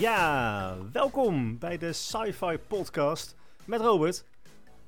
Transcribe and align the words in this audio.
Ja, 0.00 0.76
welkom 0.92 1.58
bij 1.58 1.78
de 1.78 1.92
Sci-Fi 1.92 2.58
Podcast 2.66 3.36
met 3.64 3.80
Robert 3.80 4.24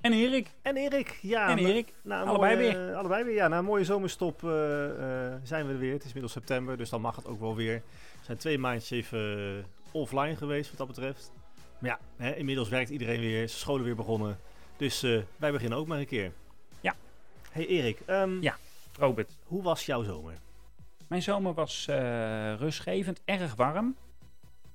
En 0.00 0.12
Erik. 0.12 0.50
en 0.62 0.76
Erik. 0.76 1.18
Ja, 1.22 1.48
En 1.48 1.58
Erik. 1.58 1.92
na 2.02 2.22
allebei 2.22 2.54
mooie- 2.56 2.72
weer. 2.76 2.94
allebei 2.94 3.24
weer. 3.24 3.34
Ja, 3.34 3.48
na 3.48 3.58
een 3.58 3.64
mooie 3.64 3.84
zomerstop 3.84 4.44
eh, 4.44 4.84
eh, 5.32 5.40
zijn 5.42 5.66
we 5.66 5.72
er 5.72 5.78
weer. 5.78 5.90
Het 5.92 6.00
is 6.00 6.06
inmiddels 6.06 6.32
september, 6.32 6.76
dus 6.76 6.90
dan 6.90 7.00
mag 7.00 7.16
het 7.16 7.26
ook 7.26 7.40
wel 7.40 7.54
weer. 7.56 7.82
We 8.18 8.24
zijn 8.24 8.38
twee 8.38 8.58
maandjes 8.58 8.90
even 8.90 9.36
eh, 9.58 9.64
offline 9.90 10.36
geweest 10.36 10.68
wat 10.68 10.78
dat 10.78 10.86
betreft. 10.86 11.32
Maar 11.78 11.90
ja, 11.90 11.98
hè, 12.24 12.34
inmiddels 12.34 12.68
werkt 12.68 12.90
iedereen 12.90 13.20
weer, 13.20 13.42
is 13.42 13.58
scholen 13.58 13.84
weer 13.84 13.96
begonnen. 13.96 14.38
Dus 14.76 15.00
wij 15.36 15.52
beginnen 15.52 15.78
ook 15.78 15.86
maar 15.86 15.98
een 15.98 16.06
keer. 16.06 16.32
Ja. 16.80 16.94
Hey 17.50 17.66
Erik, 17.66 18.00
ehm, 18.06 18.40
Ja. 18.42 18.56
Robert. 18.98 19.32
hoe 19.44 19.62
was 19.62 19.86
jouw 19.86 20.02
zomer? 20.02 20.34
Mijn 21.08 21.22
zomer 21.22 21.54
was 21.54 21.86
rustgevend, 22.58 23.20
erg 23.24 23.54
warm. 23.54 23.96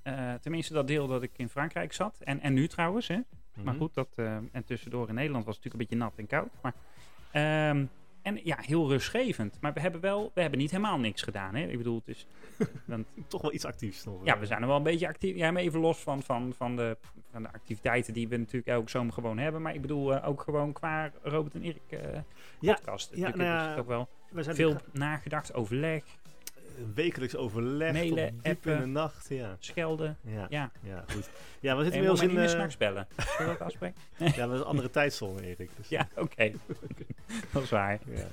Eh, 0.07 0.33
tenminste, 0.33 0.73
dat 0.73 0.87
deel 0.87 1.07
dat 1.07 1.23
ik 1.23 1.31
in 1.35 1.49
Frankrijk 1.49 1.93
zat. 1.93 2.17
En, 2.19 2.39
en 2.41 2.53
nu 2.53 2.67
trouwens, 2.67 3.07
hè. 3.07 3.15
Maar 3.63 3.73
Mhm. 3.73 3.77
goed, 3.77 3.93
dat, 3.93 4.07
eh, 4.15 4.35
en 4.51 4.63
tussendoor 4.65 5.07
in 5.09 5.15
Nederland 5.15 5.45
was 5.45 5.55
het 5.55 5.63
natuurlijk 5.63 5.91
een 5.91 5.97
beetje 5.99 6.11
nat 6.11 6.19
en 6.19 6.37
koud. 6.37 6.61
Maar, 6.61 6.73
ehm, 7.31 7.85
en 8.21 8.39
ja, 8.43 8.57
heel 8.59 8.89
rustgevend. 8.89 9.57
Maar 9.61 9.73
we 9.73 9.79
hebben 9.79 10.01
wel, 10.01 10.31
we 10.33 10.41
hebben 10.41 10.59
niet 10.59 10.71
helemaal 10.71 10.99
niks 10.99 11.21
gedaan. 11.21 11.55
Hè? 11.55 11.65
Ik 11.67 11.77
bedoel, 11.77 11.95
het 12.05 12.07
is, 12.07 12.27
want, 12.85 13.07
Toch 13.27 13.41
wel 13.41 13.53
iets 13.53 13.65
actiefs 13.65 14.03
nog. 14.03 14.25
ja, 14.25 14.33
eh. 14.33 14.39
we 14.39 14.45
zijn 14.45 14.61
er 14.61 14.67
wel 14.67 14.77
een 14.77 14.83
beetje 14.83 15.07
actief. 15.07 15.35
Ja, 15.35 15.51
maar 15.51 15.61
even 15.61 15.79
los 15.79 15.97
van, 15.99 16.21
van, 16.23 16.53
van, 16.53 16.75
de, 16.75 16.97
van 17.31 17.43
de 17.43 17.51
activiteiten 17.53 18.13
die 18.13 18.27
we 18.27 18.37
natuurlijk 18.37 18.67
elke 18.67 18.89
zomer 18.89 19.13
gewoon 19.13 19.37
hebben. 19.37 19.61
Maar 19.61 19.73
ik 19.73 19.81
bedoel 19.81 20.23
ook 20.23 20.41
gewoon 20.41 20.73
qua 20.73 21.11
Robert 21.21 21.55
en 21.55 21.61
Erik 21.61 21.81
Ja, 22.59 22.73
podcast. 22.73 23.15
ja, 23.15 23.21
nou 23.21 23.33
is 23.39 23.45
ja, 23.45 23.69
het 23.69 23.79
ook 23.79 23.87
wel 23.87 24.07
we 24.31 24.43
zijn 24.43 24.55
veel 24.55 24.75
nagedacht, 24.91 25.53
overleg, 25.53 26.03
wekelijks 26.93 27.35
overleg 27.35 27.91
Mailen, 27.93 28.15
tot 28.33 28.43
diep 28.43 28.45
in 28.45 28.51
appen. 28.51 28.79
de 28.79 28.85
nacht. 28.85 29.25
Ja, 29.29 29.55
schelden. 29.59 30.17
ja, 30.21 30.47
ja. 30.49 30.71
Ja, 30.83 31.03
goed. 31.13 31.29
Ja, 31.59 31.75
we 31.77 31.83
zitten 31.83 32.01
inmiddels 32.01 32.21
in... 32.29 32.33
meer 32.33 32.43
eh, 32.43 32.49
s'nachts 32.49 32.77
bellen. 32.77 33.07
Zullen 33.37 33.51
we 33.51 33.57
dat 33.57 33.67
afspreken? 33.67 33.95
ja, 34.17 34.25
we 34.25 34.31
hebben 34.39 34.57
een 34.57 34.63
andere 34.63 34.89
tijdzone, 34.89 35.41
Erik. 35.41 35.69
Dus, 35.77 35.87
Ja, 35.89 36.07
oké. 36.15 36.51
dat 37.53 37.63
is 37.63 37.69
waar. 37.69 37.99
ja. 38.05 38.25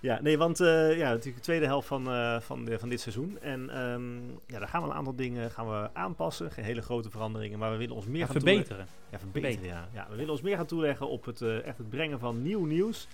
Ja, 0.00 0.20
nee, 0.22 0.38
want 0.38 0.60
eh, 0.60 0.96
ja, 0.96 1.08
natuurlijk 1.08 1.36
de 1.36 1.42
tweede 1.42 1.66
helft 1.66 1.86
van, 1.88 2.08
eh, 2.10 2.40
van, 2.40 2.64
de, 2.64 2.78
van 2.78 2.88
dit 2.88 3.00
seizoen. 3.00 3.38
En 3.40 3.70
ehm, 3.70 4.16
ja, 4.46 4.58
daar 4.58 4.68
gaan 4.68 4.82
we 4.82 4.88
een 4.88 4.94
aantal 4.94 5.16
dingen 5.16 5.50
gaan 5.50 5.68
we 5.68 5.88
aanpassen. 5.92 6.50
Geen 6.50 6.64
hele 6.64 6.82
grote 6.82 7.10
veranderingen, 7.10 7.58
maar 7.58 7.70
we 7.70 7.76
willen 7.76 7.94
ons 7.94 8.06
meer 8.06 8.18
Ja, 8.20 8.26
gaan 8.26 8.34
toeleggen- 8.36 8.66
verbeteren. 8.66 8.94
Ja, 9.10 9.18
verbeteren, 9.18 9.66
ja. 9.66 9.88
ja. 9.92 10.06
We 10.10 10.16
willen 10.16 10.30
ons 10.30 10.40
meer 10.40 10.56
gaan 10.56 10.66
toeleggen 10.66 11.08
op 11.08 11.24
het, 11.24 11.42
echt 11.42 11.78
het 11.78 11.88
brengen 11.90 12.18
van 12.18 12.42
nieuw 12.42 12.64
nieuws. 12.64 13.08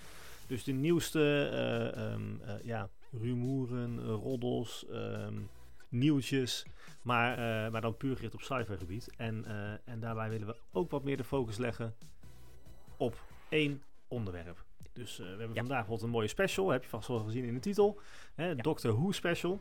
Dus 0.46 0.64
de 0.64 0.72
nieuwste 0.72 1.48
eh, 1.52 2.02
ehm, 2.12 2.20
eh, 2.46 2.55
ja, 2.62 2.89
rumoeren, 3.20 3.98
eh, 3.98 4.05
roddels, 4.06 4.86
ehm, 4.88 5.34
nieuwtjes. 5.88 6.66
Maar, 7.02 7.32
eh, 7.32 7.72
maar 7.72 7.80
dan 7.80 7.96
puur 7.96 8.14
gericht 8.16 8.34
op 8.34 8.41
sci-fi 8.42 8.77
gebied. 8.77 9.10
En, 9.16 9.44
eh, 9.44 9.72
en 9.92 10.00
daarbij 10.00 10.28
willen 10.28 10.46
we 10.46 10.56
ook 10.72 10.91
wat 10.91 11.05
meer 11.05 11.16
de 11.16 11.24
focus 11.24 11.56
leggen 11.58 11.94
op 12.96 13.24
één 13.48 13.83
onderwerp. 14.08 14.64
Dus 14.92 15.16
we 15.16 15.24
hebben 15.24 15.48
Ja. 15.48 15.55
vandaag 15.55 15.68
bijvoorbeeld 15.68 16.02
een 16.02 16.08
mooie 16.10 16.28
special. 16.28 16.68
Heb 16.70 16.83
je 16.83 16.88
vast 16.88 17.08
wel 17.08 17.18
gezien 17.18 17.44
in 17.44 17.55
de 17.55 17.60
titel. 17.60 18.00
Hè, 18.34 18.55
Doctor 18.55 18.92
Who 18.92 19.10
special. 19.12 19.60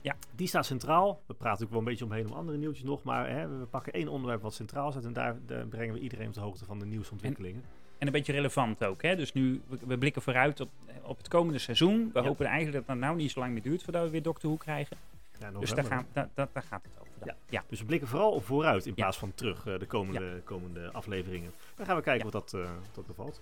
Ja. 0.00 0.16
Die 0.34 0.46
staat 0.46 0.66
centraal. 0.66 1.22
We 1.26 1.34
praten 1.34 1.64
ook 1.64 1.70
wel 1.70 1.78
een 1.78 1.84
beetje 1.84 2.04
omheen 2.04 2.26
om 2.26 2.32
andere 2.32 2.58
nieuwtjes 2.58 2.84
nog. 2.84 3.02
Maar 3.02 3.30
hè, 3.30 3.58
we 3.58 3.66
pakken 3.66 3.92
één 3.92 4.08
onderwerp 4.08 4.42
wat 4.42 4.54
centraal 4.54 4.90
staat. 4.90 5.04
En 5.04 5.12
daar, 5.12 5.46
daar 5.46 5.66
brengen 5.66 5.94
we 5.94 6.00
iedereen 6.00 6.28
op 6.28 6.34
de 6.34 6.40
hoogte 6.40 6.64
van 6.64 6.78
de 6.78 6.86
nieuwsontwikkelingen. 6.86 7.62
En 7.62 7.68
een 8.06 8.12
beetje 8.12 8.32
relevant 8.32 8.84
ook. 8.84 9.02
Hè? 9.02 9.16
Dus 9.16 9.32
nu, 9.32 9.60
we, 9.86 9.98
blikken 9.98 10.22
vooruit 10.22 10.60
op, 10.60 10.68
op 11.02 11.16
het 11.18 11.28
komende 11.28 11.58
seizoen. 11.58 12.10
We 12.12 12.20
Ja. 12.20 12.26
hopen 12.26 12.46
eigenlijk 12.46 12.76
dat 12.86 12.96
het 12.96 13.04
nou 13.04 13.16
niet 13.16 13.30
zo 13.30 13.40
lang 13.40 13.52
meer 13.52 13.62
duurt 13.62 13.82
voordat 13.82 14.02
we 14.04 14.10
weer 14.10 14.22
Doctor 14.22 14.48
Who 14.50 14.58
krijgen. 14.58 14.96
Ja, 15.40 15.50
Dus 15.50 15.68
daar, 15.68 15.78
november. 15.78 15.84
gaan, 15.92 16.06
daar, 16.12 16.28
daar, 16.34 16.48
daar 16.52 16.62
gaat 16.62 16.82
het 16.82 16.92
over. 17.00 17.12
Ja. 17.26 17.36
ja. 17.48 17.64
Dus 17.68 17.78
we 17.80 17.84
blikken 17.86 18.08
vooral 18.08 18.30
op 18.32 18.44
vooruit 18.44 18.84
in 18.86 18.92
Ja. 18.96 19.02
plaats 19.02 19.18
van 19.18 19.34
terug 19.34 19.66
eh, 19.66 19.78
de 19.78 19.86
komende, 19.86 20.40
komende 20.44 20.90
afleveringen. 20.92 21.52
Dan 21.76 21.86
gaan 21.86 21.96
we 21.96 22.02
kijken 22.02 22.26
Ja. 22.26 22.32
wat 22.32 22.50
dat, 22.50 22.60
wat 22.62 22.94
dat 22.94 23.06
bevalt. 23.06 23.40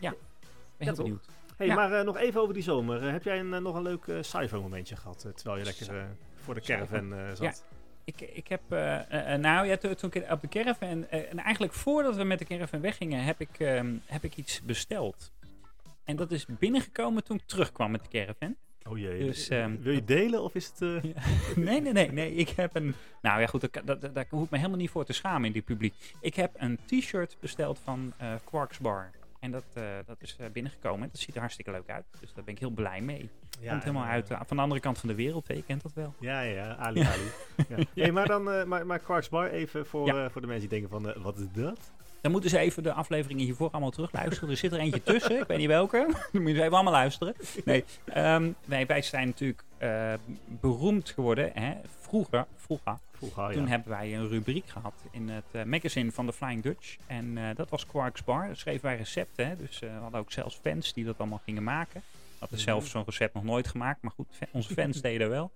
ben 0.00 0.14
heel 0.78 0.94
toch? 0.94 0.96
benieuwd. 1.04 1.26
Hey, 1.56 1.66
Ja. 1.66 1.74
maar 1.74 1.92
eh, 1.92 2.04
nog 2.04 2.16
even 2.16 2.40
over 2.40 2.54
die 2.54 2.62
zomer. 2.62 3.02
Heb 3.02 3.22
jij 3.22 3.38
een, 3.40 3.62
nog 3.62 3.74
een 3.74 3.82
leuk 3.82 4.04
sci-fi 4.20 4.56
momentje 4.56 4.96
gehad? 4.96 5.24
eh, 5.24 5.32
terwijl 5.32 5.58
je 5.58 5.64
lekker 5.64 6.06
voor 6.34 6.54
de 6.54 6.60
caravan 6.60 7.14
zat? 7.34 7.64
Ik, 8.06 8.20
ik 8.20 8.48
heb, 8.48 8.60
eh, 8.68 8.94
eh, 8.94 9.34
eh, 9.34 9.40
nou 9.40 9.66
ja, 9.66 9.76
toen, 9.76 10.10
ik 10.12 10.30
op 10.30 10.40
de 10.40 10.48
caravan, 10.48 11.08
en 11.08 11.38
eigenlijk 11.38 11.72
voordat 11.72 12.16
we 12.16 12.24
met 12.24 12.38
de 12.38 12.44
caravan 12.44 12.80
weggingen, 12.80 13.24
heb 13.24 13.40
ik, 13.40 13.58
ehm, 13.58 13.94
heb 14.04 14.24
ik 14.24 14.36
iets 14.36 14.62
besteld. 14.62 15.32
En 16.04 16.16
dat 16.16 16.30
is 16.30 16.46
binnengekomen 16.46 17.24
toen 17.24 17.36
ik 17.36 17.46
terugkwam 17.46 17.90
met 17.90 18.02
de 18.02 18.08
caravan. 18.08 18.56
Oh 18.88 18.98
jee. 18.98 19.24
Dus, 19.24 19.48
ehm, 19.48 19.76
Wil 19.80 19.92
je 19.92 20.04
delen 20.04 20.42
of 20.42 20.54
is 20.54 20.66
het... 20.66 20.80
nee, 21.56 21.80
nee, 21.80 21.92
nee, 21.92 22.12
nee. 22.12 22.34
Ik 22.34 22.48
heb 22.48 22.74
een. 22.74 22.94
Nou 23.22 23.40
ja, 23.40 23.46
goed, 23.46 23.68
daar, 23.84 24.12
daar, 24.12 24.26
hoef 24.28 24.44
ik 24.44 24.50
me 24.50 24.56
helemaal 24.56 24.78
niet 24.78 24.90
voor 24.90 25.04
te 25.04 25.12
schamen 25.12 25.46
in 25.46 25.52
dit 25.52 25.64
publiek. 25.64 25.94
Ik 26.20 26.34
heb 26.34 26.50
een 26.56 26.78
t-shirt 26.86 27.36
besteld 27.40 27.78
van 27.78 28.12
eh 28.18 28.34
Quarks 28.44 28.78
Bar. 28.78 29.10
En 29.46 29.52
dat, 29.52 29.64
eh, 29.74 29.82
dat 30.06 30.16
is 30.22 30.36
eh, 30.38 30.46
binnengekomen. 30.52 31.02
En 31.02 31.08
dat 31.12 31.20
ziet 31.20 31.34
er 31.34 31.40
hartstikke 31.40 31.70
leuk 31.70 31.88
uit. 31.88 32.04
Dus 32.20 32.32
daar 32.34 32.44
ben 32.44 32.54
ik 32.54 32.60
heel 32.60 32.70
blij 32.70 33.00
mee. 33.00 33.30
ja, 33.60 33.70
Komt 33.70 33.84
helemaal 33.84 34.04
uit 34.04 34.30
eh, 34.30 34.40
van 34.46 34.56
de 34.56 34.62
andere 34.62 34.80
kant 34.80 34.98
van 34.98 35.08
de 35.08 35.14
wereld. 35.14 35.46
Je 35.46 35.62
kent 35.62 35.82
dat 35.82 35.92
wel. 35.92 36.14
Ja, 36.20 36.40
ja, 36.40 36.54
ja, 36.54 36.76
Ali 36.76 37.00
Ali. 37.00 37.30
ja. 37.94 38.02
Hey, 38.02 38.12
maar 38.12 38.26
dan, 38.26 38.50
eh, 38.50 38.64
maar, 38.64 38.86
maar 38.86 38.98
Quarks 38.98 39.28
Bar 39.28 39.50
even 39.50 39.86
voor, 39.86 40.30
voor 40.30 40.40
de 40.40 40.46
mensen 40.46 40.68
die 40.68 40.80
denken 40.80 40.88
van, 40.88 41.22
wat 41.22 41.38
is 41.38 41.46
dat? 41.52 41.92
Dan 42.20 42.32
moeten 42.32 42.50
ze 42.50 42.58
even 42.58 42.82
de 42.82 42.92
afleveringen 42.92 43.44
hiervoor 43.44 43.70
allemaal 43.70 43.90
terugluisteren. 43.90 44.50
Er 44.50 44.56
zit 44.56 44.72
er 44.72 44.78
eentje 44.78 45.02
tussen. 45.02 45.40
Ik 45.40 45.46
weet 45.46 45.58
niet 45.58 45.66
welke. 45.66 45.98
Dan 46.32 46.42
moeten 46.42 46.54
ze 46.54 46.62
even 46.62 46.74
allemaal 46.74 46.92
luisteren. 46.92 47.34
Nee, 47.64 47.84
ehm, 48.04 48.50
wij, 48.64 48.86
wij 48.86 49.02
zijn 49.02 49.26
natuurlijk 49.26 49.64
eh, 49.78 50.14
beroemd 50.60 51.10
geworden. 51.10 51.50
Hè? 51.54 51.74
Vroeger, 52.00 52.46
vroeger 52.56 52.98
Vroeger, 53.16 53.42
ja. 53.42 53.52
Toen 53.52 53.68
hebben 53.68 53.88
wij 53.88 54.16
een 54.16 54.28
rubriek 54.28 54.68
gehad 54.68 55.04
in 55.10 55.28
het 55.28 55.44
eh, 55.50 55.62
magazine 55.62 56.12
van 56.12 56.26
de 56.26 56.32
Flying 56.32 56.62
Dutch. 56.62 56.96
En 57.06 57.38
eh, 57.38 57.54
dat 57.54 57.70
was 57.70 57.86
Quarks 57.86 58.24
Bar. 58.24 58.46
Daar 58.46 58.56
schreven 58.56 58.84
wij 58.84 58.96
recepten. 58.96 59.46
Hè? 59.46 59.56
Dus 59.56 59.78
we 59.78 59.88
hadden 59.88 60.20
ook 60.20 60.32
zelfs 60.32 60.56
fans 60.56 60.92
die 60.92 61.04
dat 61.04 61.18
allemaal 61.18 61.40
gingen 61.44 61.62
maken. 61.62 62.02
We 62.12 62.36
hadden 62.38 62.58
Mhm. 62.58 62.68
zelf 62.68 62.86
zo'n 62.86 63.04
recept 63.04 63.34
nog 63.34 63.44
nooit 63.44 63.68
gemaakt. 63.68 64.02
Maar 64.02 64.12
goed, 64.12 64.38
onze 64.52 64.74
fans 64.74 65.00
deden 65.10 65.28
wel. 65.28 65.50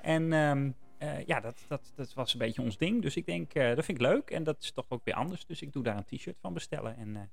En 0.00 0.32
ehm, 0.32 0.70
eh, 0.98 1.26
ja, 1.26 1.40
dat, 1.40 1.64
dat, 1.68 1.92
dat 1.94 2.14
was 2.14 2.32
een 2.32 2.38
beetje 2.38 2.62
ons 2.62 2.78
ding. 2.78 3.02
Dus 3.02 3.16
ik 3.16 3.26
denk, 3.26 3.52
dat 3.54 3.84
vind 3.84 3.98
ik 4.00 4.06
leuk. 4.06 4.30
En 4.30 4.44
dat 4.44 4.56
is 4.60 4.70
toch 4.70 4.86
ook 4.88 5.04
weer 5.04 5.14
anders. 5.14 5.46
Dus 5.46 5.62
ik 5.62 5.72
doe 5.72 5.82
daar 5.82 5.96
een 5.96 6.18
t-shirt 6.18 6.36
van 6.40 6.52
bestellen. 6.52 6.96
En 6.96 7.30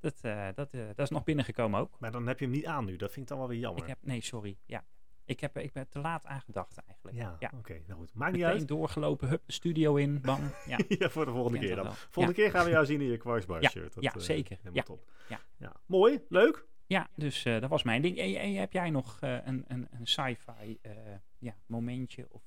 dat, 0.00 0.14
dat, 0.54 0.70
dat 0.72 0.98
is 0.98 1.10
nog 1.10 1.24
binnengekomen 1.24 1.80
ook. 1.80 1.96
Maar 1.98 2.12
dan 2.12 2.26
heb 2.26 2.38
je 2.38 2.44
hem 2.44 2.54
niet 2.54 2.66
aan 2.66 2.84
nu. 2.84 2.96
Dat 2.96 3.12
vind 3.12 3.22
ik 3.22 3.28
dan 3.28 3.38
wel 3.38 3.48
weer 3.48 3.58
jammer. 3.58 3.82
Ik 3.82 3.88
heb, 3.88 3.98
nee, 4.00 4.20
sorry. 4.20 4.56
Ja. 4.66 4.84
Ik, 5.24 5.40
heb, 5.40 5.58
ik 5.58 5.72
ben 5.72 5.88
te 5.88 5.98
laat 5.98 6.26
aangedacht 6.26 6.78
eigenlijk. 6.86 7.16
Ja, 7.16 7.36
ja. 7.38 7.52
oké. 7.58 7.80
nou 7.86 8.00
goed. 8.00 8.14
Maakt 8.14 8.32
niet 8.32 8.40
Meteen 8.40 8.58
uit. 8.58 8.68
doorgelopen, 8.68 9.28
hup, 9.28 9.42
de 9.46 9.52
studio 9.52 9.94
in, 9.96 10.20
bang. 10.20 10.40
Ja. 10.66 10.78
ja, 10.88 11.10
voor 11.10 11.24
de 11.24 11.30
volgende 11.30 11.58
keer 11.58 11.76
dan. 11.76 11.92
Volgende 11.94 12.38
keer 12.40 12.50
gaan 12.50 12.64
we 12.64 12.70
jou 12.70 12.86
zien 12.86 13.00
in 13.00 13.06
je 13.06 13.16
Quarks 13.16 13.46
Bar 13.46 13.62
Ja, 13.62 13.68
shirt. 13.68 13.94
Dat, 13.94 14.02
ja, 14.02 14.14
eh, 14.14 14.20
zeker. 14.20 14.56
Helemaal 14.56 14.74
Ja, 14.74 14.82
top. 14.82 15.08
ja. 15.58 15.72
Mooi, 15.86 16.20
leuk. 16.28 16.66
Ja, 16.86 17.08
dus 17.16 17.44
eh, 17.44 17.60
dat 17.60 17.70
was 17.70 17.82
mijn 17.82 18.02
ding. 18.02 18.18
En, 18.18 18.36
en 18.36 18.54
heb 18.54 18.72
jij 18.72 18.90
nog 18.90 19.18
eh, 19.20 19.36
een, 19.44 19.64
een, 19.68 19.88
een 19.90 20.06
sci-fi 20.06 20.78
ja, 21.38 21.54
momentje 21.66 22.26
of 22.30 22.42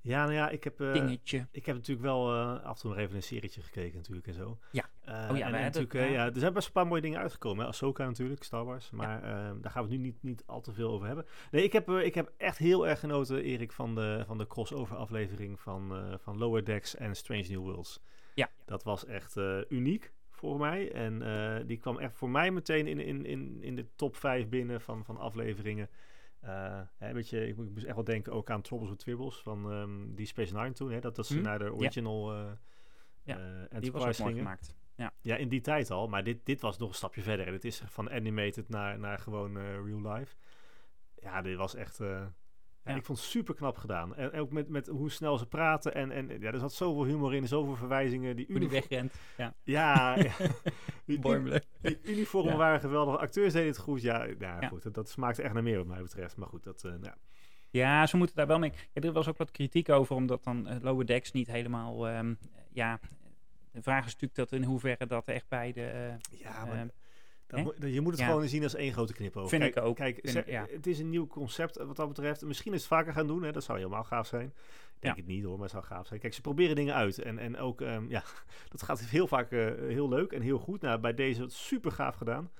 Ja, 0.00 0.22
nou 0.22 0.34
ja, 0.34 0.48
ik 0.48 0.64
heb... 0.64 0.78
dingetje? 0.78 1.46
Ik 1.50 1.66
heb 1.66 1.76
natuurlijk 1.76 2.06
wel 2.06 2.34
af 2.38 2.74
en 2.74 2.80
toe 2.80 2.90
nog 2.90 2.98
even 2.98 3.16
een 3.16 3.22
serietje 3.22 3.62
gekeken 3.62 3.96
natuurlijk 3.96 4.26
en 4.26 4.34
zo. 4.34 4.58
Ja. 4.72 4.90
Eh, 5.10 5.28
Oh 5.30 5.36
ja, 5.36 5.46
en, 5.46 5.54
en 5.54 5.62
natuurlijk, 5.62 5.94
eh, 5.94 6.06
ja. 6.06 6.24
ja, 6.24 6.26
er 6.32 6.38
zijn 6.40 6.52
best 6.52 6.66
een 6.66 6.72
paar 6.72 6.86
mooie 6.86 7.00
dingen 7.00 7.18
uitgekomen. 7.20 7.62
Hè? 7.62 7.68
Ahsoka 7.70 8.06
natuurlijk, 8.06 8.42
Star 8.42 8.64
Wars. 8.64 8.90
Maar 8.90 9.22
eh, 9.22 9.30
daar 9.60 9.70
gaan 9.70 9.84
we 9.86 9.90
het 9.90 9.98
nu 10.00 10.04
niet, 10.06 10.22
niet 10.22 10.42
al 10.46 10.60
te 10.60 10.72
veel 10.72 10.90
over 10.90 11.06
hebben. 11.06 11.26
Nee, 11.50 11.62
ik 11.62 11.72
heb, 11.72 11.88
eh, 11.88 12.04
ik 12.04 12.14
heb 12.14 12.32
echt 12.36 12.58
heel 12.58 12.86
erg 12.88 13.00
genoten, 13.00 13.42
Erik, 13.42 13.72
van 13.72 13.94
de, 13.94 14.22
van 14.26 14.38
de 14.38 14.46
crossover 14.46 14.96
aflevering 14.96 15.60
van, 15.60 16.16
van 16.20 16.38
Lower 16.38 16.64
Decks 16.64 16.96
en 16.96 17.14
Strange 17.16 17.46
New 17.48 17.58
Worlds. 17.60 18.00
Ja. 18.34 18.50
Dat 18.64 18.82
was 18.82 19.04
echt 19.06 19.36
uniek 19.68 20.12
voor 20.30 20.58
mij. 20.58 20.92
En 20.92 21.22
die 21.66 21.76
kwam 21.76 21.98
echt 21.98 22.14
voor 22.16 22.30
mij 22.30 22.50
meteen 22.50 22.86
in, 22.86 22.98
in, 23.00 23.26
in, 23.26 23.62
in 23.62 23.76
de 23.76 23.86
top 23.96 24.16
5 24.16 24.48
binnen 24.48 24.80
van, 24.80 25.04
van 25.04 25.16
afleveringen. 25.18 25.88
Hè, 26.98 27.12
beetje, 27.12 27.46
ik, 27.46 27.56
moet- 27.56 27.66
ik 27.66 27.72
moest 27.72 27.84
echt 27.86 27.94
wel 27.94 28.04
denken 28.04 28.32
ook 28.32 28.50
aan 28.50 28.62
Troubles 28.62 28.88
with 28.90 28.98
Tribbles 28.98 29.42
van 29.42 29.70
ehm, 29.72 30.14
die 30.14 30.26
Space 30.26 30.54
Nine 30.54 30.72
toen. 30.72 30.90
Hè, 30.90 31.00
dat 31.00 31.16
dat 31.16 31.26
ze 31.26 31.36
Hm, 31.36 31.42
naar 31.42 31.58
de 31.58 31.72
original 31.74 32.32
Ja, 33.22 33.36
eh, 33.70 33.80
Die 33.80 33.92
was 33.92 34.02
ook 34.02 34.18
mooi 34.18 34.34
gemaakt. 34.36 34.74
Ja. 35.00 35.12
Ja, 35.22 35.36
in 35.36 35.48
die 35.48 35.60
tijd 35.60 35.90
al. 35.90 36.08
Maar 36.08 36.24
dit, 36.24 36.38
dit 36.44 36.60
was 36.60 36.78
nog 36.78 36.88
een 36.88 36.94
stapje 36.94 37.22
verder. 37.22 37.46
En 37.46 37.52
het 37.52 37.64
is 37.64 37.82
van 37.86 38.10
animated 38.10 38.68
naar, 38.68 38.98
naar 38.98 39.18
gewoon 39.18 39.56
eh, 39.58 39.64
real 39.84 40.12
life. 40.12 40.36
Ja, 41.16 41.42
dit 41.42 41.56
was 41.56 41.74
echt... 41.74 41.98
ja, 41.98 42.32
Ja. 42.84 42.94
Ik 42.96 43.04
vond 43.04 43.18
het 43.18 43.26
super 43.26 43.54
knap 43.54 43.76
gedaan. 43.76 44.14
En 44.16 44.32
ook 44.32 44.50
met, 44.50 44.68
met 44.68 44.86
hoe 44.86 45.10
snel 45.10 45.38
ze 45.38 45.46
praten. 45.46 45.94
En, 45.94 46.10
en 46.10 46.40
ja, 46.40 46.52
er 46.52 46.58
zat 46.58 46.72
zoveel 46.72 47.04
humor 47.04 47.34
in, 47.34 47.48
zoveel 47.48 47.74
verwijzingen. 47.76 48.36
Die 48.36 48.46
Hoe 48.48 48.58
die 48.58 48.68
wegrent. 48.68 49.14
Ja, 49.36 49.54
Ja, 49.62 50.16
ja. 50.22 50.32
die, 51.04 51.18
die, 51.18 51.60
die 51.80 51.98
uniformen 52.02 52.56
waren 52.56 52.80
geweldig. 52.80 53.18
Acteurs 53.18 53.52
deden 53.52 53.68
het 53.68 53.78
goed. 53.78 54.02
Ja, 54.02 54.26
ja, 54.38 54.68
goed. 54.68 54.82
Dat, 54.82 54.94
dat 54.94 55.08
smaakte 55.08 55.42
echt 55.42 55.52
naar 55.54 55.62
meer 55.62 55.76
wat 55.76 55.86
mij 55.86 56.02
betreft. 56.02 56.36
Maar 56.36 56.48
goed, 56.48 56.64
dat... 56.64 56.84
eh, 56.84 56.92
nou, 56.92 57.14
Ja, 57.70 58.06
ze 58.06 58.16
moeten 58.16 58.36
daar 58.36 58.46
wel 58.46 58.58
mee. 58.58 58.72
Ja, 58.92 59.02
er 59.02 59.12
was 59.12 59.28
ook 59.28 59.36
wat 59.38 59.50
kritiek 59.50 59.88
over, 59.88 60.16
omdat 60.16 60.44
dan 60.44 60.66
eh, 60.66 60.76
Lower 60.80 61.06
Decks 61.06 61.32
niet 61.32 61.46
helemaal. 61.46 62.08
ehm, 62.08 62.34
ja, 62.72 63.00
de 63.72 63.82
vraag 63.82 64.06
is 64.06 64.12
natuurlijk 64.12 64.34
dat 64.34 64.52
in 64.52 64.64
hoeverre 64.66 65.06
dat 65.06 65.26
echt 65.28 65.48
bij 65.48 65.72
de. 65.72 65.86
eh, 65.86 66.38
ja, 66.40 66.64
maar 66.64 66.76
ehm, 66.76 66.88
dat 67.78 67.92
je 67.92 68.00
moet 68.00 68.12
het 68.12 68.20
Ja. 68.20 68.26
gewoon 68.26 68.48
zien 68.48 68.62
als 68.62 68.74
één 68.74 68.92
grote 68.92 69.12
knipoog. 69.12 69.48
Vind 69.48 69.62
kijk, 69.62 69.76
ik 69.76 69.82
ook. 69.82 69.96
Kijk, 69.96 70.18
Vind 70.22 70.32
ze- 70.32 70.38
ik- 70.38 70.46
ja. 70.46 70.66
het 70.70 70.86
is 70.86 70.98
een 70.98 71.10
nieuw 71.10 71.26
concept 71.26 71.76
eh, 71.76 71.86
wat 71.86 71.96
dat 71.96 72.08
betreft. 72.08 72.42
Misschien 72.44 72.72
is 72.72 72.78
het 72.78 72.88
vaker 72.88 73.12
gaan 73.12 73.26
doen. 73.26 73.42
Hè? 73.42 73.52
Dat 73.52 73.64
zou 73.64 73.78
helemaal 73.78 74.04
gaaf 74.04 74.26
zijn. 74.26 74.54
denk 74.98 75.16
het 75.16 75.26
niet 75.26 75.44
hoor, 75.44 75.52
maar 75.52 75.62
het 75.62 75.70
zou 75.70 75.84
gaaf 75.84 76.06
zijn. 76.06 76.20
Kijk, 76.20 76.34
ze 76.34 76.40
proberen 76.40 76.76
dingen 76.76 76.94
uit. 76.94 77.18
En, 77.18 77.38
en 77.38 77.56
ook, 77.58 77.80
ehm, 77.80 78.08
ja, 78.08 78.22
dat 78.68 78.82
gaat 78.82 79.00
heel 79.00 79.26
vaak 79.26 79.50
eh, 79.52 79.66
heel 79.74 80.08
leuk 80.08 80.32
en 80.32 80.40
heel 80.42 80.58
goed. 80.58 80.80
Nou, 80.80 80.98
bij 81.00 81.14
deze 81.14 81.44
super 81.48 81.92
gaaf 81.92 82.14
gedaan. 82.16 82.50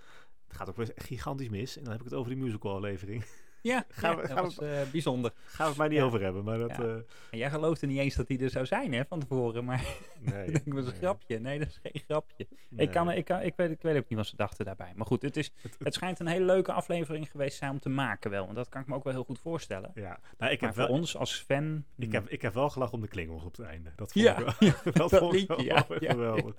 Het 0.49 0.57
gaat 0.57 0.69
ook 0.69 0.77
wel 0.77 0.87
eens 0.87 1.05
gigantisch 1.07 1.49
mis. 1.49 1.77
En 1.77 1.83
dan 1.83 1.93
heb 1.93 2.01
ik 2.03 2.09
het 2.09 2.19
over 2.19 2.31
die 2.35 2.43
musical-levering. 2.43 3.25
Ja, 3.63 3.85
Gaan 3.89 4.17
ja, 4.17 4.23
we- 4.23 4.29
dat 4.29 4.39
was 4.41 4.59
eh, 4.59 4.81
bijzonder. 4.93 5.33
Gaan 5.45 5.65
we 5.65 5.69
het 5.71 5.77
maar 5.77 5.89
niet 5.89 5.99
Ja. 5.99 6.05
over 6.05 6.21
hebben. 6.23 6.45
Maar 6.45 6.59
dat, 6.59 6.71
Ja. 6.71 6.83
eh, 6.83 6.95
En 7.31 7.39
jij 7.39 7.51
geloofde 7.51 7.87
niet 7.87 7.99
eens 7.99 8.15
dat 8.15 8.29
hij 8.29 8.39
er 8.39 8.51
zou 8.51 8.67
zijn, 8.67 8.93
hè, 8.93 9.05
van 9.05 9.21
tevoren. 9.21 9.65
Maar 9.65 9.85
nee. 10.21 10.51
dat 10.51 10.55
is 10.55 10.67
een 10.67 10.75
nee, 10.75 10.85
grapje. 10.93 11.39
Nee, 11.39 11.59
dat 11.59 11.69
is 11.69 11.79
geen 11.83 12.03
grapje. 12.07 12.47
nee. 12.69 12.87
Ik, 12.87 12.93
kan, 12.93 13.11
ik, 13.11 13.25
kan, 13.25 13.41
ik, 13.43 13.53
weet, 13.57 13.71
ik 13.71 13.83
weet 13.83 13.97
ook 13.97 14.09
niet 14.09 14.19
wat 14.19 14.27
ze 14.27 14.37
dachten 14.37 14.65
daarbij. 14.65 14.93
Maar 14.97 15.07
goed, 15.07 15.23
het, 15.23 15.37
is, 15.37 15.51
het 15.79 15.95
schijnt 15.95 16.21
een 16.21 16.27
hele 16.27 16.45
leuke 16.45 16.73
aflevering 16.73 17.31
geweest 17.31 17.59
zijn 17.59 17.71
om 17.71 17.79
te 17.81 17.89
maken 17.89 18.31
wel. 18.31 18.49
En 18.49 18.55
dat 18.55 18.69
kan 18.69 18.81
ik 18.81 18.87
me 18.87 18.95
ook 18.95 19.05
wel 19.05 19.13
heel 19.13 19.25
goed 19.25 19.39
voorstellen. 19.41 19.91
Ja, 19.95 20.19
nou, 20.39 20.53
ik 20.53 20.61
maar 20.61 20.69
heb 20.71 20.79
voor 20.79 20.89
wel... 20.89 20.97
ons 20.99 21.17
als 21.17 21.35
fan... 21.35 21.85
Ik 21.97 22.05
hmm, 22.05 22.13
heb, 22.15 22.29
ik 22.29 22.43
heb 22.43 22.55
wel 22.55 22.71
gelachen 22.71 22.95
om 22.95 23.01
de 23.01 23.09
klingels 23.09 23.45
op 23.45 23.57
het 23.57 23.67
einde. 23.67 23.93
Dat 23.97 24.13
vond 24.13 24.25
Ja, 24.25 24.39
ik 24.39 24.45
wel, 24.59 24.73
dat 25.09 25.11
vond 25.19 25.35
ik 25.35 25.39
liedje, 25.49 25.65
wel 25.89 26.03
ja, 26.03 26.11
geweldig. 26.11 26.55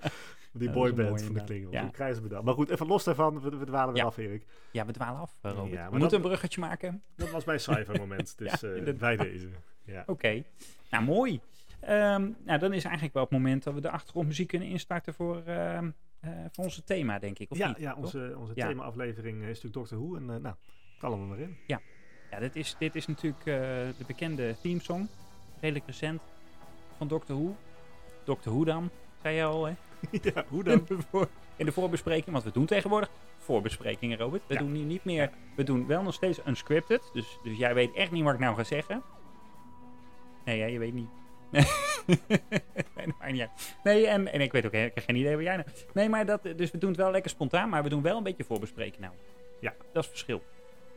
Die 0.52 0.68
Ja, 0.68 0.74
boyband 0.74 1.22
van 1.22 1.28
de 1.32 1.36
naam. 1.38 1.46
klingels. 1.46 1.72
Ja. 1.72 1.86
Ik 1.86 1.92
krijg 1.92 2.14
ze 2.14 2.20
bedankt. 2.20 2.44
Maar 2.44 2.54
goed, 2.54 2.70
even 2.70 2.86
los 2.86 3.04
daarvan. 3.04 3.40
We, 3.40 3.56
we 3.56 3.64
dwalen 3.64 3.92
weer 3.92 4.02
Ja. 4.02 4.08
af, 4.08 4.16
Erik. 4.16 4.46
Ja, 4.70 4.86
we 4.86 4.92
dwalen 4.92 5.20
af, 5.20 5.36
eh, 5.42 5.50
Robert. 5.52 5.72
Ja, 5.72 5.90
we 5.90 5.98
moeten 5.98 6.16
een 6.16 6.22
bruggetje 6.22 6.60
maken. 6.60 7.02
Dat 7.16 7.30
was 7.30 7.44
mijn 7.44 7.60
cijfer 7.60 7.98
moment. 7.98 8.34
Dus 8.38 8.60
Ja, 8.60 8.68
eh, 8.68 8.94
bij 8.94 9.16
deze. 9.16 9.48
Ja. 9.84 10.02
Oké, 10.06 10.42
nou 10.90 11.04
mooi. 11.04 11.40
Ehm, 11.80 12.30
nou, 12.44 12.58
dan 12.58 12.72
is 12.72 12.84
eigenlijk 12.84 13.14
wel 13.14 13.22
het 13.22 13.32
moment 13.32 13.62
dat 13.62 13.74
we 13.74 13.80
de 13.80 13.90
achtergrondmuziek 13.90 14.48
kunnen 14.48 14.68
instarten 14.68 15.14
voor, 15.14 15.42
ehm, 15.46 15.90
eh, 16.20 16.30
voor 16.52 16.64
onze 16.64 16.84
thema, 16.84 17.18
denk 17.18 17.38
ik. 17.38 17.50
Of 17.50 17.58
ja, 17.58 17.68
niet, 17.68 17.76
ja, 17.78 17.94
onze, 17.94 18.34
onze 18.38 18.52
Ja. 18.54 18.66
thema-aflevering 18.66 19.36
is 19.42 19.46
natuurlijk 19.62 19.74
Doctor 19.74 19.98
Who. 19.98 20.16
En 20.16 20.30
eh 20.30 20.36
nou, 20.36 20.54
knallen 20.98 21.20
we 21.20 21.26
maar 21.26 21.38
in. 21.38 21.56
Ja, 21.66 21.80
dit 22.38 22.56
is, 22.56 22.76
dit 22.78 22.94
is 22.94 23.06
natuurlijk 23.06 23.46
eh, 23.46 23.54
de 23.98 24.04
bekende 24.06 24.54
themesong. 24.62 25.08
Redelijk 25.60 25.86
recent. 25.86 26.20
Van 26.96 27.08
Doctor 27.08 27.36
Who. 27.36 27.56
Doctor 28.24 28.52
Who 28.52 28.64
dan, 28.64 28.90
zei 29.22 29.36
je 29.36 29.44
al, 29.44 29.64
hè? 29.64 29.72
ja, 30.34 30.44
hoe 30.48 30.62
dan? 30.64 30.86
in 31.56 31.66
de 31.66 31.72
voorbespreking, 31.72 32.30
want 32.32 32.44
we 32.44 32.50
doen 32.50 32.66
tegenwoordig 32.66 33.10
voorbesprekingen, 33.38 34.18
Robert. 34.18 34.42
We 34.46 34.54
Ja. 34.54 34.60
doen 34.60 34.72
nu 34.72 34.78
niet 34.78 35.04
meer, 35.04 35.30
we 35.56 35.62
doen 35.64 35.86
wel 35.86 36.02
nog 36.02 36.14
steeds 36.14 36.40
unscripted. 36.46 37.10
Dus, 37.12 37.38
dus 37.42 37.58
jij 37.58 37.74
weet 37.74 37.94
echt 37.94 38.10
niet 38.10 38.24
wat 38.24 38.34
ik 38.34 38.40
nou 38.40 38.56
ga 38.56 38.64
zeggen. 38.64 39.02
Nee, 40.44 40.60
hè, 40.60 40.66
je 40.66 40.78
weet 40.78 40.92
niet. 40.94 41.08
nee, 43.22 43.32
niet 43.32 43.48
en, 44.06 44.32
en 44.32 44.40
ik 44.40 44.52
weet 44.52 44.66
ook 44.66 44.72
hè, 44.72 44.84
ik 44.84 44.94
heb 44.94 45.04
geen 45.04 45.16
idee 45.16 45.34
wat 45.34 45.44
jij 45.44 45.56
nou... 45.56 45.68
Nee, 45.94 46.08
maar 46.08 46.26
dat, 46.26 46.42
dus 46.56 46.70
we 46.70 46.78
doen 46.78 46.88
het 46.90 46.98
wel 46.98 47.10
lekker 47.10 47.30
spontaan, 47.30 47.68
maar 47.68 47.82
we 47.82 47.88
doen 47.88 48.02
wel 48.02 48.16
een 48.16 48.22
beetje 48.22 48.44
voorbespreken 48.44 49.00
nou. 49.00 49.12
Ja. 49.60 49.70
Dat 49.78 49.86
is 49.92 49.92
het 49.94 50.06
verschil. 50.08 50.42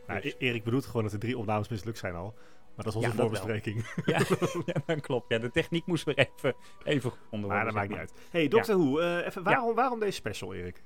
Nou, 0.08 0.22
Dus. 0.22 0.31
E- 0.34 0.36
Erik 0.38 0.63
bedoelt 0.63 0.86
gewoon 0.86 1.04
dat 1.04 1.12
de 1.12 1.18
drie 1.18 1.38
opnames 1.38 1.69
mislukt 1.69 1.98
zijn 1.98 2.16
al. 2.16 2.34
Maar 2.75 2.86
dat 2.86 2.88
is 2.88 2.95
onze 2.95 3.10
Ja, 3.10 3.16
dat 3.16 3.22
voorbespreking. 3.25 3.86
Ja, 4.06 4.19
ja, 4.74 4.81
dat 4.86 5.01
klopt. 5.01 5.30
Ja, 5.30 5.38
de 5.38 5.51
techniek 5.51 5.86
moest 5.86 6.04
weer 6.04 6.18
even, 6.18 6.56
even 6.83 7.12
gevonden 7.12 7.50
Maar 7.50 7.63
worden. 7.63 7.74
dat 7.74 7.74
zeg 7.74 8.00
maakt 8.00 8.12
niet 8.12 8.22
uit. 8.22 8.31
Hey, 8.31 8.48
Doctor 8.48 8.77
Who. 8.77 9.00
eh, 9.00 9.25
even, 9.25 9.44
waarom, 9.44 9.75
waarom 9.75 10.00
deze 10.00 10.12
special, 10.12 10.54
Erik? 10.54 10.83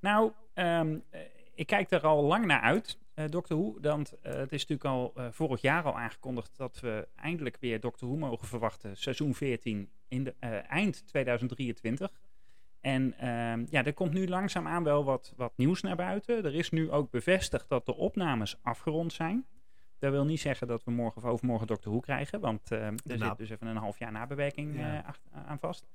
Nou, 0.00 0.32
ehm, 0.54 0.98
eh, 1.10 1.20
ik 1.54 1.66
kijk 1.66 1.90
er 1.90 2.00
al 2.02 2.22
lang 2.22 2.46
naar 2.46 2.60
uit, 2.60 2.98
Doctor 3.30 3.56
Who. 3.58 3.78
Want 3.80 4.12
het 4.22 4.52
is 4.52 4.66
natuurlijk 4.66 4.84
al 4.84 5.12
vorig 5.30 5.60
jaar 5.60 5.82
al 5.82 5.98
aangekondigd 5.98 6.56
dat 6.56 6.80
we 6.80 7.08
eindelijk 7.16 7.56
weer 7.60 7.80
Doctor 7.80 8.08
Who 8.08 8.16
mogen 8.18 8.46
verwachten. 8.48 8.96
Seizoen 8.96 9.34
14 9.34 9.90
in 10.08 10.24
de, 10.24 10.34
eind 10.68 11.06
2023. 11.06 12.10
En 12.80 13.14
ehm, 13.18 13.64
ja, 13.70 13.84
er 13.84 13.94
komt 13.94 14.12
nu 14.12 14.28
langzaamaan 14.28 14.84
wel 14.84 15.04
wat, 15.04 15.32
wat 15.36 15.52
nieuws 15.56 15.82
naar 15.82 15.96
buiten. 15.96 16.44
Er 16.44 16.54
is 16.54 16.70
nu 16.70 16.90
ook 16.90 17.10
bevestigd 17.10 17.68
dat 17.68 17.86
de 17.86 17.96
opnames 17.96 18.56
afgerond 18.62 19.12
zijn. 19.12 19.46
Dat 19.98 20.10
wil 20.10 20.24
niet 20.24 20.40
zeggen 20.40 20.66
dat 20.66 20.84
we 20.84 20.90
morgen 20.90 21.22
of 21.22 21.28
overmorgen 21.28 21.66
Doctor 21.66 21.90
Who 21.92 22.00
krijgen. 22.00 22.40
Want 22.40 22.70
eh, 22.70 22.86
er 22.86 22.94
zit 23.28 23.38
dus 23.38 23.50
even 23.50 23.66
een 23.66 23.76
half 23.76 23.98
jaar 23.98 24.12
nabewerking 24.12 24.76
Ja. 24.78 24.98
eh, 25.02 25.08
ach- 25.08 25.20
aan 25.46 25.58
vast. 25.58 25.86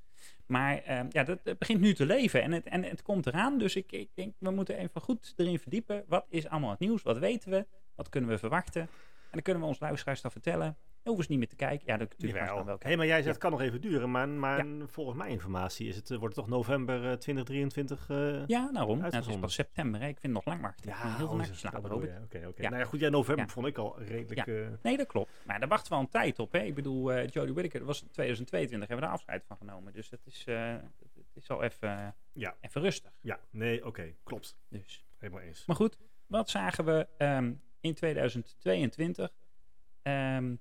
Maar 0.46 0.78
ehm, 0.78 1.06
ja, 1.10 1.24
dat, 1.24 1.40
dat 1.44 1.58
begint 1.58 1.80
nu 1.82 1.94
te 1.94 2.06
leven 2.06 2.42
en 2.42 2.52
het, 2.52 2.66
en 2.66 2.84
het 2.84 3.02
komt 3.02 3.26
eraan. 3.28 3.58
Dus 3.58 3.76
ik, 3.76 3.92
ik 3.92 4.10
denk, 4.14 4.34
we 4.38 4.52
moeten 4.52 4.78
even 4.78 5.02
goed 5.02 5.34
erin 5.38 5.60
verdiepen. 5.60 6.04
Wat 6.08 6.26
is 6.30 6.48
allemaal 6.48 6.70
het 6.70 6.80
nieuws? 6.80 7.02
Wat 7.02 7.18
weten 7.18 7.50
we? 7.52 7.66
Wat 7.96 8.10
kunnen 8.10 8.30
we 8.30 8.38
verwachten? 8.38 8.82
En 8.82 8.88
dan 9.32 9.42
kunnen 9.42 9.62
we 9.62 9.68
ons 9.68 9.80
luisteraars 9.80 10.22
dan 10.22 10.32
vertellen. 10.32 10.78
Hoeven 11.04 11.24
ze 11.26 11.30
niet 11.32 11.40
meer 11.40 11.50
te 11.50 11.56
kijken. 11.56 11.88
Ja, 11.88 11.98
dat 11.98 12.10
natuurlijk 12.10 12.46
dan 12.48 12.66
wel 12.66 12.76
Hé, 12.80 12.96
maar 12.96 13.06
jij 13.06 13.16
zegt 13.16 13.26
Ja. 13.26 13.32
het 13.32 13.40
kan 13.40 13.52
nog 13.52 13.62
even 13.62 13.82
duren. 13.82 14.12
Maar, 14.12 14.30
maar 14.30 14.66
volgens 14.86 15.18
mijn 15.18 15.30
informatie 15.30 15.88
is 15.88 15.96
het, 15.96 16.12
eh, 16.12 16.18
wordt 16.18 16.36
het 16.36 16.46
toch 16.46 16.54
november 16.56 16.96
eh, 17.10 17.14
2023? 17.18 18.10
eh, 18.10 18.48
Ja, 18.48 18.72
daarom. 18.72 19.00
Nou, 19.00 19.16
het 19.16 19.28
is 19.28 19.38
pas 19.40 19.54
september. 19.54 20.00
Hè. 20.02 20.08
Ik 20.08 20.20
vind 20.20 20.36
het 20.36 20.46
nog 20.46 20.46
lang 20.46 20.62
wachten. 20.62 20.86
Ben 20.86 20.96
heel 21.02 21.16
veel 21.18 21.28
oh, 21.28 21.42
zo- 21.42 21.48
dat 21.48 21.56
slapen, 21.58 21.90
Robert. 21.90 22.24
Oké, 22.24 22.48
oké. 22.48 22.62
Ja. 22.62 22.70
Nou 22.70 22.82
ja, 22.82 22.88
goed, 22.88 23.00
ja, 23.00 23.10
november 23.10 23.46
Ja. 23.46 23.52
vond 23.52 23.68
ik 23.68 23.78
al 23.78 24.00
redelijk... 24.02 24.46
Ja. 24.46 24.54
eh, 24.54 24.68
Nee, 24.82 24.98
dat 24.98 25.08
klopt. 25.08 25.32
Maar 25.46 25.60
daar 25.60 25.70
wachten 25.70 25.90
we 25.92 25.96
al 25.98 26.02
een 26.04 26.10
tijd 26.10 26.40
op. 26.40 26.52
Hè. 26.52 26.60
Ik 26.60 26.76
bedoel, 26.76 27.12
eh 27.14 27.28
Jodie 27.28 27.54
Whittaker, 27.54 27.80
dat 27.80 27.88
was 27.88 28.00
2022, 28.12 28.88
hebben 28.90 28.96
we 28.96 29.02
daar 29.12 29.12
afscheid 29.20 29.44
van 29.48 29.58
genomen. 29.58 29.94
Dus 29.94 30.10
dat 30.10 30.20
is, 30.26 30.44
eh, 30.48 30.76
het 31.16 31.44
is 31.44 31.50
al 31.50 31.64
even, 31.64 32.16
Ja. 32.34 32.56
even 32.62 32.82
rustig. 32.82 33.12
ja, 33.22 33.40
nee, 33.50 33.86
oké, 33.86 34.14
klopt. 34.24 34.58
Dus. 34.70 35.06
Helemaal 35.18 35.42
eens. 35.44 35.66
Maar 35.66 35.76
goed, 35.76 35.98
wat 36.28 36.50
zagen 36.50 36.86
we 36.86 37.08
ehm, 37.18 37.54
in 37.80 37.94
2022? 37.94 39.32
Ehm, 40.02 40.56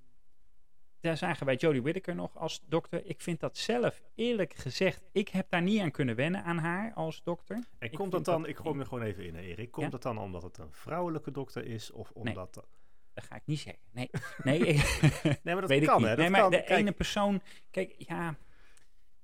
daar 1.01 1.17
zagen 1.17 1.45
wij 1.45 1.55
Jodie 1.55 1.81
Whittaker 1.81 2.15
nog 2.15 2.37
als 2.37 2.61
dokter. 2.67 3.05
Ik 3.05 3.21
vind 3.21 3.39
dat 3.39 3.57
zelf, 3.57 4.01
eerlijk 4.15 4.53
gezegd, 4.53 5.01
ik 5.11 5.27
heb 5.29 5.49
daar 5.49 5.61
niet 5.61 5.81
aan 5.81 5.91
kunnen 5.91 6.15
wennen 6.15 6.43
aan 6.43 6.57
haar 6.57 6.93
als 6.93 7.23
dokter. 7.23 7.55
En 7.55 7.63
Ik 7.79 7.91
komt 7.91 8.11
dat 8.11 8.11
vind 8.11 8.25
dan, 8.25 8.41
dat- 8.41 8.49
ik 8.49 8.57
gooi 8.57 8.79
er 8.79 8.85
gewoon 8.85 9.03
even 9.03 9.25
in, 9.25 9.35
Erik. 9.35 9.71
Komt 9.71 9.85
Ja? 9.85 9.91
dat 9.91 10.01
dan 10.03 10.17
omdat 10.17 10.43
het 10.43 10.57
een 10.57 10.71
vrouwelijke 10.73 11.31
dokter 11.31 11.65
is? 11.65 11.91
Of 11.91 12.11
omdat... 12.11 12.53
dat- 12.53 12.67
Dat 13.13 13.23
ga 13.23 13.35
ik 13.35 13.41
niet 13.45 13.59
zeggen. 13.59 13.81
Nee, 13.91 14.09
nee 14.43 14.59
ik, 14.59 14.99
Nee, 15.43 15.53
maar 15.55 15.61
dat 15.61 15.69
weet 15.69 15.85
kan, 15.85 15.97
ik 15.99 16.03
hè. 16.03 16.09
Dat 16.09 16.17
nee, 16.17 16.29
maar 16.29 16.41
kan. 16.41 16.51
de 16.51 16.63
Kijk, 16.63 16.79
ene 16.79 16.91
persoon, 16.91 17.41
kijk, 17.71 17.93
ja, 17.97 18.35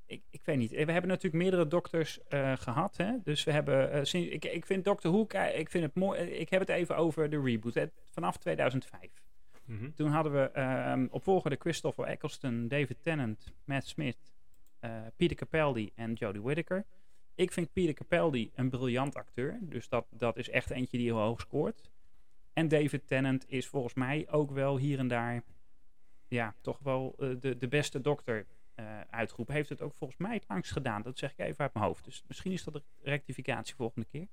ik, 0.05 0.23
ik 0.29 0.41
weet 0.45 0.57
niet. 0.57 0.71
We 0.71 0.77
hebben 0.91 1.07
natuurlijk 1.07 1.43
meerdere 1.43 1.67
dokters 1.67 2.23
eh, 2.27 2.53
gehad, 2.57 2.97
hè. 2.97 3.11
Dus 3.23 3.43
we 3.43 3.51
hebben, 3.51 3.91
eh, 3.91 4.03
sinds, 4.03 4.29
ik, 4.29 4.45
ik 4.45 4.65
vind 4.65 4.83
Dr. 4.83 5.07
Who, 5.07 5.25
ki- 5.25 5.37
ik 5.37 5.69
vind 5.69 5.83
het 5.83 5.95
mooi, 5.95 6.19
eh, 6.19 6.39
ik 6.39 6.49
heb 6.49 6.59
het 6.59 6.69
even 6.69 6.95
over 6.97 7.29
de 7.29 7.41
reboot, 7.41 7.73
hè, 7.73 7.85
vanaf 8.11 8.37
2005. 8.37 9.11
Mhm. 9.67 9.91
Toen 9.95 10.09
hadden 10.11 10.31
we 10.31 10.51
ehm 10.51 11.07
opvolgende 11.09 11.57
Christopher 11.59 12.05
Eccleston, 12.05 12.67
David 12.67 12.97
Tennant, 13.01 13.53
Matt 13.63 13.87
Smith, 13.87 14.33
eh, 14.79 14.91
Peter 15.15 15.35
Capaldi 15.35 15.91
en 15.95 16.13
Jodie 16.13 16.41
Whittaker. 16.41 16.85
Ik 17.35 17.51
vind 17.51 17.73
Peter 17.73 17.93
Capaldi 17.93 18.51
een 18.55 18.69
briljant 18.69 19.15
acteur. 19.15 19.57
Dus 19.61 19.89
dat, 19.89 20.05
dat 20.09 20.37
is 20.37 20.49
echt 20.49 20.69
eentje 20.69 20.97
die 20.97 21.07
heel 21.07 21.19
hoog 21.19 21.39
scoort. 21.39 21.89
En 22.53 22.67
David 22.67 23.07
Tennant 23.07 23.45
is 23.49 23.67
volgens 23.67 23.93
mij 23.93 24.27
ook 24.29 24.51
wel 24.51 24.77
hier 24.77 24.99
en 24.99 25.07
daar... 25.07 25.43
Ja, 26.27 26.55
toch 26.61 26.79
wel 26.79 27.15
eh, 27.19 27.29
de, 27.39 27.57
de 27.57 27.67
beste 27.67 28.01
dokter 28.01 28.45
uitgeroepen. 29.09 29.55
Heeft 29.55 29.69
het 29.69 29.81
ook 29.81 29.93
volgens 29.93 30.19
mij 30.19 30.33
het 30.33 30.45
langst 30.47 30.71
gedaan. 30.71 31.01
Dat 31.01 31.17
zeg 31.17 31.31
ik 31.31 31.39
even 31.39 31.59
uit 31.59 31.73
mijn 31.73 31.85
hoofd. 31.85 32.05
Dus 32.05 32.23
misschien 32.27 32.51
is 32.51 32.63
dat 32.63 32.75
een 32.75 32.83
rectificatie 33.01 33.75
volgende 33.75 34.07
keer. 34.11 34.27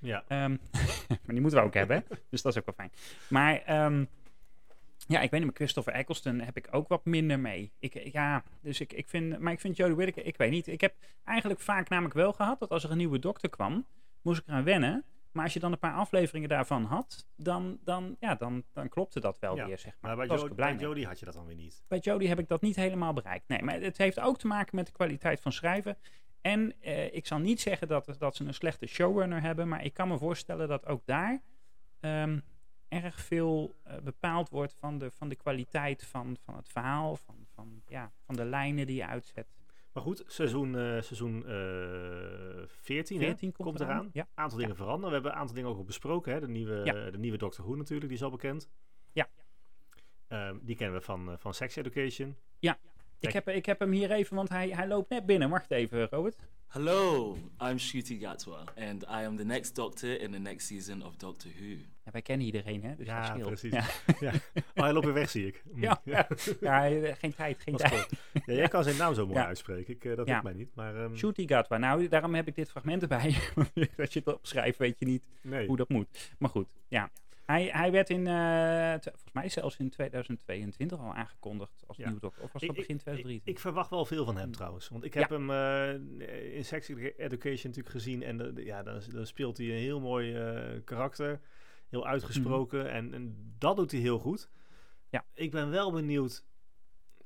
Ja. 0.00 0.24
Ehm, 0.28 0.56
maar 1.08 1.18
die 1.26 1.40
moeten 1.40 1.58
we 1.58 1.64
ook 1.66 1.74
hebben, 1.74 1.96
hè? 1.96 2.16
dus 2.28 2.42
dat 2.42 2.52
is 2.52 2.58
ook 2.58 2.64
wel 2.64 2.74
fijn. 2.74 2.92
Maar 3.28 3.62
ehm, 3.62 4.04
ja, 5.10 5.20
ik 5.20 5.30
weet 5.30 5.40
niet, 5.40 5.48
met 5.48 5.56
Christopher 5.56 5.92
Eccleston 5.92 6.40
heb 6.40 6.56
ik 6.56 6.68
ook 6.70 6.88
wat 6.88 7.04
minder 7.04 7.40
mee. 7.40 7.72
Ik, 7.78 8.12
ja, 8.12 8.42
dus 8.60 8.80
ik, 8.80 8.92
ik 8.92 9.08
vind, 9.08 9.38
maar 9.38 9.52
ik 9.52 9.60
vind 9.60 9.76
Jodie 9.76 9.94
Whittaker, 9.94 10.26
ik 10.26 10.36
weet 10.36 10.50
niet. 10.50 10.66
Ik 10.66 10.80
heb 10.80 10.94
eigenlijk 11.24 11.60
vaak 11.60 11.88
namelijk 11.88 12.14
wel 12.14 12.32
gehad 12.32 12.58
dat 12.58 12.70
als 12.70 12.84
er 12.84 12.90
een 12.90 12.96
nieuwe 12.96 13.18
dokter 13.18 13.48
kwam, 13.48 13.86
moest 14.22 14.40
ik 14.40 14.46
eraan 14.46 14.64
wennen. 14.64 15.04
Maar 15.32 15.44
als 15.44 15.52
je 15.52 15.60
dan 15.60 15.72
een 15.72 15.78
paar 15.78 15.94
afleveringen 15.94 16.48
daarvan 16.48 16.84
had, 16.84 17.26
dan, 17.36 17.78
dan, 17.84 18.16
ja, 18.20 18.34
dan, 18.34 18.64
dan 18.72 18.88
klopte 18.88 19.20
dat 19.20 19.38
wel 19.38 19.56
Ja, 19.56 19.66
weer, 19.66 19.78
zeg 19.78 19.96
maar. 20.00 20.16
Maar 20.16 20.54
bij. 20.54 20.76
Jodie 20.76 21.06
had 21.06 21.18
je 21.18 21.24
dat 21.24 21.34
dan 21.34 21.46
weer 21.46 21.56
niet. 21.56 21.84
Bij 21.88 21.98
Jodie 21.98 22.28
heb 22.28 22.38
ik 22.38 22.48
dat 22.48 22.60
niet 22.60 22.76
helemaal 22.76 23.12
bereikt. 23.12 23.48
Nee, 23.48 23.62
maar 23.62 23.80
het 23.80 23.98
heeft 23.98 24.20
ook 24.20 24.38
te 24.38 24.46
maken 24.46 24.76
met 24.76 24.86
de 24.86 24.92
kwaliteit 24.92 25.40
van 25.40 25.52
schrijven. 25.52 25.96
En 26.40 26.74
eh, 26.80 27.14
ik 27.14 27.26
zal 27.26 27.38
niet 27.38 27.60
zeggen 27.60 27.88
dat, 27.88 28.14
dat 28.18 28.36
ze 28.36 28.44
een 28.44 28.54
slechte 28.54 28.86
showrunner 28.86 29.42
hebben, 29.42 29.68
maar 29.68 29.84
ik 29.84 29.94
kan 29.94 30.08
me 30.08 30.18
voorstellen 30.18 30.68
dat 30.68 30.86
ook 30.86 31.02
daar 31.06 31.42
ehm, 32.00 32.38
erg 32.90 33.20
veel 33.20 33.74
eh, 33.82 33.96
bepaald 33.98 34.48
wordt 34.48 34.74
van 34.74 34.98
de, 34.98 35.10
van 35.10 35.28
de 35.28 35.36
kwaliteit 35.36 36.04
van, 36.04 36.36
van 36.44 36.56
het 36.56 36.68
verhaal, 36.68 37.16
van, 37.16 37.46
van, 37.54 37.82
ja, 37.86 38.12
van 38.24 38.36
de 38.36 38.44
lijnen 38.44 38.86
die 38.86 38.96
je 38.96 39.06
uitzet. 39.06 39.46
Maar 39.92 40.02
goed, 40.02 40.24
seizoen, 40.26 40.76
eh, 40.76 41.00
seizoen 41.00 41.46
eh 41.46 42.62
14, 42.66 43.20
hè, 43.20 43.26
14 43.26 43.52
komt, 43.52 43.68
komt 43.68 43.80
eraan. 43.80 44.10
Ja. 44.12 44.28
aantal 44.34 44.58
dingen 44.58 44.76
veranderen. 44.76 45.08
We 45.08 45.14
hebben 45.14 45.32
een 45.32 45.38
aantal 45.38 45.54
dingen 45.54 45.70
ook 45.70 45.76
al 45.76 45.84
besproken. 45.84 46.32
Hè? 46.32 46.40
De, 46.40 46.48
nieuwe, 46.48 46.80
Ja. 46.84 47.10
de 47.10 47.18
nieuwe 47.18 47.38
Doctor 47.38 47.64
Who 47.64 47.74
natuurlijk, 47.76 48.08
die 48.08 48.16
is 48.16 48.24
al 48.24 48.30
bekend. 48.30 48.68
Ja. 49.12 49.28
Ehm, 50.28 50.56
die 50.62 50.76
kennen 50.76 50.98
we 50.98 51.04
van, 51.04 51.30
eh, 51.30 51.36
van 51.38 51.54
Sex 51.54 51.76
Education. 51.76 52.36
Ik 53.20 53.32
heb, 53.32 53.48
ik 53.48 53.66
heb 53.66 53.78
hem 53.78 53.90
hier 53.90 54.10
even, 54.10 54.36
want 54.36 54.48
hij, 54.48 54.68
hij 54.68 54.86
loopt 54.88 55.08
net 55.10 55.26
binnen. 55.26 55.50
Wacht 55.50 55.70
even, 55.70 56.08
Robert. 56.10 56.36
Hello, 56.66 57.36
I'm 57.62 57.78
Shruti 57.78 58.18
Gatwa, 58.18 58.64
and 58.76 59.02
I 59.02 59.24
am 59.26 59.36
the 59.36 59.44
next 59.44 59.74
Doctor 59.74 60.20
in 60.20 60.32
the 60.32 60.38
next 60.38 60.66
season 60.66 61.02
of 61.06 61.16
Doctor 61.16 61.50
Who. 61.58 61.66
Ja, 62.04 62.10
wij 62.10 62.22
kennen 62.22 62.46
iedereen, 62.46 62.82
hè? 62.82 62.96
Dus 62.96 63.06
Ja, 63.06 63.36
precies. 63.42 63.72
Ja, 63.72 63.84
ja. 64.30 64.32
Oh, 64.54 64.82
hij 64.84 64.92
loopt 64.92 65.04
weer 65.04 65.14
weg, 65.14 65.30
zie 65.30 65.46
ik. 65.46 65.62
Mm. 65.72 65.82
ja, 65.86 66.00
ja. 66.04 66.28
Ja, 66.60 66.80
geen 67.14 67.34
tijd, 67.34 67.60
geen 67.62 67.76
tijd. 67.76 68.08
Ja, 68.46 68.54
jij 68.54 68.68
kan 68.68 68.84
zijn 68.84 68.96
naam 68.96 69.14
zo 69.14 69.26
mooi 69.26 69.38
Ja. 69.38 69.46
uitspreken. 69.46 69.94
Ik, 69.94 70.04
eh, 70.04 70.16
dat 70.16 70.26
Ja. 70.26 70.32
lukt 70.32 70.44
mij 70.44 70.52
niet. 70.54 70.74
Maar, 70.74 70.96
ehm, 70.96 71.16
Shooty 71.16 71.46
Gatwa. 71.46 71.78
Nou, 71.78 72.08
daarom 72.08 72.34
heb 72.34 72.46
ik 72.46 72.54
dit 72.54 72.70
fragment 72.70 73.02
erbij. 73.02 73.34
Als 73.98 74.12
je 74.12 74.18
het 74.24 74.34
opschrijft, 74.34 74.78
weet 74.78 74.98
je 74.98 75.04
niet 75.04 75.22
nee. 75.42 75.66
hoe 75.66 75.76
dat 75.76 75.88
moet. 75.88 76.32
Maar 76.38 76.50
goed, 76.50 76.68
ja. 76.88 77.10
Hij, 77.50 77.66
hij 77.72 77.92
werd 77.92 78.10
in, 78.10 78.26
eh, 78.26 78.90
volgens 79.00 79.32
mij 79.32 79.48
zelfs 79.48 79.76
in 79.76 79.90
2022 79.90 80.98
al 80.98 81.14
aangekondigd 81.14 81.84
als 81.86 81.96
Ja. 81.96 82.08
nieuw 82.10 82.18
dokter. 82.18 82.42
Of 82.42 82.52
was 82.52 82.62
Ik- 82.62 82.68
dat 82.68 82.76
begin 82.76 82.94
ik, 82.96 83.00
2023? 83.02 83.54
ik 83.54 83.58
verwacht 83.60 83.90
wel 83.90 84.04
veel 84.04 84.24
van 84.24 84.36
hem 84.36 84.52
trouwens. 84.52 84.88
Want 84.88 85.04
ik 85.04 85.14
heb 85.14 85.28
hem 85.30 85.50
eh, 85.50 86.56
in 86.56 86.64
Sex 86.64 86.88
Education 86.88 87.70
natuurlijk 87.70 87.88
gezien. 87.88 88.22
En 88.22 88.36
de- 88.36 88.52
de- 88.52 88.64
ja, 88.64 88.82
dan, 88.82 89.00
dan 89.12 89.26
speelt 89.26 89.56
hij 89.56 89.66
een 89.66 89.72
heel 89.82 90.00
mooi 90.00 90.34
eh, 90.34 90.80
karakter. 90.84 91.40
Heel 91.88 92.06
uitgesproken. 92.06 92.90
en, 92.90 93.14
en 93.14 93.54
dat 93.58 93.76
doet 93.76 93.90
hij 93.90 94.00
heel 94.00 94.18
goed. 94.18 94.50
Ja. 95.08 95.24
Ik 95.34 95.50
ben 95.50 95.70
wel 95.70 95.92
benieuwd 95.92 96.44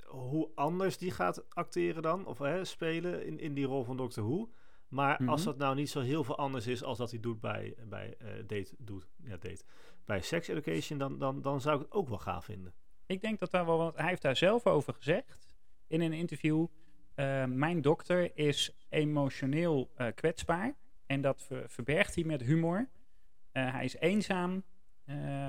hoe 0.04 0.50
anders 0.54 0.98
die 0.98 1.10
gaat 1.10 1.54
acteren 1.54 2.02
dan. 2.02 2.26
Of 2.26 2.38
hè, 2.38 2.64
spelen 2.64 3.26
in, 3.26 3.38
in 3.40 3.54
die 3.54 3.66
rol 3.66 3.84
van 3.84 3.96
Doctor 3.96 4.24
Who. 4.24 4.50
Maar 4.88 5.16
als 5.26 5.40
Mhm. 5.40 5.48
dat 5.50 5.58
nou 5.58 5.74
niet 5.74 5.90
zo 5.90 6.00
heel 6.00 6.24
veel 6.24 6.38
anders 6.38 6.66
is 6.66 6.82
als 6.82 6.98
dat 6.98 7.10
hij 7.10 7.20
doet 7.20 7.40
bij, 7.40 7.74
bij 7.88 8.16
Date, 8.46 8.74
doet, 8.78 9.06
ja, 9.22 9.30
Date. 9.36 9.62
Bij 10.04 10.20
Sex 10.20 10.48
Education, 10.48 10.98
dan, 10.98 11.18
dan, 11.18 11.42
dan 11.42 11.60
zou 11.60 11.76
ik 11.76 11.82
het 11.82 11.92
ook 11.92 12.08
wel 12.08 12.18
gaaf 12.18 12.44
vinden. 12.44 12.72
Ik 13.06 13.20
denk 13.20 13.38
dat 13.38 13.50
daar 13.50 13.66
wel, 13.66 13.78
want 13.78 13.96
hij 13.96 14.08
heeft 14.08 14.22
daar 14.22 14.36
zelf 14.36 14.66
over 14.66 14.94
gezegd 14.94 15.54
in 15.86 16.00
een 16.00 16.12
interview. 16.12 16.66
eh, 17.14 17.44
mijn 17.44 17.80
dokter 17.80 18.36
is 18.38 18.70
emotioneel 18.88 19.90
eh, 19.96 20.06
kwetsbaar 20.14 20.74
en 21.06 21.20
dat 21.20 21.42
ver- 21.42 21.70
verbergt 21.70 22.14
hij 22.14 22.24
met 22.24 22.40
humor. 22.42 22.88
Eh, 23.52 23.72
hij 23.72 23.84
is 23.84 23.96
eenzaam, 23.96 24.62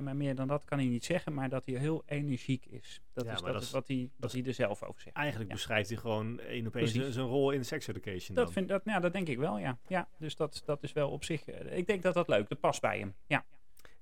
maar 0.01 0.15
meer 0.15 0.35
dan 0.35 0.47
dat 0.47 0.65
kan 0.65 0.77
hij 0.77 0.87
niet 0.87 1.05
zeggen, 1.05 1.33
maar 1.33 1.49
dat 1.49 1.65
hij 1.65 1.75
heel 1.75 2.03
energiek 2.05 2.65
is. 2.65 3.01
Dat 3.13 3.25
Ja, 3.25 3.33
is, 3.33 3.41
dat 3.41 3.51
dat 3.53 3.61
is 3.61 3.67
is- 3.67 3.73
wat 3.73 3.87
hij, 3.87 4.09
wat 4.17 4.31
hij 4.31 4.43
er 4.45 4.53
zelf 4.53 4.83
over 4.83 5.01
zegt. 5.01 5.15
Eigenlijk 5.15 5.49
Ja. 5.49 5.55
beschrijft 5.55 5.89
hij 5.89 5.97
gewoon 5.97 6.39
één 6.39 6.67
op 6.67 6.75
één 6.75 6.91
Precies. 6.91 7.13
zijn 7.13 7.25
rol 7.27 7.51
in 7.51 7.65
Sex 7.65 7.87
Education. 7.87 8.35
Dat, 8.35 8.43
dan. 8.45 8.53
vind, 8.53 8.67
dat, 8.67 8.81
ja, 8.85 8.99
dat 8.99 9.13
denk 9.13 9.27
ik 9.27 9.37
wel, 9.37 9.57
ja. 9.57 9.77
ja 9.87 10.07
dus 10.17 10.35
dat, 10.35 10.61
dat 10.65 10.83
is 10.83 10.93
wel 10.93 11.09
op 11.09 11.23
zich... 11.23 11.45
ik 11.49 11.87
denk 11.87 12.03
dat 12.03 12.13
dat 12.13 12.27
leuk, 12.27 12.49
dat 12.49 12.59
past 12.59 12.81
bij 12.81 12.99
hem. 12.99 13.13
Ja, 13.27 13.45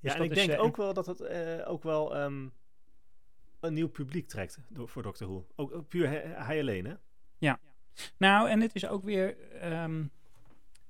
Dus 0.03 0.13
en 0.13 0.23
ik 0.23 0.31
is, 0.31 0.37
denk 0.37 0.51
eh, 0.51 0.63
ook 0.63 0.77
wel 0.77 0.93
dat 0.93 1.05
het 1.05 1.21
eh, 1.21 1.69
ook 1.69 1.83
wel 1.83 2.15
ehm, 2.15 2.47
een 3.59 3.73
nieuw 3.73 3.89
publiek 3.89 4.27
trekt 4.27 4.59
door, 4.67 4.89
voor 4.89 5.03
Doctor 5.03 5.27
Who. 5.27 5.47
Ook 5.55 5.73
ook 5.73 5.87
puur 5.87 6.09
hij, 6.09 6.59
alleen, 6.59 6.85
hè? 6.85 6.93
Nou, 8.17 8.49
en 8.49 8.61
het 8.61 8.75
is 8.75 8.87
ook 8.87 9.03
weer... 9.03 9.51
ehm, 9.51 10.03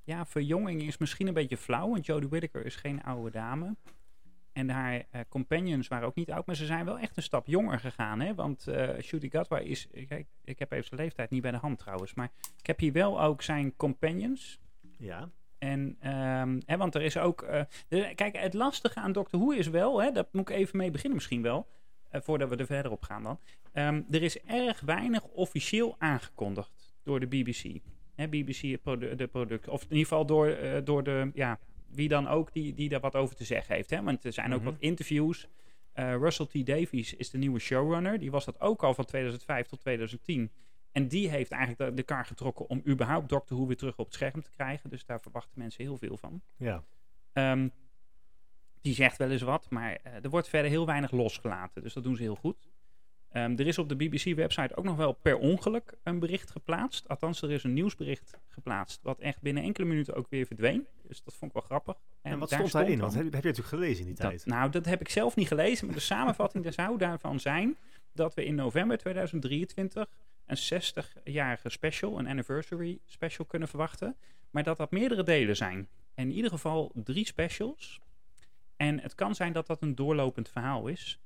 ja, 0.04 0.26
verjonging 0.26 0.82
is 0.82 0.98
misschien 0.98 1.28
een 1.28 1.34
beetje 1.34 1.58
flauw, 1.58 1.90
want 1.90 2.06
Jodie 2.06 2.30
Whittaker 2.30 2.66
is 2.66 2.76
geen 2.76 3.04
oude 3.04 3.32
dame. 3.32 3.76
En 4.52 4.70
haar 4.70 5.06
eh, 5.10 5.22
companions 5.30 5.88
waren 5.88 6.08
ook 6.08 6.16
niet 6.16 6.32
oud, 6.32 6.46
maar 6.46 6.56
ze 6.56 6.66
zijn 6.66 6.86
wel 6.86 7.00
echt 7.00 7.18
een 7.18 7.24
stap 7.24 7.48
jonger 7.48 7.80
gegaan. 7.80 8.20
Hè? 8.20 8.36
Want 8.36 8.68
eh 8.68 9.00
Shooty 9.02 9.30
Gatwa 9.30 9.60
is... 9.60 9.88
Kijk, 10.08 10.28
ik 10.44 10.60
heb 10.60 10.72
even 10.72 10.86
zijn 10.86 11.00
leeftijd 11.00 11.30
niet 11.30 11.42
bij 11.42 11.52
de 11.52 11.58
hand 11.58 11.80
trouwens, 11.80 12.14
maar 12.14 12.32
ik 12.58 12.68
heb 12.68 12.80
hier 12.80 12.94
wel 12.94 13.22
ook 13.22 13.42
zijn 13.42 13.76
companions. 13.76 14.60
Ja. 14.98 15.30
En, 15.64 15.96
ehm, 16.00 16.60
hè, 16.66 16.78
want 16.78 16.96
er 16.96 17.02
is 17.02 17.18
ook... 17.18 17.42
eh, 17.42 17.62
de- 17.88 18.12
kijk, 18.16 18.38
het 18.38 18.54
lastige 18.54 19.00
aan 19.00 19.12
Doctor 19.12 19.40
Who 19.40 19.52
is 19.52 19.68
wel... 19.68 20.02
Hè, 20.02 20.12
daar 20.12 20.26
moet 20.32 20.50
ik 20.50 20.56
even 20.56 20.78
mee 20.78 20.92
beginnen 20.92 21.14
misschien 21.18 21.42
wel... 21.42 21.68
eh, 22.10 22.22
voordat 22.22 22.50
we 22.50 22.56
er 22.56 22.66
verder 22.66 22.92
op 22.92 23.04
gaan 23.04 23.24
dan. 23.24 23.40
Ehm, 23.74 24.02
er 24.12 24.24
is 24.24 24.40
erg 24.42 24.80
weinig 24.80 25.24
officieel 25.24 25.96
aangekondigd 25.98 26.94
door 27.04 27.20
de 27.20 27.28
BBC. 27.28 27.64
Hè, 28.16 28.28
BBC, 28.28 28.82
produ- 28.82 29.16
de 29.16 29.28
product... 29.28 29.68
Of 29.68 29.82
in 29.84 29.88
ieder 29.90 30.04
geval 30.08 30.26
door, 30.26 30.48
eh, 30.48 30.82
door 30.84 31.04
de... 31.04 31.32
Ja, 31.34 31.60
wie 31.90 32.08
dan 32.08 32.28
ook 32.28 32.54
die, 32.54 32.74
die 32.74 32.90
daar 32.90 33.00
wat 33.00 33.16
over 33.16 33.36
te 33.36 33.44
zeggen 33.44 33.76
heeft. 33.76 33.90
Hè? 33.90 34.02
Want 34.04 34.24
er 34.24 34.34
zijn 34.34 34.54
ook 34.54 34.62
Mhm. 34.62 34.70
wat 34.70 34.80
interviews. 34.80 35.48
Russell 35.94 36.46
T. 36.46 36.66
Davies 36.66 37.14
is 37.16 37.30
de 37.30 37.38
nieuwe 37.38 37.60
showrunner. 37.60 38.20
Die 38.20 38.32
was 38.32 38.46
dat 38.46 38.60
ook 38.62 38.84
al 38.84 38.94
van 38.94 39.06
2005 39.06 39.68
tot 39.68 39.80
2010. 39.80 40.52
En 40.94 41.08
die 41.08 41.30
heeft 41.30 41.52
eigenlijk 41.52 41.90
de, 41.90 41.96
de 41.96 42.04
kar 42.04 42.26
getrokken 42.26 42.70
om 42.70 42.82
überhaupt 42.88 43.30
Doctor 43.30 43.58
Who 43.58 43.68
weer 43.68 43.78
terug 43.78 43.98
op 43.98 44.06
het 44.06 44.14
scherm 44.14 44.42
te 44.44 44.50
krijgen. 44.50 44.90
Dus 44.90 45.06
daar 45.06 45.20
verwachten 45.22 45.52
mensen 45.60 45.84
heel 45.84 45.98
veel 45.98 46.18
van. 46.18 46.42
Ja. 46.58 46.84
Ehm, 47.34 47.68
die 48.82 48.94
zegt 48.94 49.18
wel 49.18 49.30
eens 49.32 49.42
wat, 49.42 49.70
maar 49.70 49.96
eh, 50.04 50.24
er 50.24 50.30
wordt 50.30 50.50
verder 50.50 50.72
heel 50.72 50.86
weinig 50.86 51.12
losgelaten. 51.12 51.82
Dus 51.84 51.94
dat 51.94 52.04
doen 52.04 52.16
ze 52.16 52.22
heel 52.22 52.36
goed. 52.36 52.70
Ehm, 53.30 53.52
er 53.58 53.68
is 53.68 53.78
op 53.78 53.90
de 53.90 53.96
BBC-website 53.96 54.76
ook 54.76 54.84
nog 54.84 54.96
wel 54.96 55.14
per 55.14 55.38
ongeluk 55.38 55.94
een 56.04 56.20
bericht 56.20 56.52
geplaatst. 56.52 57.08
Althans, 57.08 57.42
er 57.42 57.52
is 57.52 57.64
een 57.64 57.74
nieuwsbericht 57.74 58.38
geplaatst. 58.48 59.00
Wat 59.04 59.20
echt 59.20 59.42
binnen 59.42 59.64
enkele 59.64 59.86
minuten 59.88 60.14
ook 60.16 60.28
weer 60.30 60.46
verdween. 60.46 60.88
Dus 61.08 61.24
dat 61.24 61.34
vond 61.36 61.52
ik 61.52 61.58
wel 61.58 61.66
grappig. 61.68 61.96
En, 62.22 62.40
wat 62.40 62.50
daar 62.50 62.58
stond 62.60 62.72
daarin? 62.74 63.00
Want 63.00 63.14
heb, 63.14 63.24
je- 63.24 63.30
heb 63.30 63.44
je 63.44 63.50
natuurlijk 63.50 63.76
gelezen 63.76 64.00
in 64.00 64.06
die 64.06 64.16
dat- 64.16 64.30
tijd. 64.30 64.46
nou, 64.46 64.70
dat 64.72 64.86
heb 64.86 65.02
ik 65.02 65.10
zelf 65.10 65.36
niet 65.36 65.48
gelezen. 65.48 65.86
Maar 65.86 65.96
de 65.96 66.02
samenvatting 66.02 66.64
daar 66.66 66.74
zou 66.74 66.98
daarvan 66.98 67.40
zijn 67.40 67.78
dat 68.12 68.34
we 68.34 68.46
in 68.46 68.56
november 68.56 68.98
2023 68.98 70.10
een 70.46 70.58
60-jarige 70.84 71.70
special, 71.70 72.20
een 72.20 72.28
anniversary 72.28 73.00
special 73.06 73.46
kunnen 73.46 73.68
verwachten. 73.68 74.16
Maar 74.50 74.64
dat 74.64 74.78
dat 74.78 74.92
meerdere 74.92 75.24
delen 75.24 75.56
zijn. 75.56 75.88
En 76.14 76.30
in 76.30 76.36
ieder 76.36 76.52
geval 76.52 76.92
drie 76.96 77.26
specials. 77.26 78.00
En 78.78 79.00
het 79.00 79.16
kan 79.16 79.36
zijn 79.36 79.54
dat 79.54 79.68
dat 79.68 79.82
een 79.82 79.96
doorlopend 79.96 80.50
verhaal 80.50 80.88
is. 80.88 81.20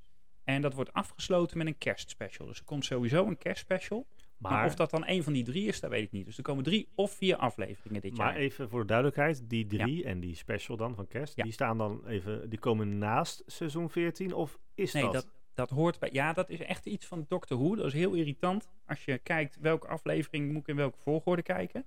En 0.44 0.62
dat 0.62 0.74
wordt 0.74 0.92
afgesloten 0.92 1.58
met 1.58 1.66
een 1.66 1.78
kerstspecial. 1.78 2.46
Dus 2.46 2.58
er 2.58 2.64
komt 2.64 2.84
sowieso 2.84 3.26
een 3.26 3.38
kerstspecial. 3.38 4.06
Maar, 4.38 4.52
Maar, 4.52 4.66
of 4.66 4.74
dat 4.74 4.90
dan 4.90 5.02
een 5.06 5.22
van 5.22 5.32
die 5.32 5.44
drie 5.44 5.66
is, 5.66 5.80
dat 5.80 5.90
weet 5.90 6.02
ik 6.04 6.12
niet. 6.12 6.24
Dus 6.26 6.36
er 6.36 6.42
komen 6.42 6.64
drie 6.64 6.88
of 6.94 7.12
vier 7.12 7.36
afleveringen 7.36 8.00
dit 8.00 8.16
maar 8.16 8.26
jaar. 8.32 8.36
even 8.36 8.68
voor 8.68 8.80
de 8.80 8.86
duidelijkheid, 8.86 9.42
die 9.50 9.66
drie 9.66 10.04
en 10.04 10.20
die 10.20 10.34
special 10.34 10.76
dan 10.76 10.94
van 10.94 11.06
kerst, 11.06 11.36
Ja. 11.36 11.42
die 11.42 11.52
staan 11.52 11.78
dan 11.78 12.06
even, 12.06 12.48
die 12.50 12.58
komen 12.58 12.98
naast 12.98 13.42
seizoen 13.46 13.90
14 13.90 14.34
of 14.34 14.58
is 14.74 14.92
Nee, 14.92 15.02
dat? 15.02 15.12
dat, 15.12 15.28
dat 15.58 15.70
hoort 15.70 15.98
bij. 15.98 16.08
Ja, 16.12 16.32
dat 16.32 16.50
is 16.50 16.60
echt 16.60 16.86
iets 16.86 17.06
van 17.06 17.24
Doctor 17.28 17.58
Who. 17.58 17.74
Dat 17.74 17.86
is 17.86 17.92
heel 17.92 18.12
irritant. 18.12 18.68
Als 18.86 19.04
je 19.04 19.18
kijkt 19.18 19.58
welke 19.60 19.86
aflevering 19.86 20.52
moet 20.52 20.60
ik 20.60 20.68
in 20.68 20.76
welke 20.76 20.98
volgorde 20.98 21.42
kijken. 21.42 21.84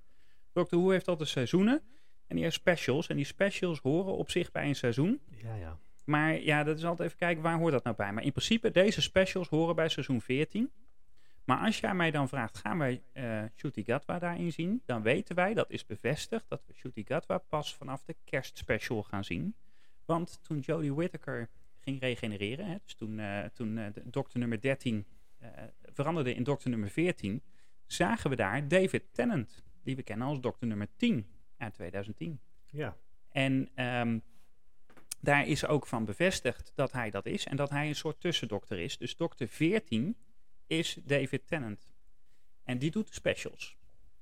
Doctor 0.52 0.78
Who 0.78 0.90
heeft 0.90 1.08
altijd 1.08 1.28
seizoenen. 1.28 1.82
En 2.26 2.34
die 2.34 2.44
heeft 2.44 2.56
specials. 2.56 3.06
En 3.06 3.16
die 3.16 3.24
specials 3.24 3.80
horen 3.80 4.16
op 4.16 4.30
zich 4.30 4.50
bij 4.50 4.68
een 4.68 4.74
seizoen. 4.74 5.20
Ja, 5.28 5.54
ja. 5.54 5.78
Maar 6.04 6.40
ja, 6.40 6.64
dat 6.64 6.76
is 6.76 6.84
altijd 6.84 7.08
even 7.08 7.18
kijken 7.20 7.42
waar 7.42 7.58
hoort 7.58 7.72
dat 7.72 7.84
nou 7.84 7.96
bij. 7.96 8.12
Maar 8.12 8.24
in 8.24 8.32
principe, 8.32 8.70
deze 8.70 9.02
specials 9.02 9.48
horen 9.48 9.74
bij 9.74 9.88
seizoen 9.88 10.20
14. 10.20 10.70
Maar 11.44 11.58
als 11.58 11.80
jij 11.80 11.94
mij 11.94 12.10
dan 12.10 12.28
vraagt, 12.28 12.58
gaan 12.58 12.78
wij 12.78 13.02
Shooty 13.56 13.84
Gatwa 13.84 14.18
daarin 14.18 14.52
zien? 14.52 14.82
Dan 14.86 15.02
weten 15.02 15.34
wij, 15.34 15.54
dat 15.54 15.70
is 15.70 15.86
bevestigd, 15.86 16.44
dat 16.48 16.62
we 16.66 16.74
Shooty 16.74 17.04
Gatwa 17.04 17.38
pas 17.38 17.74
vanaf 17.74 18.02
de 18.04 18.16
kerstspecial 18.24 19.02
gaan 19.02 19.24
zien. 19.24 19.54
Want 20.04 20.38
toen 20.42 20.58
Jodie 20.58 20.94
Whittaker 20.94 21.48
ging 21.82 22.00
regenereren, 22.00 22.66
hè, 22.66 22.76
dus 22.82 22.94
toen, 22.94 23.18
eh, 23.18 23.44
toen 23.44 23.78
eh, 23.78 23.92
de 23.92 24.02
dokter 24.10 24.38
nummer 24.38 24.60
13 24.60 25.06
eh, 25.38 25.48
veranderde 25.82 26.34
in 26.34 26.42
dokter 26.42 26.70
nummer 26.70 26.90
14, 26.90 27.42
zagen 27.86 28.30
we 28.30 28.36
daar 28.36 28.68
David 28.68 29.04
Tennant, 29.12 29.62
die 29.82 29.96
we 29.96 30.02
kennen 30.02 30.26
als 30.26 30.40
dokter 30.40 30.66
nummer 30.66 30.88
10 30.96 31.26
uit 31.56 31.74
2010. 31.74 32.40
Ja. 32.66 32.96
En 33.28 33.68
ehm, 33.74 34.18
daar 35.20 35.46
is 35.46 35.66
ook 35.66 35.86
van 35.86 36.04
bevestigd 36.04 36.72
dat 36.74 36.92
hij 36.92 37.10
dat 37.10 37.26
is 37.26 37.46
en 37.46 37.56
dat 37.56 37.70
hij 37.70 37.88
een 37.88 37.94
soort 37.94 38.20
tussendokter 38.20 38.78
is. 38.78 38.98
Dus 38.98 39.16
dokter 39.16 39.48
14 39.48 40.16
is 40.66 40.98
David 41.04 41.46
Tennant. 41.46 41.90
En 42.64 42.78
die 42.78 42.90
doet 42.90 43.06
de 43.06 43.14
specials. 43.14 43.76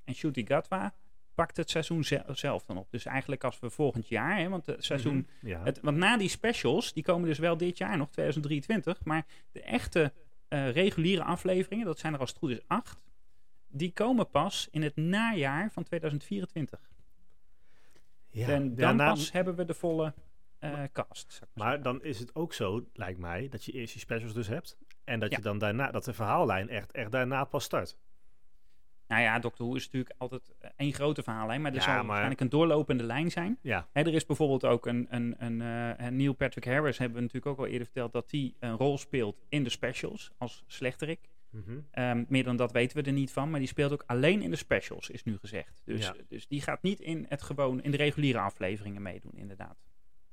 En 0.04 0.14
Shooty 0.14 0.46
Gatwa 0.46 0.94
pakt 1.40 1.56
het 1.56 1.70
seizoen 1.70 2.04
ze- 2.04 2.23
zelf 2.32 2.64
dan 2.64 2.76
op. 2.76 2.90
Dus 2.90 3.04
eigenlijk 3.04 3.44
als 3.44 3.61
we 3.61 3.70
volgend 3.70 4.09
jaar, 4.09 4.38
hè, 4.38 4.49
want 4.49 4.66
het 4.66 4.85
seizoen 4.85 5.26
Mhm. 5.40 5.47
Ja. 5.49 5.62
het, 5.64 5.80
want 5.80 5.97
na 5.97 6.16
die 6.16 6.28
specials, 6.28 6.92
die 6.92 7.02
komen 7.02 7.28
dus 7.28 7.38
wel 7.38 7.56
dit 7.56 7.78
jaar 7.78 7.97
nog, 7.97 8.11
2023. 8.11 9.04
Maar 9.04 9.26
de 9.52 9.61
echte 9.62 10.12
eh, 10.49 10.70
reguliere 10.70 11.23
afleveringen, 11.25 11.87
dat 11.87 11.99
zijn 11.99 12.12
er 12.14 12.18
als 12.20 12.28
het 12.30 12.38
goed 12.38 12.50
is 12.50 12.61
acht. 12.66 13.00
Die 13.68 13.92
komen 13.92 14.30
pas 14.30 14.68
in 14.70 14.82
het 14.82 14.97
najaar 14.97 15.70
van 15.70 15.82
2024. 15.82 16.80
ja. 18.30 18.49
en 18.49 18.68
Ja, 18.68 18.87
dan 18.87 18.97
na- 18.97 19.09
pas 19.11 19.32
hebben 19.32 19.54
we 19.54 19.64
de 19.64 19.75
volle 19.75 20.14
eh, 20.59 20.82
cast. 20.92 21.40
maar 21.40 21.66
Maar 21.68 21.82
dan 21.82 22.02
is 22.04 22.18
het 22.18 22.35
ook 22.35 22.52
zo, 22.52 22.87
lijkt 22.92 23.18
mij, 23.18 23.49
dat 23.49 23.64
je 23.64 23.73
eerst 23.73 23.92
die 23.92 24.02
specials 24.02 24.35
dus 24.35 24.47
hebt. 24.47 24.76
En 25.04 25.20
dat 25.20 25.30
Ja. 25.30 25.37
je 25.37 25.42
dan 25.42 25.59
daarna, 25.59 25.90
dat 25.90 26.04
de 26.04 26.12
verhaallijn 26.12 26.68
echt, 26.68 26.92
echt 26.92 27.12
daarna 27.12 27.44
pas 27.44 27.64
start. 27.64 27.97
Nou 29.10 29.22
ja, 29.22 29.38
Doctor 29.38 29.66
Who 29.66 29.76
is 29.76 29.84
natuurlijk 29.84 30.14
altijd 30.18 30.52
eh, 30.58 30.70
één 30.76 30.92
grote 30.92 31.22
verhaallijn, 31.22 31.60
maar 31.60 31.70
er 31.70 31.76
Ja, 31.76 31.82
zal 31.82 31.92
maar- 31.94 32.04
waarschijnlijk 32.06 32.40
een 32.40 32.48
doorlopende 32.48 33.02
lijn 33.04 33.30
zijn. 33.30 33.58
Ja. 33.62 33.88
Hè, 33.92 34.00
er 34.02 34.14
is 34.14 34.26
bijvoorbeeld 34.26 34.64
ook 34.64 34.86
een, 34.86 35.06
een, 35.10 35.34
een, 35.38 35.60
eh, 35.60 36.06
een 36.06 36.16
Neil 36.16 36.32
Patrick 36.32 36.64
Harris, 36.64 36.98
hebben 36.98 37.16
we 37.16 37.22
natuurlijk 37.22 37.52
ook 37.52 37.58
al 37.58 37.66
eerder 37.72 37.84
verteld, 37.86 38.12
dat 38.12 38.30
die 38.30 38.54
een 38.60 38.76
rol 38.76 38.98
speelt 38.98 39.36
in 39.48 39.64
de 39.64 39.70
specials 39.70 40.30
als 40.38 40.64
slechterik. 40.66 41.18
Mhm. 41.50 41.78
Ehm, 41.90 42.24
meer 42.28 42.44
dan 42.44 42.56
dat 42.56 42.72
weten 42.72 42.96
we 42.96 43.02
er 43.02 43.12
niet 43.12 43.32
van, 43.32 43.50
maar 43.50 43.58
die 43.58 43.68
speelt 43.68 43.92
ook 43.92 44.04
alleen 44.06 44.42
in 44.42 44.50
de 44.50 44.56
specials, 44.56 45.10
is 45.10 45.24
nu 45.24 45.36
gezegd. 45.38 45.82
Dus, 45.84 46.04
Ja. 46.06 46.14
dus 46.28 46.46
die 46.48 46.60
gaat 46.62 46.82
niet 46.82 47.00
in, 47.00 47.26
het 47.28 47.42
gewoon, 47.42 47.82
in 47.82 47.90
de 47.90 47.96
reguliere 47.96 48.38
afleveringen 48.38 49.02
meedoen, 49.02 49.32
inderdaad. 49.34 49.78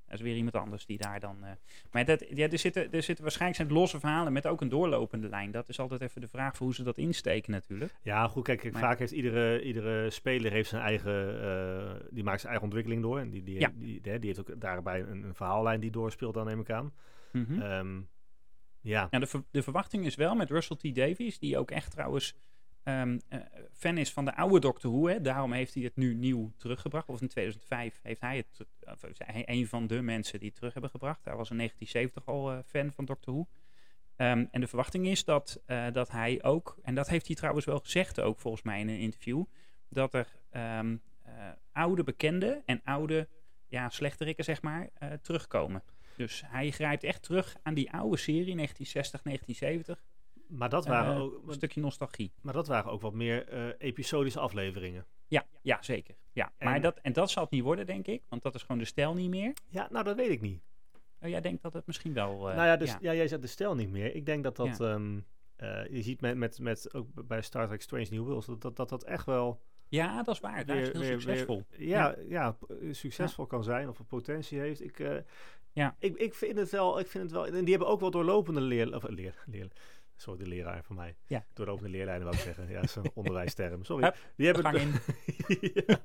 Dat 0.10 0.16
is 0.20 0.22
weer 0.26 0.36
iemand 0.36 0.56
anders 0.56 0.86
die 0.86 0.98
daar 0.98 1.20
dan. 1.20 1.38
eh, 1.44 1.52
maar 1.92 2.06
dat, 2.06 2.26
ja, 2.30 2.50
er, 2.50 2.58
zitten, 2.60 2.92
er 2.92 3.04
zitten 3.04 3.24
waarschijnlijk 3.24 3.62
zijn 3.62 3.74
losse 3.80 4.00
verhalen 4.00 4.34
met 4.34 4.48
ook 4.48 4.62
een 4.62 4.70
doorlopende 4.70 5.30
lijn. 5.30 5.52
Dat 5.52 5.70
is 5.70 5.80
altijd 5.80 6.02
even 6.02 6.22
de 6.22 6.28
vraag 6.28 6.56
voor 6.56 6.66
hoe 6.66 6.76
ze 6.76 6.84
dat 6.84 6.98
insteken, 6.98 7.52
natuurlijk. 7.52 7.94
Ja, 8.02 8.28
goed, 8.28 8.44
kijk, 8.44 8.60
kijk, 8.60 8.74
Maar- 8.74 8.82
vaak 8.82 9.00
heeft 9.00 9.12
iedere, 9.12 9.62
iedere 9.64 10.10
speler 10.10 10.52
heeft 10.52 10.70
zijn 10.70 10.82
eigen, 10.82 11.42
eh, 11.42 11.96
die 12.10 12.24
maakt 12.24 12.38
zijn 12.40 12.52
eigen 12.52 12.64
ontwikkeling 12.64 13.02
door. 13.02 13.20
En 13.20 13.30
die, 13.30 13.44
die, 13.44 13.60
Ja. 13.60 13.72
die, 13.76 14.02
die, 14.02 14.20
die 14.20 14.34
heeft 14.36 14.40
ook 14.40 14.62
daarbij 14.62 15.00
een, 15.02 15.24
een 15.24 15.36
verhaallijn 15.36 15.80
die 15.80 15.92
doorspeelt, 15.92 16.34
dan 16.34 16.46
neem 16.46 16.60
ik 16.60 16.70
aan. 16.72 16.94
Mhm. 17.32 17.62
Ehm, 17.62 17.98
ja, 18.82 19.08
Ja, 19.12 19.20
de, 19.20 19.28
ver- 19.28 19.44
de 19.52 19.64
verwachting 19.64 20.06
is 20.06 20.16
wel 20.16 20.36
met 20.36 20.50
Russell 20.50 20.78
T. 20.78 20.96
Davies, 20.96 21.40
die 21.40 21.58
ook 21.58 21.72
echt 21.72 21.92
trouwens 21.92 22.36
eh, 22.88 23.40
fan 23.74 23.98
is 23.98 24.14
van 24.14 24.26
de 24.26 24.36
oude 24.36 24.60
Doctor 24.60 24.92
Who. 24.92 25.08
Hè, 25.08 25.22
daarom 25.22 25.52
heeft 25.52 25.74
hij 25.74 25.84
het 25.84 25.96
nu 25.96 26.14
nieuw 26.14 26.52
teruggebracht. 26.58 27.10
Of 27.10 27.22
in 27.22 27.28
2005 27.28 28.00
heeft 28.04 28.22
hij 28.22 28.38
het, 28.38 28.68
of 28.94 29.04
is 29.04 29.20
hij 29.24 29.44
een 29.46 29.68
van 29.68 29.88
de 29.88 30.02
mensen 30.02 30.40
die 30.40 30.48
het 30.48 30.58
terug 30.58 30.74
hebben 30.74 30.92
gebracht. 30.92 31.26
Hij 31.26 31.36
was 31.36 31.50
in 31.50 31.58
1970 31.58 32.34
al 32.34 32.52
eh, 32.52 32.64
fan 32.66 32.92
van 32.92 33.06
Doctor 33.06 33.34
Who. 33.34 33.48
Ehm, 34.16 34.46
en 34.52 34.62
de 34.62 34.68
verwachting 34.68 35.08
is 35.08 35.24
dat, 35.24 35.62
eh, 35.66 35.92
dat 35.92 36.12
hij 36.12 36.44
ook, 36.44 36.78
en 36.84 36.96
dat 36.96 37.08
heeft 37.08 37.28
hij 37.28 37.36
trouwens 37.36 37.66
wel 37.66 37.80
gezegd 37.80 38.20
ook 38.20 38.40
volgens 38.40 38.64
mij 38.64 38.80
in 38.80 38.88
een 38.88 39.00
interview, 39.00 39.44
dat 39.90 40.14
er 40.14 40.28
ehm, 40.50 40.98
eh, 41.24 41.34
oude 41.72 42.04
bekenden 42.04 42.64
en 42.66 42.82
oude 42.84 43.28
ja, 43.68 43.90
slechterikken 43.90 44.44
zeg 44.44 44.62
maar 44.62 44.90
terugkomen. 45.22 45.84
Dus 46.16 46.44
hij 46.46 46.72
grijpt 46.72 47.04
echt 47.04 47.24
terug 47.24 47.56
aan 47.64 47.74
die 47.74 47.92
oude 47.92 48.18
serie, 48.18 48.56
1960, 48.56 49.22
1970. 49.22 50.04
Maar 50.48 50.70
dat 50.70 50.86
waren, 50.86 51.14
Eh, 51.16 51.22
ook, 51.22 51.48
een 51.48 51.54
stukje 51.54 51.82
nostalgie. 51.82 52.32
maar 52.42 52.54
dat 52.54 52.68
waren 52.68 52.92
ook 52.92 53.02
wat 53.02 53.14
meer 53.14 53.48
eh, 53.48 53.66
episodische 53.78 54.40
afleveringen. 54.40 55.06
Ja, 55.28 55.46
ja 55.62 55.78
zeker. 55.82 56.16
Ja. 56.32 56.52
En- 56.58 56.68
Maar 56.68 56.82
dat, 56.82 57.00
en 57.02 57.14
dat 57.14 57.30
zal 57.30 57.44
het 57.44 57.52
niet 57.52 57.64
worden, 57.64 57.86
denk 57.86 58.08
ik, 58.08 58.24
want 58.30 58.42
dat 58.42 58.56
is 58.56 58.62
gewoon 58.62 58.78
de 58.78 58.86
stijl 58.86 59.14
niet 59.14 59.30
meer. 59.30 59.54
Ja, 59.70 59.88
nou 59.92 60.04
dat 60.04 60.16
weet 60.16 60.30
ik 60.30 60.42
niet. 60.42 60.62
Oh, 61.22 61.30
jij 61.30 61.42
denkt 61.42 61.62
dat 61.62 61.74
het 61.74 61.86
misschien 61.88 62.14
wel... 62.14 62.50
eh, 62.50 62.56
nou 62.56 62.68
ja, 62.68 62.78
dus, 62.78 62.90
ja. 62.92 62.98
ja. 63.02 63.14
jij 63.14 63.28
zegt 63.28 63.42
de 63.42 63.48
stijl 63.48 63.76
niet 63.76 63.90
meer. 63.90 64.16
Ik 64.16 64.26
denk 64.26 64.44
dat 64.44 64.56
dat... 64.56 64.78
Ja. 64.78 64.94
ehm, 64.94 65.20
eh, 65.56 65.86
je 65.90 66.02
ziet 66.02 66.22
met, 66.22 66.38
met, 66.38 66.60
met, 66.60 66.94
ook 66.94 67.08
bij 67.28 67.42
Star 67.42 67.68
Trek 67.68 67.82
Strange 67.82 68.08
New 68.10 68.24
Worlds, 68.26 68.46
dat 68.46 68.62
dat, 68.62 68.76
dat, 68.76 68.90
dat 68.90 69.04
echt 69.04 69.26
wel... 69.26 69.62
Ja, 69.90 70.24
dat 70.24 70.34
is 70.36 70.40
waar. 70.42 70.66
Daar 70.66 70.78
is 70.78 70.88
heel 70.92 71.00
weer- 71.00 71.10
weer- 71.10 71.22
succesvol. 71.22 71.64
ja, 71.78 72.16
ja. 72.28 72.58
succesvol 72.92 73.46
kan 73.46 73.64
zijn 73.64 73.90
of 73.90 74.00
een 74.00 74.06
potentie 74.06 74.60
heeft. 74.60 74.84
Ik, 74.84 75.24
Ja. 75.74 75.96
ik, 76.00 76.16
ik 76.18 76.34
vind 76.34 76.58
het 76.58 76.70
wel, 76.70 77.00
ik 77.00 77.08
vind 77.08 77.24
het 77.24 77.34
wel, 77.34 77.48
en 77.48 77.60
die 77.62 77.70
hebben 77.70 77.88
ook 77.88 78.00
wel 78.00 78.12
doorlopende 78.12 78.62
leer, 78.62 78.96
of, 78.96 79.04
leer, 79.10 79.44
leer 79.46 79.68
sorry, 80.18 80.44
de 80.44 80.50
leraar 80.50 80.84
van 80.84 80.96
mij. 80.96 81.16
Ja. 81.28 81.46
Doorlopende 81.54 81.90
leerlijnen 81.90 82.24
wou 82.24 82.36
ik 82.36 82.42
zeggen. 82.42 82.68
Ja, 82.70 82.74
dat 82.76 82.84
is 82.84 82.96
een 82.96 83.12
onderwijsterm. 83.16 83.84
Sorry. 83.84 84.04
Hup, 84.04 84.14
die 84.36 84.54
De 84.54 84.60
hebben, 84.62 84.64
gang 84.64 84.78
in. 84.78 84.94
Ja, 85.86 86.00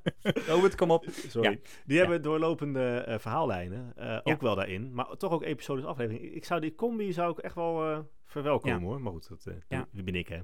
Robert, 0.47 0.75
kom 0.75 0.91
op. 0.91 1.05
sorry. 1.27 1.61
Die 1.85 1.97
hebben 1.97 2.21
doorlopende 2.21 2.97
eh, 2.97 3.19
verhaallijnen, 3.19 3.93
eh, 3.95 4.19
ook 4.23 4.41
wel 4.41 4.55
daarin, 4.55 4.93
maar 4.93 5.05
toch 5.17 5.31
ook 5.31 5.43
episodisch 5.43 5.85
aflevering. 5.85 6.33
Ik 6.33 6.45
zou 6.45 6.61
die 6.61 6.75
combi 6.75 7.13
zou 7.13 7.31
ik 7.31 7.37
echt 7.37 7.55
wel 7.55 7.89
eh, 7.91 7.99
verwelkomen 8.25 8.81
hoor. 8.81 9.01
Maar 9.01 9.11
goed, 9.11 9.29
dat, 9.29 9.47
Ja. 9.67 9.87
wie 9.91 10.03
ben 10.03 10.15
ik 10.15 10.27
hè? 10.27 10.39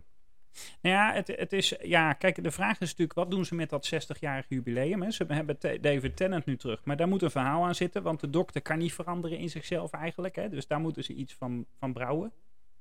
Nou 0.81 0.95
ja, 0.95 1.13
het, 1.13 1.27
het 1.27 1.53
is, 1.53 1.75
ja, 1.81 2.13
kijk, 2.13 2.43
de 2.43 2.51
vraag 2.51 2.79
is 2.79 2.89
natuurlijk, 2.89 3.13
wat 3.13 3.31
doen 3.31 3.45
ze 3.45 3.55
met 3.55 3.69
dat 3.69 3.91
60-jarig 3.93 4.45
jubileum? 4.49 5.01
Hè? 5.01 5.11
Ze 5.11 5.25
hebben 5.27 5.57
David 5.81 6.15
Tennant 6.15 6.45
nu 6.45 6.57
terug, 6.57 6.85
maar 6.85 6.97
daar 6.97 7.07
moet 7.07 7.21
een 7.21 7.31
verhaal 7.31 7.65
aan 7.65 7.75
zitten, 7.75 8.03
want 8.03 8.19
de 8.19 8.29
dokter 8.29 8.61
kan 8.61 8.77
niet 8.77 8.93
veranderen 8.93 9.37
in 9.37 9.49
zichzelf 9.49 9.91
eigenlijk. 9.91 10.35
Hè? 10.35 10.49
Dus 10.49 10.67
daar 10.67 10.79
moeten 10.79 11.03
ze 11.03 11.13
iets 11.13 11.33
van, 11.33 11.65
van 11.79 11.93
brouwen. 11.93 12.33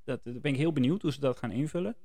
Dat, 0.09 0.23
dat 0.23 0.41
ben 0.41 0.51
ik 0.51 0.57
heel 0.57 0.71
benieuwd 0.73 1.01
hoe 1.01 1.11
ze 1.11 1.19
dat 1.19 1.37
gaan 1.37 1.51
invullen. 1.51 1.95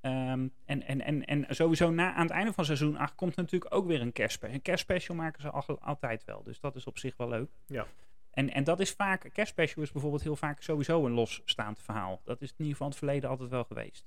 Ehm, 0.00 0.48
en, 0.64 0.86
en, 0.86 1.00
en, 1.00 1.24
en 1.24 1.46
sowieso 1.48 1.90
na, 1.90 2.14
aan 2.14 2.22
het 2.22 2.30
einde 2.30 2.52
van 2.52 2.64
seizoen 2.64 2.96
8 2.96 3.14
komt 3.14 3.36
natuurlijk 3.36 3.74
ook 3.74 3.86
weer 3.86 4.00
een 4.00 4.12
kerstspecial. 4.12 4.56
Een 4.56 4.62
kerstspecial 4.62 5.16
maken 5.16 5.42
ze 5.42 5.50
al, 5.50 5.80
altijd 5.80 6.24
wel, 6.24 6.42
dus 6.42 6.60
dat 6.60 6.76
is 6.76 6.86
op 6.86 6.98
zich 6.98 7.16
wel 7.16 7.28
leuk. 7.28 7.50
Ja. 7.66 7.86
En, 8.30 8.50
en 8.52 8.64
dat 8.64 8.80
is 8.80 8.90
vaak, 8.92 9.30
kerstspecial 9.32 9.82
is 9.84 9.92
bijvoorbeeld 9.92 10.22
heel 10.22 10.36
vaak 10.36 10.62
sowieso 10.62 11.06
een 11.06 11.12
losstaand 11.12 11.80
verhaal. 11.82 12.20
Dat 12.24 12.42
is 12.42 12.48
in 12.48 12.54
ieder 12.56 12.70
geval 12.72 12.86
in 12.86 12.92
het 12.92 13.02
verleden 13.04 13.30
altijd 13.30 13.50
wel 13.50 13.64
geweest. 13.64 14.06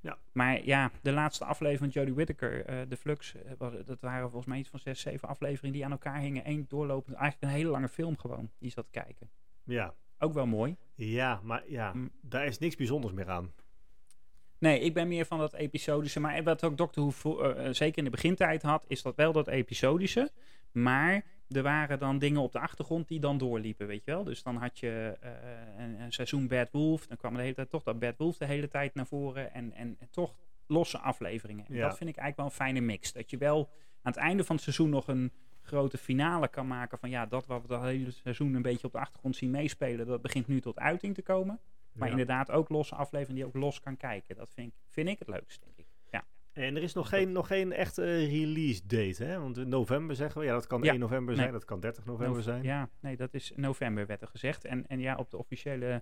Ja. 0.00 0.18
Maar 0.32 0.64
ja, 0.64 0.90
de 1.02 1.12
laatste 1.12 1.44
aflevering 1.44 1.92
van 1.92 2.02
Jodie 2.02 2.14
Whittaker, 2.14 2.64
eh 2.64 2.80
de 2.88 2.96
Flux, 2.96 3.34
eh, 3.34 3.52
was- 3.58 3.84
dat 3.84 4.00
waren 4.00 4.22
volgens 4.22 4.46
mij 4.46 4.58
iets 4.58 4.68
van 4.68 4.78
zes, 4.78 5.00
zeven 5.00 5.28
afleveringen 5.28 5.72
die 5.72 5.84
aan 5.84 5.90
elkaar 5.90 6.18
hingen. 6.20 6.48
Eén 6.48 6.64
doorlopend, 6.68 7.16
eigenlijk 7.16 7.52
een 7.52 7.58
hele 7.58 7.70
lange 7.70 7.88
film 7.88 8.18
gewoon, 8.18 8.50
die 8.58 8.70
zat 8.70 8.84
te 8.84 8.90
kijken. 9.00 9.30
Ja. 9.64 9.94
Ook 10.18 10.32
wel 10.32 10.46
mooi. 10.46 10.76
Ja, 10.94 11.40
maar 11.42 11.62
ja, 11.70 11.92
Mm. 11.94 12.10
daar 12.20 12.46
is 12.46 12.58
niks 12.58 12.76
bijzonders 12.76 13.12
meer 13.12 13.28
aan. 13.30 13.52
Nee, 14.58 14.80
ik 14.80 14.94
ben 14.94 15.08
meer 15.08 15.24
van 15.26 15.38
dat 15.38 15.52
episodische. 15.54 16.20
Maar 16.20 16.42
wat 16.42 16.64
ook 16.64 16.76
Doctor 16.76 17.10
Who 17.18 17.40
eh, 17.40 17.66
eh, 17.66 17.74
zeker 17.74 17.98
in 17.98 18.04
de 18.04 18.10
begintijd 18.10 18.62
had, 18.62 18.84
is 18.88 19.02
dat 19.02 19.16
wel 19.16 19.32
dat 19.32 19.48
episodische. 19.48 20.30
Maar 20.72 21.24
er 21.48 21.62
waren 21.62 21.98
dan 21.98 22.18
dingen 22.18 22.40
op 22.40 22.52
de 22.52 22.58
achtergrond 22.58 23.08
die 23.08 23.20
dan 23.20 23.38
doorliepen, 23.38 23.86
weet 23.86 24.04
je 24.04 24.10
wel. 24.10 24.24
Dus 24.24 24.42
dan 24.42 24.56
had 24.56 24.78
je 24.78 25.16
eh, 25.20 25.30
een, 25.78 26.00
een 26.00 26.12
seizoen 26.12 26.48
Bad 26.48 26.68
Wolf. 26.70 27.06
Dan 27.06 27.16
kwam 27.16 27.34
de 27.34 27.40
hele 27.40 27.54
tijd 27.54 27.70
toch 27.70 27.82
dat 27.82 27.98
Bad 27.98 28.14
Wolf 28.18 28.36
de 28.36 28.44
hele 28.46 28.68
tijd 28.68 28.94
naar 28.94 29.06
voren. 29.06 29.52
En, 29.54 29.72
en, 29.72 29.96
en 29.98 30.08
toch 30.10 30.34
losse 30.66 30.98
afleveringen. 30.98 31.66
En 31.66 31.74
Ja. 31.74 31.88
dat 31.88 31.96
vind 31.96 32.10
ik 32.10 32.16
eigenlijk 32.16 32.36
wel 32.36 32.46
een 32.46 32.66
fijne 32.72 32.86
mix. 32.86 33.12
Dat 33.12 33.30
je 33.30 33.36
wel 33.36 33.58
aan 34.02 34.12
het 34.12 34.16
einde 34.16 34.44
van 34.44 34.54
het 34.54 34.64
seizoen 34.64 34.90
nog 34.90 35.08
een 35.08 35.32
grote 35.64 35.98
finale 35.98 36.48
kan 36.48 36.66
maken. 36.66 36.98
Van 36.98 37.10
ja, 37.10 37.26
dat 37.26 37.46
wat 37.46 37.66
we 37.66 37.74
het 37.74 37.82
hele 37.82 38.10
seizoen 38.10 38.54
een 38.54 38.62
beetje 38.62 38.86
op 38.86 38.92
de 38.92 38.98
achtergrond 38.98 39.36
zien 39.36 39.50
meespelen. 39.50 40.06
Dat 40.06 40.22
begint 40.22 40.46
nu 40.46 40.60
tot 40.60 40.78
uiting 40.78 41.14
te 41.14 41.22
komen. 41.22 41.60
Maar 41.92 42.06
Ja. 42.06 42.10
inderdaad 42.12 42.50
ook 42.50 42.68
losse 42.68 42.94
afleveringen 42.94 43.34
die 43.34 43.44
ook 43.46 43.62
los 43.62 43.80
kan 43.80 43.96
kijken. 43.96 44.36
Dat 44.36 44.52
vind 44.54 44.68
ik, 44.68 44.74
vind 44.88 45.08
ik 45.08 45.18
het 45.18 45.28
leukst, 45.28 45.60
denk 45.62 45.76
ik. 45.76 45.86
Ja. 46.10 46.24
En 46.52 46.76
er 46.76 46.82
is 46.82 46.92
nog 46.92 47.08
geen, 47.08 47.32
nog 47.32 47.46
geen 47.46 47.72
echte 47.72 48.02
release 48.26 48.86
date, 48.86 49.24
hè? 49.24 49.40
Want 49.40 49.58
in 49.58 49.68
november 49.68 50.16
zeggen 50.16 50.40
we, 50.40 50.46
ja, 50.46 50.52
dat 50.52 50.66
kan 50.66 50.82
Ja. 50.82 50.90
1 50.90 51.00
november 51.00 51.34
Nee. 51.34 51.42
zijn, 51.42 51.52
dat 51.52 51.64
kan 51.64 51.80
30 51.80 52.04
november 52.04 52.36
Nov- 52.36 52.44
zijn. 52.44 52.62
Ja, 52.62 52.88
nee, 53.00 53.16
dat 53.16 53.34
is 53.34 53.52
november 53.56 54.06
werd 54.06 54.22
er 54.22 54.28
gezegd. 54.28 54.64
En, 54.64 54.86
en 54.86 54.98
ja, 55.00 55.16
op 55.16 55.30
de 55.30 55.36
officiële 55.36 55.86
eh, 55.88 55.96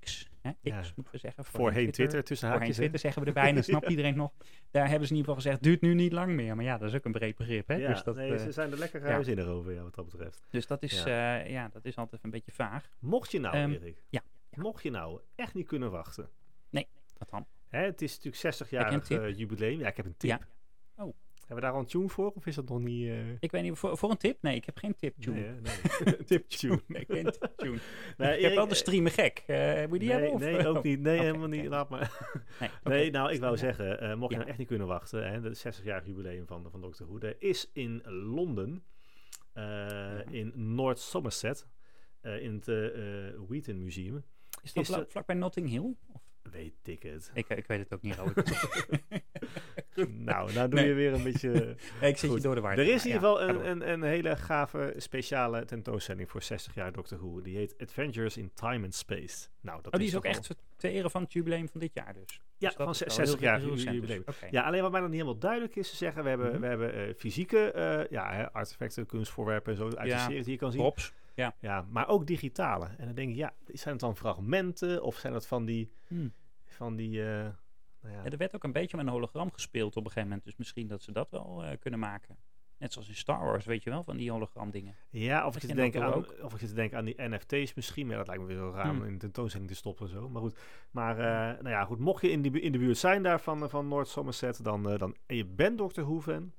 X, 0.00 0.30
hè, 0.40 0.50
X 0.50 0.58
Ja. 0.62 0.82
moeten 0.96 1.12
we 1.12 1.18
zeggen. 1.18 1.44
Voorheen 1.44 1.90
Twitter, 1.90 2.24
tussen 2.24 2.48
Voorheen 2.48 2.58
haakjes. 2.58 2.76
hè? 2.76 2.82
Twitter 2.82 3.00
zeggen 3.00 3.22
we 3.22 3.28
erbij, 3.28 3.48
en 3.48 3.54
dan 3.54 3.64
snapt 3.64 3.88
iedereen 3.94 4.16
nog. 4.16 4.32
Daar 4.70 4.88
hebben 4.88 5.08
ze 5.08 5.12
in 5.14 5.18
ieder 5.20 5.34
geval 5.34 5.34
gezegd, 5.50 5.62
duurt 5.62 5.80
nu 5.80 5.94
niet 5.94 6.12
lang 6.12 6.32
meer. 6.32 6.56
Maar 6.56 6.64
ja, 6.64 6.78
dat 6.78 6.88
is 6.88 6.94
ook 6.94 7.04
een 7.04 7.12
breed 7.12 7.36
begrip, 7.36 7.68
hè. 7.68 7.74
Ja, 7.74 7.88
dus, 7.88 8.02
dat, 8.02 8.16
nee, 8.16 8.32
eh, 8.34 8.38
ze 8.38 8.52
zijn 8.52 8.72
er 8.72 8.78
lekker 8.78 9.00
ruimzinnig 9.00 9.46
over, 9.46 9.72
ja, 9.72 9.82
wat 9.82 9.94
dat 9.94 10.04
betreft. 10.10 10.46
dus 10.50 10.66
dat 10.66 10.82
is, 10.82 11.02
Ja. 11.02 11.34
ja. 11.34 11.68
dat 11.68 11.84
is 11.84 11.96
altijd 11.96 12.24
een 12.24 12.30
beetje 12.30 12.52
vaag. 12.52 12.88
Mocht 12.98 13.30
je 13.32 13.40
nou, 13.40 13.54
Ehm, 13.56 13.70
Erik, 13.70 14.02
ja, 14.08 14.22
mocht 14.50 14.82
je 14.82 14.90
nou 14.90 15.20
echt 15.34 15.54
niet 15.54 15.66
kunnen 15.66 15.90
wachten. 15.90 16.28
Wat 17.18 17.30
dan? 17.30 17.46
Hè, 17.68 17.84
het 17.84 18.02
is 18.02 18.10
natuurlijk 18.10 18.36
60 18.36 18.70
Heb 18.70 18.80
je 18.90 18.94
een 19.14 19.20
jaar 19.20 19.28
eh, 19.28 19.38
jubileum. 19.38 19.78
Ja, 19.78 19.88
ik 19.88 19.96
heb 19.96 20.06
een 20.06 20.16
tip. 20.16 20.30
Ja. 20.30 20.40
Oh. 21.04 21.14
Hebben 21.46 21.54
we 21.56 21.60
daar 21.60 21.72
al 21.72 21.78
een 21.78 21.86
tune 21.86 22.08
voor, 22.08 22.30
of 22.34 22.46
is 22.46 22.54
dat 22.54 22.68
nog 22.68 22.80
niet... 22.80 23.08
eh, 23.08 23.30
Ik 23.40 23.50
weet 23.50 23.62
niet, 23.62 23.78
voor, 23.78 23.96
voor 23.98 24.10
een 24.10 24.16
tip? 24.16 24.42
Nee, 24.42 24.56
ik 24.56 24.64
heb 24.64 24.78
geen 24.78 24.94
tip 24.96 25.14
tune. 25.20 25.40
Nee, 25.40 25.50
nee. 26.04 26.24
tip 26.24 26.48
tune. 26.48 26.80
Nee, 26.86 27.04
geen 27.08 27.24
tip 27.24 27.52
tune. 27.56 27.78
Nee, 28.16 28.28
ik 28.36 28.42
heb 28.42 28.42
Erik, 28.42 28.54
wel 28.54 28.64
de 28.64 28.70
eh, 28.70 28.76
streamen 28.76 29.10
gek. 29.12 29.42
Eh 29.46 29.86
moet 29.86 29.92
je 29.92 29.98
die 29.98 30.08
nee, 30.08 30.08
hebben? 30.08 30.30
Of? 30.32 30.40
nee, 30.40 30.66
ook 30.66 30.82
niet. 30.82 31.00
Nee, 31.00 31.18
helemaal 31.20 31.48
niet. 31.48 31.66
Laat 31.66 31.88
maar. 31.88 32.10
Nee, 32.84 33.10
nou, 33.10 33.32
ik 33.32 33.40
wou 33.40 33.56
zeggen, 33.56 34.00
eh, 34.00 34.14
mocht 34.14 34.28
je 34.30 34.30
Ja. 34.30 34.36
nou 34.36 34.48
echt 34.48 34.58
niet 34.58 34.68
kunnen 34.68 34.86
wachten, 34.86 35.30
hè, 35.32 35.40
de 35.40 35.56
60-jarig 35.56 36.06
jubileum 36.06 36.46
van, 36.46 36.66
van 36.70 36.80
Dr. 36.90 37.04
Who, 37.04 37.18
is 37.38 37.70
in 37.72 38.02
Londen, 38.04 38.84
eh, 39.52 40.18
in 40.30 40.52
North 40.74 40.98
Somerset, 40.98 41.66
eh, 42.20 42.42
in 42.42 42.54
het 42.54 42.68
eh, 42.68 43.26
eh, 43.28 43.34
Wheaton 43.48 43.82
Museum, 43.82 44.24
Is 44.62 44.72
dat 44.72 45.06
vlakbij 45.08 45.36
Notting 45.36 45.68
Hill? 45.68 45.94
Of? 46.12 46.20
weet 46.50 46.74
ik 46.88 47.02
het. 47.02 47.30
Ik, 47.34 47.48
ik 47.48 47.66
weet 47.66 47.78
het 47.78 47.92
ook 47.94 48.02
niet. 48.02 48.16
Nou, 50.08 50.52
nou 50.52 50.68
doe 50.68 50.78
Nee. 50.80 50.88
je 50.88 50.94
weer 50.94 51.12
een 51.12 51.22
beetje... 51.22 51.50
Nee, 52.00 52.10
ik 52.10 52.16
zit 52.16 52.30
Goed. 52.30 52.38
je 52.38 52.44
door 52.44 52.54
de 52.54 52.60
war. 52.60 52.70
er 52.70 52.76
te 52.84 52.90
is 52.92 53.04
in 53.04 53.12
ieder 53.12 53.28
Ja, 53.28 53.34
geval 53.36 53.48
een, 53.48 53.54
door. 53.54 53.64
een, 53.66 53.90
een 53.92 54.02
hele 54.02 54.36
gave 54.36 54.94
speciale 54.96 55.64
tentoonstelling 55.64 56.30
voor 56.30 56.42
60 56.42 56.74
jaar 56.74 56.92
Dr. 56.92 57.16
Who. 57.16 57.40
Die 57.42 57.56
heet 57.56 57.74
Adventures 57.78 58.36
in 58.36 58.50
Time 58.54 58.84
and 58.84 58.94
Space. 58.94 59.48
Nou, 59.60 59.82
dat 59.82 59.92
Oh, 59.92 59.98
die 59.98 60.08
is 60.08 60.16
ook 60.16 60.24
echt 60.24 60.54
ter 60.76 60.90
ere 60.90 61.10
van 61.10 61.22
het 61.22 61.32
jubileum 61.32 61.68
van 61.68 61.80
dit 61.80 61.94
jaar 61.94 62.14
dus. 62.14 62.40
Ja, 62.58 62.68
Dus 62.68 62.76
van 62.76 62.90
is 62.90 62.98
wel 62.98 63.10
60 63.10 63.40
heel- 63.40 63.48
jaar 63.48 63.60
dus. 63.60 63.82
Ja, 64.50 64.62
alleen 64.62 64.82
wat 64.82 64.90
mij 64.90 65.00
nog 65.00 65.10
niet 65.10 65.18
helemaal 65.20 65.40
duidelijk 65.40 65.76
is, 65.76 65.90
ze 65.90 65.96
zeggen 65.96 66.22
we 66.22 66.28
hebben, 66.28 66.50
Mhm. 66.50 66.60
we 66.60 66.66
hebben 66.66 66.94
eh, 66.94 67.14
fysieke 67.14 67.70
eh, 67.72 68.10
ja, 68.10 68.32
hè, 68.34 68.52
artefacten, 68.52 69.06
kunstvoorwerpen 69.06 69.72
en 69.72 69.78
zo 69.78 69.84
uit 69.96 70.08
Ja, 70.08 70.16
de 70.16 70.22
serie 70.22 70.42
die 70.42 70.52
je 70.52 70.58
kan 70.58 70.70
zien. 70.72 70.80
Props. 70.80 71.12
Ja, 71.60 71.86
maar 71.90 72.08
ook 72.08 72.26
digitale. 72.26 72.88
En 72.98 73.06
dan 73.06 73.14
denk 73.14 73.30
ik, 73.30 73.36
ja, 73.36 73.54
zijn 73.66 73.94
het 73.94 74.02
dan 74.02 74.16
fragmenten 74.16 75.02
of 75.02 75.16
zijn 75.16 75.32
het 75.34 75.46
van 75.46 75.64
die, 75.64 75.92
Hm. 76.06 76.28
van 76.66 76.96
die, 76.96 77.24
eh, 77.24 77.46
nou 78.00 78.14
ja, 78.14 78.24
er 78.24 78.36
werd 78.36 78.54
ook 78.54 78.64
een 78.64 78.72
beetje 78.72 78.96
met 78.96 79.06
een 79.06 79.12
hologram 79.12 79.52
gespeeld 79.52 79.96
op 79.96 80.04
een 80.04 80.10
gegeven 80.10 80.28
moment. 80.28 80.44
Dus 80.44 80.56
misschien 80.56 80.86
dat 80.86 81.02
ze 81.02 81.12
dat 81.12 81.30
wel 81.30 81.64
eh, 81.64 81.78
kunnen 81.80 82.00
maken. 82.00 82.36
Net 82.78 82.92
zoals 82.92 83.08
in 83.08 83.14
Star 83.14 83.44
Wars, 83.44 83.64
weet 83.64 83.82
je 83.82 83.90
wel, 83.90 84.02
van 84.02 84.16
die 84.16 84.30
hologram 84.30 84.70
dingen. 84.70 84.94
ja, 85.10 85.46
of 85.46 85.54
ik, 85.54 85.60
zit 85.60 85.70
je 85.70 85.76
te 85.76 85.82
denken 85.82 86.02
aan, 86.02 86.14
of 86.42 86.52
ik 86.52 86.58
zit 86.58 86.68
te 86.68 86.74
denken 86.74 86.98
aan 86.98 87.04
die 87.04 87.14
NFT's 87.22 87.74
misschien, 87.74 88.06
maar 88.06 88.16
dat 88.16 88.26
lijkt 88.26 88.42
me 88.42 88.48
weer 88.48 88.56
zo 88.56 88.70
raar 88.70 88.90
om 88.90 88.96
Hmm. 88.96 89.06
in 89.06 89.12
een 89.12 89.18
tentoonstelling 89.18 89.70
te 89.70 89.76
stoppen 89.76 90.06
en 90.06 90.12
zo. 90.12 90.28
Maar 90.28 90.42
goed, 90.42 90.58
maar 90.90 91.18
eh, 91.18 91.62
nou 91.62 91.68
ja, 91.68 91.84
goed, 91.84 91.98
mocht 91.98 92.22
je 92.22 92.30
in, 92.30 92.42
die, 92.42 92.60
in 92.60 92.72
de 92.72 92.78
buurt 92.78 92.98
zijn 92.98 93.22
daar 93.22 93.40
van, 93.40 93.62
eh, 93.62 93.68
van 93.68 93.88
North 93.88 94.08
Somerset, 94.08 94.64
dan, 94.64 94.82
dan, 94.82 95.16
en 95.26 95.36
je 95.36 95.44
bent 95.44 95.78
Dr. 95.78 96.02
Fan, 96.20 96.52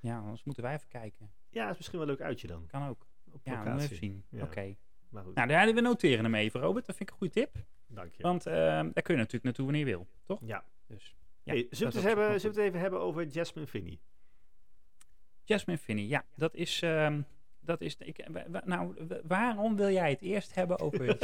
Ja, 0.00 0.18
anders 0.18 0.44
moeten 0.44 0.62
wij 0.62 0.74
even 0.74 0.88
kijken. 0.88 1.30
ja, 1.50 1.70
is 1.70 1.76
misschien 1.76 1.98
wel 1.98 2.08
een 2.08 2.14
leuk 2.14 2.26
uitje 2.26 2.46
dan. 2.46 2.66
Kan 2.66 2.88
ook. 2.88 3.06
Op 3.32 3.40
Ja, 3.44 3.50
we 3.52 3.56
locatie. 3.58 3.84
even 3.84 3.96
zien. 3.96 4.24
Ja. 4.30 4.42
Oké. 4.42 4.74
Nou, 5.10 5.46
daar, 5.46 5.74
we 5.74 5.80
noteren 5.80 6.24
hem 6.24 6.34
even, 6.34 6.60
Robert. 6.60 6.86
Dat 6.86 6.96
vind 6.96 7.08
ik 7.08 7.14
een 7.14 7.20
goede 7.20 7.32
tip. 7.40 7.64
dank 7.86 8.14
je. 8.14 8.22
Want 8.22 8.42
daar 8.44 8.84
kun 8.92 9.14
je 9.14 9.16
natuurlijk 9.16 9.44
naartoe 9.44 9.64
wanneer 9.64 9.86
je 9.86 9.90
wil, 9.96 10.06
toch? 10.24 10.40
ja. 10.44 10.64
Dus, 10.86 11.16
ja, 11.42 11.52
Hey, 11.52 11.66
zullen, 11.70 11.92
we 11.92 11.98
het 11.98 12.06
hebben, 12.08 12.28
wel 12.28 12.38
zullen 12.38 12.54
we 12.56 12.60
het 12.62 12.68
even 12.70 12.80
hebben 12.80 13.00
over 13.00 13.26
Jasmine 13.26 13.66
Finney? 13.66 13.98
Jasmine 15.44 15.78
Finney, 15.78 16.04
ja, 16.04 16.24
dat 16.36 16.54
is. 16.54 16.82
ehm, 16.82 17.22
dat 17.60 17.80
is 17.80 17.96
ik, 17.98 18.28
nou, 18.64 18.94
wa- 19.08 19.20
waarom 19.24 19.76
wil 19.76 19.90
jij 19.90 20.10
het 20.10 20.20
eerst 20.22 20.54
hebben 20.54 20.78
over 20.78 21.06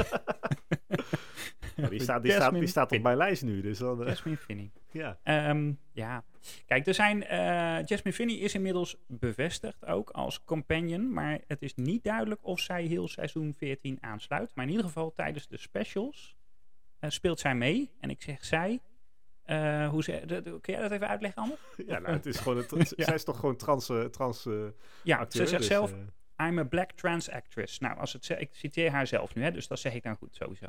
die, 1.91 2.03
staat, 2.03 2.23
die, 2.23 2.33
staat, 2.33 2.53
die 2.53 2.67
staat 2.67 2.93
op 2.93 3.03
mijn 3.03 3.17
lijst 3.17 3.43
nu, 3.43 3.61
dus 3.61 3.79
dan... 3.79 4.01
eh, 4.03 4.07
Jasmine 4.09 4.37
Finney? 4.37 4.71
ja. 4.91 5.19
Ehm, 5.23 5.73
ja, 5.93 6.25
kijk, 6.67 6.87
er 6.87 6.95
zijn. 6.95 7.25
eh, 7.25 7.39
Jasmine 7.87 8.13
Finney 8.17 8.37
is 8.37 8.55
inmiddels 8.55 8.97
bevestigd 9.07 9.87
ook 9.87 10.11
als 10.11 10.45
companion. 10.45 11.13
Maar 11.13 11.41
het 11.47 11.63
is 11.63 11.75
niet 11.75 12.05
duidelijk 12.05 12.45
of 12.45 12.61
zij 12.61 12.85
heel 12.85 13.09
seizoen 13.09 13.55
14 13.55 13.99
aansluit. 14.01 14.55
Maar 14.55 14.65
in 14.65 14.71
ieder 14.71 14.87
geval 14.87 15.13
tijdens 15.13 15.49
de 15.49 15.57
specials 15.59 16.37
eh, 16.99 17.11
speelt 17.11 17.41
zij 17.41 17.55
mee. 17.55 17.91
En 18.01 18.11
ik 18.11 18.23
zeg 18.23 18.45
zij, 18.45 18.81
eh, 19.51 19.89
hoe 19.89 20.03
ze, 20.03 20.23
de- 20.27 20.43
de- 20.43 20.61
kun 20.61 20.73
jij 20.73 20.83
dat 20.83 20.91
even 20.91 21.09
uitleggen, 21.09 21.43
Ander? 21.43 21.59
Ja, 21.87 21.99
nou, 21.99 22.13
het 22.15 22.27
is 22.27 22.37
gewoon... 22.39 22.57
Het, 22.59 22.71
Ja. 22.97 23.05
Zij 23.05 23.15
is 23.15 23.25
toch 23.25 23.39
gewoon 23.39 23.57
trans, 23.57 23.89
eh, 23.89 24.05
trans 24.05 24.47
eh, 24.47 24.55
Ja, 25.03 25.17
acteur, 25.19 25.43
ze 25.43 25.49
zegt 25.49 25.61
dus, 25.63 25.71
zelf, 25.71 25.93
I'm 26.43 26.59
a 26.59 26.65
black 26.65 26.93
trans 26.93 27.31
actress. 27.31 27.79
Nou, 27.79 27.99
als 27.99 28.13
het, 28.13 28.25
ze- 28.25 28.37
ik 28.39 28.49
citeer 28.53 28.91
haar 28.91 29.07
zelf 29.07 29.35
nu, 29.35 29.43
hè, 29.43 29.51
dus 29.51 29.69
dat 29.69 29.79
zeg 29.79 29.95
ik 29.95 30.03
dan 30.03 30.17
goed 30.17 30.35
sowieso. 30.35 30.67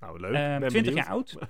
nou, 0.00 0.20
leuk. 0.20 0.34
Ehm, 0.34 0.60
ben 0.60 0.68
20 0.68 0.70
benieuwd. 0.72 0.94
jaar 0.94 1.06
oud. 1.14 1.36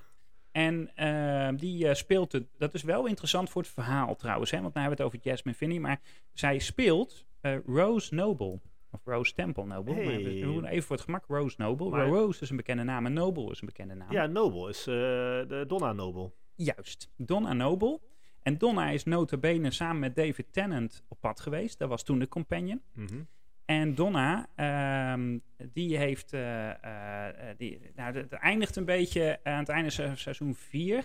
En 0.52 0.90
ehm, 0.94 1.56
die 1.56 1.88
eh, 1.88 1.94
speelt 1.94 2.32
het. 2.32 2.44
Dat 2.58 2.74
is 2.74 2.82
wel 2.82 3.06
interessant 3.06 3.50
voor 3.50 3.62
het 3.62 3.70
verhaal 3.70 4.16
trouwens. 4.16 4.50
Hè? 4.50 4.60
Want 4.60 4.74
nou 4.74 4.86
hebben 4.86 5.04
we 5.06 5.10
het 5.12 5.14
over 5.22 5.30
Jasmine 5.30 5.56
Finney. 5.56 5.78
Maar 5.78 6.00
zij 6.32 6.58
speelt 6.58 7.24
eh, 7.40 7.56
Rose 7.66 8.14
Noble. 8.14 8.60
Of 8.96 9.04
Rose 9.04 9.34
Temple 9.34 9.64
Noble. 9.64 9.94
Maar 9.94 10.04
we- 10.16 10.40
doen 10.40 10.64
even 10.64 10.82
voor 10.82 10.96
het 10.96 11.04
gemak 11.04 11.24
Rose 11.28 11.54
Noble. 11.58 11.88
Maar- 11.90 12.06
Rose 12.08 12.42
is 12.42 12.50
een 12.50 12.56
bekende 12.56 12.82
naam 12.82 13.06
en 13.06 13.12
Noble 13.12 13.50
is 13.50 13.60
een 13.60 13.66
bekende 13.66 13.94
naam. 13.94 14.12
Ja, 14.12 14.26
Noble 14.26 14.68
is 14.68 14.78
eh, 14.86 14.94
de 14.94 15.64
Donna 15.66 15.92
Noble. 15.92 16.32
Juist. 16.54 17.10
Donna 17.16 17.52
Noble. 17.52 18.00
En 18.42 18.58
Donna 18.58 18.90
is 18.90 19.04
nota 19.04 19.36
bene 19.36 19.70
samen 19.70 19.98
met 19.98 20.16
David 20.16 20.52
Tennant 20.52 21.04
op 21.08 21.20
pad 21.20 21.40
geweest. 21.40 21.78
Dat 21.78 21.88
was 21.88 22.02
toen 22.02 22.18
de 22.18 22.28
companion. 22.28 22.82
Mhm. 22.92 23.22
En 23.64 23.94
Donna, 23.94 24.46
ehm, 24.54 25.38
die 25.72 25.96
heeft, 25.96 26.32
eh, 26.32 26.70
eh, 26.70 27.56
die, 27.56 27.80
nou, 27.94 28.16
het 28.16 28.32
eindigt 28.32 28.76
een 28.76 28.84
beetje 28.84 29.38
aan 29.42 29.58
het 29.58 29.68
einde 29.68 29.90
van 29.90 30.16
seizoen 30.16 30.54
4, 30.54 31.04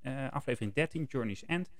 eh, 0.00 0.30
aflevering 0.30 0.74
13, 0.74 1.04
Journey's 1.08 1.44
End. 1.44 1.70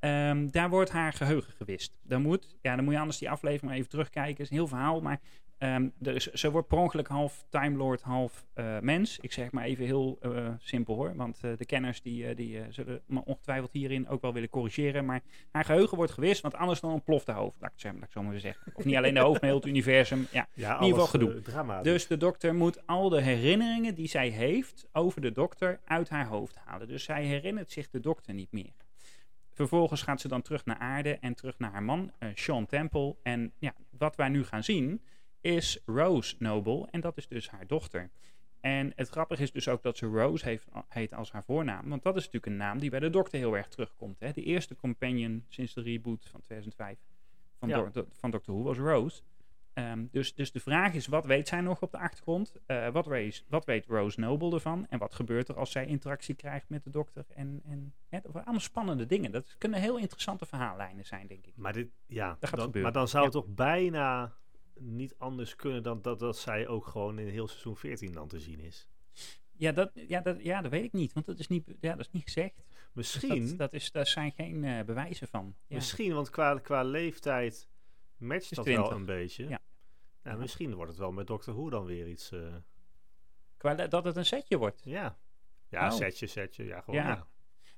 Ehm, 0.00 0.48
daar 0.50 0.68
wordt 0.70 0.90
haar 0.90 1.12
geheugen 1.12 1.52
gewist. 1.52 1.98
Dan 2.02 2.22
moet, 2.22 2.56
ja, 2.62 2.74
dan 2.76 2.84
moet 2.84 2.92
je 2.94 3.00
anders 3.00 3.18
die 3.18 3.30
aflevering 3.30 3.64
maar 3.70 3.74
even 3.76 3.90
terugkijken. 3.90 4.32
Het 4.32 4.40
is 4.40 4.50
een 4.50 4.56
heel 4.56 4.66
verhaal, 4.66 5.00
maar 5.00 5.20
ehm, 5.58 5.88
er 6.02 6.14
is, 6.14 6.26
ze 6.26 6.50
wordt 6.50 6.68
per 6.68 6.78
ongeluk 6.78 7.08
half 7.08 7.44
Time 7.48 7.76
Lord, 7.76 8.02
half 8.02 8.44
eh, 8.54 8.78
mens. 8.78 9.18
Ik 9.18 9.32
zeg 9.32 9.50
maar 9.50 9.64
even 9.64 9.84
heel 9.84 10.18
eh, 10.20 10.48
simpel 10.58 10.94
hoor, 10.94 11.16
want 11.16 11.38
eh, 11.42 11.50
de 11.56 11.64
kenners 11.66 12.02
die, 12.02 12.34
die 12.34 12.60
zullen 12.68 13.00
me 13.06 13.24
ongetwijfeld 13.24 13.72
hierin 13.72 14.08
ook 14.08 14.20
wel 14.22 14.32
willen 14.32 14.48
corrigeren. 14.48 15.04
Maar 15.04 15.20
haar 15.50 15.64
geheugen 15.64 15.96
wordt 15.96 16.12
gewist, 16.12 16.40
want 16.40 16.54
anders 16.54 16.80
dan 16.80 16.92
ontploft 16.92 17.26
de 17.26 17.32
hoofd. 17.32 17.56
Laat 17.60 17.72
ik 17.72 17.80
zeggen, 17.80 18.00
laat 18.00 18.08
ik 18.08 18.14
het 18.14 18.24
zo 18.24 18.30
maar 18.30 18.40
zeggen. 18.40 18.72
Of 18.74 18.84
niet 18.84 18.96
alleen 18.96 19.14
de 19.14 19.20
hoofd, 19.20 19.40
maar 19.40 19.50
heel 19.50 19.58
het 19.58 19.68
universum. 19.68 20.26
Ja, 20.32 20.48
Ja, 20.54 20.78
In 20.78 20.84
ieder 20.84 21.00
geval 21.00 21.06
gedoe. 21.20 21.42
drama. 21.42 21.82
dus 21.82 22.06
de 22.06 22.16
dokter 22.16 22.54
moet 22.54 22.86
al 22.86 23.08
de 23.08 23.22
herinneringen 23.22 23.94
die 23.94 24.08
zij 24.08 24.28
heeft 24.28 24.88
over 24.92 25.20
de 25.20 25.32
dokter 25.32 25.80
uit 25.84 26.08
haar 26.08 26.26
hoofd 26.26 26.56
halen. 26.64 26.88
Dus 26.88 27.04
zij 27.04 27.24
herinnert 27.24 27.70
zich 27.70 27.90
de 27.90 28.00
dokter 28.00 28.34
niet 28.34 28.52
meer. 28.52 28.72
Vervolgens 29.60 30.02
gaat 30.02 30.20
ze 30.20 30.28
dan 30.28 30.42
terug 30.42 30.64
naar 30.64 30.78
aarde 30.78 31.18
en 31.18 31.34
terug 31.34 31.58
naar 31.58 31.72
haar 31.72 31.82
man, 31.82 32.12
eh, 32.18 32.28
Sean 32.34 32.66
Temple. 32.66 33.16
En 33.22 33.52
ja, 33.58 33.74
wat 33.90 34.16
wij 34.16 34.28
nu 34.28 34.44
gaan 34.44 34.64
zien 34.64 35.02
is 35.40 35.82
Rose 35.86 36.34
Noble 36.38 36.88
en 36.90 37.00
dat 37.00 37.16
is 37.16 37.28
dus 37.28 37.50
haar 37.50 37.66
dochter. 37.66 38.10
En 38.60 38.92
het 38.96 39.08
grappige 39.08 39.42
is 39.42 39.52
dus 39.52 39.68
ook 39.68 39.82
dat 39.82 39.96
ze 39.96 40.06
Rose 40.06 40.44
heeft, 40.44 40.66
heet 40.88 41.14
als 41.14 41.32
haar 41.32 41.44
voornaam. 41.44 41.88
Want 41.88 42.02
dat 42.02 42.16
is 42.16 42.24
natuurlijk 42.24 42.52
een 42.52 42.58
naam 42.58 42.78
die 42.78 42.90
bij 42.90 43.00
de 43.00 43.10
dokter 43.10 43.38
heel 43.38 43.56
erg 43.56 43.68
terugkomt. 43.68 44.20
Hè? 44.20 44.32
De 44.32 44.42
eerste 44.42 44.76
companion 44.76 45.44
sinds 45.48 45.74
de 45.74 45.82
reboot 45.82 46.28
van 46.30 46.40
2005 46.40 46.98
van, 47.58 47.68
Ja. 47.68 47.90
Van 48.10 48.30
Doctor 48.30 48.54
Who 48.54 48.64
was 48.64 48.78
Rose. 48.78 49.22
Ehm, 49.80 50.06
dus, 50.10 50.34
dus 50.34 50.52
de 50.52 50.60
vraag 50.60 50.94
is, 50.94 51.06
wat 51.06 51.24
weet 51.24 51.48
zij 51.48 51.60
nog 51.60 51.80
op 51.82 51.90
de 51.90 51.98
achtergrond? 51.98 52.54
Eh, 52.66 52.88
wat, 52.88 53.06
weet, 53.06 53.44
wat 53.48 53.64
weet 53.64 53.86
Rose 53.86 54.20
Noble 54.20 54.54
ervan? 54.54 54.86
En 54.88 54.98
wat 54.98 55.14
gebeurt 55.14 55.48
er 55.48 55.56
als 55.56 55.70
zij 55.70 55.86
interactie 55.86 56.34
krijgt 56.34 56.68
met 56.68 56.84
de 56.84 56.90
dokter? 56.90 57.24
En, 57.34 57.62
en 57.64 57.94
dat 58.08 58.24
waren 58.24 58.42
allemaal 58.42 58.60
spannende 58.60 59.06
dingen. 59.06 59.32
Dat 59.32 59.54
kunnen 59.58 59.80
heel 59.80 59.98
interessante 59.98 60.46
verhaallijnen 60.46 61.06
zijn, 61.06 61.26
denk 61.26 61.46
ik. 61.46 61.52
Maar, 61.56 61.72
dit, 61.72 61.88
ja, 62.06 62.28
gaat 62.28 62.40
dan, 62.40 62.50
gebeuren. 62.50 62.82
maar 62.82 62.92
dan 62.92 63.08
zou 63.08 63.24
het 63.24 63.34
Ja. 63.34 63.40
toch 63.40 63.48
bijna 63.54 64.34
niet 64.78 65.14
anders 65.18 65.56
kunnen 65.56 65.82
dan 65.82 66.02
dat, 66.02 66.18
dat 66.18 66.38
zij 66.38 66.68
ook 66.68 66.86
gewoon 66.86 67.18
in 67.18 67.28
heel 67.28 67.48
seizoen 67.48 67.76
14 67.76 68.12
dan 68.12 68.28
te 68.28 68.38
zien 68.38 68.60
is. 68.60 68.88
Ja 69.56 69.72
dat, 69.72 69.90
ja, 69.94 70.20
dat, 70.20 70.42
ja, 70.42 70.60
dat 70.62 70.70
weet 70.70 70.84
ik 70.84 70.92
niet, 70.92 71.12
want 71.12 71.26
dat 71.26 71.38
is 71.38 71.48
niet, 71.48 71.64
ja, 71.80 71.90
dat 71.90 72.00
is 72.00 72.10
niet 72.10 72.22
gezegd. 72.22 72.54
Dus 72.56 72.64
Misschien, 72.92 73.48
dat, 73.48 73.58
dat 73.58 73.72
is, 73.72 73.92
daar 73.92 74.06
zijn 74.06 74.32
geen 74.32 74.64
eh, 74.64 74.84
bewijzen 74.84 75.28
van. 75.28 75.54
Ja. 75.66 75.74
misschien 75.76 76.14
want 76.14 76.30
qua, 76.30 76.58
qua 76.58 76.82
leeftijd 76.82 77.68
matcht 78.16 78.54
dat 78.54 78.64
20. 78.64 78.88
wel 78.88 78.98
een 78.98 79.04
beetje. 79.04 79.48
Ja. 79.48 79.58
Nou, 80.22 80.36
Ja. 80.36 80.42
Misschien 80.42 80.74
wordt 80.74 80.90
het 80.90 81.00
wel 81.00 81.12
met 81.12 81.26
Doctor 81.26 81.54
Who 81.54 81.70
dan 81.70 81.84
weer 81.84 82.08
iets. 82.08 82.32
Qua 83.56 83.74
dat- 83.74 84.04
het 84.04 84.16
een 84.16 84.24
setje 84.26 84.56
wordt. 84.58 84.82
ja, 84.84 85.18
ja 85.68 85.86
Oh. 85.86 85.92
setje, 85.96 86.26
setje. 86.26 86.64
Ja, 86.64 86.80
gewoon. 86.80 87.00
Ja. 87.00 87.08
Ja. 87.08 87.26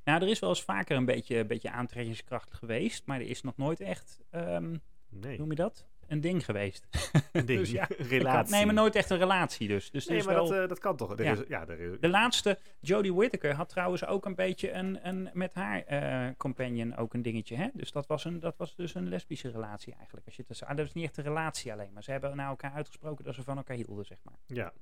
Nou, 0.05 0.23
er 0.23 0.29
is 0.29 0.39
wel 0.39 0.49
eens 0.49 0.63
vaker 0.63 0.97
een 0.97 1.05
beetje, 1.05 1.37
een 1.37 1.47
beetje 1.47 1.71
aantrekkingskracht 1.71 2.55
geweest, 2.55 3.07
maar 3.07 3.21
er 3.21 3.27
is 3.27 3.43
nog 3.43 3.57
nooit 3.57 3.81
echt, 3.81 4.21
ehm, 4.31 4.77
Nee, 5.09 5.39
noem 5.39 5.51
je 5.51 5.57
dat? 5.57 5.87
Een 6.07 6.21
ding 6.21 6.45
geweest. 6.45 6.87
een 7.33 7.47
ding. 7.47 7.59
dus 7.61 7.71
ja, 7.71 7.87
relatie. 7.99 8.55
nee, 8.55 8.65
maar 8.65 8.75
nooit 8.75 8.95
echt 8.95 9.11
een 9.11 9.19
relatie 9.19 9.69
dus. 9.69 9.91
Dus 9.91 10.07
Nee, 10.07 10.23
maar 10.25 10.35
wel, 10.35 10.49
dat, 10.49 10.63
eh, 10.63 10.69
dat 10.69 10.79
kan 10.79 10.97
toch? 10.97 11.19
Er 11.19 11.25
Ja. 11.25 11.33
is, 11.33 11.39
ja, 11.49 11.67
er 11.69 11.81
is, 11.81 12.01
De 12.01 12.09
laatste, 12.09 12.59
Jodie 12.81 13.15
Whittaker, 13.15 13.55
had 13.55 13.69
trouwens 13.69 14.05
ook 14.07 14.25
een 14.25 14.35
beetje 14.35 14.73
een, 14.73 15.09
een 15.09 15.31
met 15.33 15.55
haar 15.55 15.83
eh, 15.85 16.29
companion 16.37 16.97
ook 16.97 17.15
een 17.15 17.23
dingetje. 17.23 17.57
Hè? 17.57 17.69
Dus 17.73 17.93
dat 17.93 18.07
was, 18.07 18.25
een, 18.25 18.41
dat 18.41 18.57
was 18.57 18.75
dus 18.77 18.95
een 18.95 19.09
lesbische 19.09 19.51
relatie 19.51 19.95
eigenlijk. 19.95 20.27
Als 20.27 20.37
je 20.37 20.45
het, 20.49 20.63
ah, 20.65 20.77
dat 20.77 20.87
is 20.87 20.93
niet 20.93 21.05
echt 21.05 21.17
een 21.17 21.25
relatie 21.25 21.73
alleen, 21.73 21.93
maar 21.93 22.03
ze 22.03 22.11
hebben 22.11 22.37
naar 22.37 22.49
elkaar 22.49 22.73
uitgesproken 22.73 23.25
dat 23.25 23.35
ze 23.35 23.43
van 23.43 23.57
elkaar 23.57 23.77
hielden, 23.77 24.05
zeg 24.05 24.19
maar. 24.23 24.39
ja. 24.47 24.73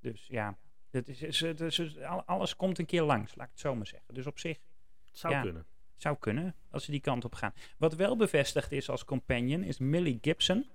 Dus 0.00 0.26
ja, 0.28 0.56
het 0.90 1.08
is, 1.08 1.42
is, 1.42 1.98
alles 2.26 2.56
komt 2.56 2.78
een 2.78 2.86
keer 2.86 3.02
langs, 3.02 3.34
laat 3.34 3.44
ik 3.46 3.52
het 3.52 3.60
zo 3.60 3.74
maar 3.74 3.86
zeggen. 3.86 4.14
Dus 4.14 4.26
op 4.26 4.38
zich 4.38 4.58
Het 5.06 5.18
zou 5.18 5.32
Ja. 5.34 5.40
kunnen. 5.40 5.66
Zou 5.96 6.16
kunnen 6.18 6.54
als 6.70 6.84
ze 6.84 6.90
die 6.90 7.00
kant 7.00 7.24
op 7.24 7.34
gaan. 7.34 7.52
Wat 7.78 7.94
wel 7.94 8.16
bevestigd 8.16 8.72
is 8.72 8.88
als 8.90 9.04
companion 9.04 9.62
is 9.62 9.78
Millie 9.78 10.18
Gibson. 10.20 10.66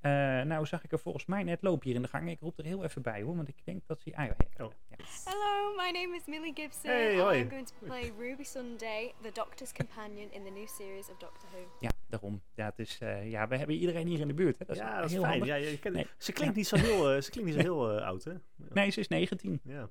Eh, 0.00 0.10
nou 0.42 0.66
zag 0.66 0.84
ik 0.84 0.92
er 0.92 0.98
volgens 0.98 1.26
mij 1.26 1.42
net 1.42 1.62
lopen 1.62 1.86
hier 1.86 1.94
in 1.96 2.02
de 2.02 2.08
gang. 2.08 2.30
Ik 2.30 2.40
roep 2.40 2.58
er 2.58 2.64
heel 2.64 2.84
even 2.84 3.02
bij 3.02 3.22
hoor, 3.22 3.36
want 3.36 3.48
ik 3.48 3.64
denk 3.64 3.82
dat 3.86 4.00
ze... 4.00 4.16
Ah, 4.16 4.26
ja, 4.26 4.34
ja. 4.56 4.64
Oh. 4.64 4.70
Ja. 4.90 4.96
Hello, 5.24 5.74
my 5.76 5.90
name 6.00 6.16
is 6.16 6.22
Millie 6.26 6.52
Gibson. 6.54 6.90
Hey, 6.90 7.18
hoi. 7.20 7.40
I'm 7.40 7.48
going 7.50 7.66
to 7.66 7.74
play 7.86 8.12
Ruby 8.18 8.42
Sunday, 8.42 9.12
the 9.22 9.30
Doctor's 9.32 9.72
companion 9.72 10.32
in 10.32 10.44
the 10.44 10.50
new 10.50 10.66
series 10.68 11.08
of 11.10 11.16
Doctor 11.18 11.48
Who. 11.52 11.58
Ja, 11.80 11.90
daarom. 12.08 12.42
Ja, 12.54 12.64
het 12.64 12.78
is, 12.78 12.98
eh, 13.00 13.30
ja, 13.30 13.48
we 13.48 13.56
hebben 13.56 13.76
iedereen 13.76 14.06
hier 14.06 14.20
in 14.20 14.28
de 14.28 14.34
buurt. 14.34 14.58
Hè. 14.58 14.64
Dat 14.64 14.76
is 14.76 14.82
ja, 14.82 15.00
dat 15.00 15.10
is 15.10 15.18
fijn. 15.18 15.44
Ja, 15.44 15.54
je 15.54 15.78
kent- 15.78 15.94
Nee. 15.94 16.06
Ze 16.18 16.32
klinkt 16.32 16.56
niet 16.56 16.66
zo 16.66 16.76
heel, 16.76 17.10
eh, 17.12 17.20
ze 17.20 17.30
klinkt 17.30 17.50
niet 17.50 17.60
zo 17.60 17.66
heel 17.66 17.96
eh, 17.98 18.06
oud, 18.06 18.24
hè? 18.24 18.32
Nee, 18.56 18.90
ze 18.90 19.00
is 19.00 19.08
19. 19.08 19.60
Ja. 19.64 19.88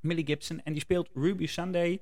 Millie 0.00 0.26
Gibson. 0.26 0.60
En 0.62 0.72
die 0.72 0.80
speelt 0.82 1.08
Ruby 1.14 1.46
Sunday. 1.46 2.00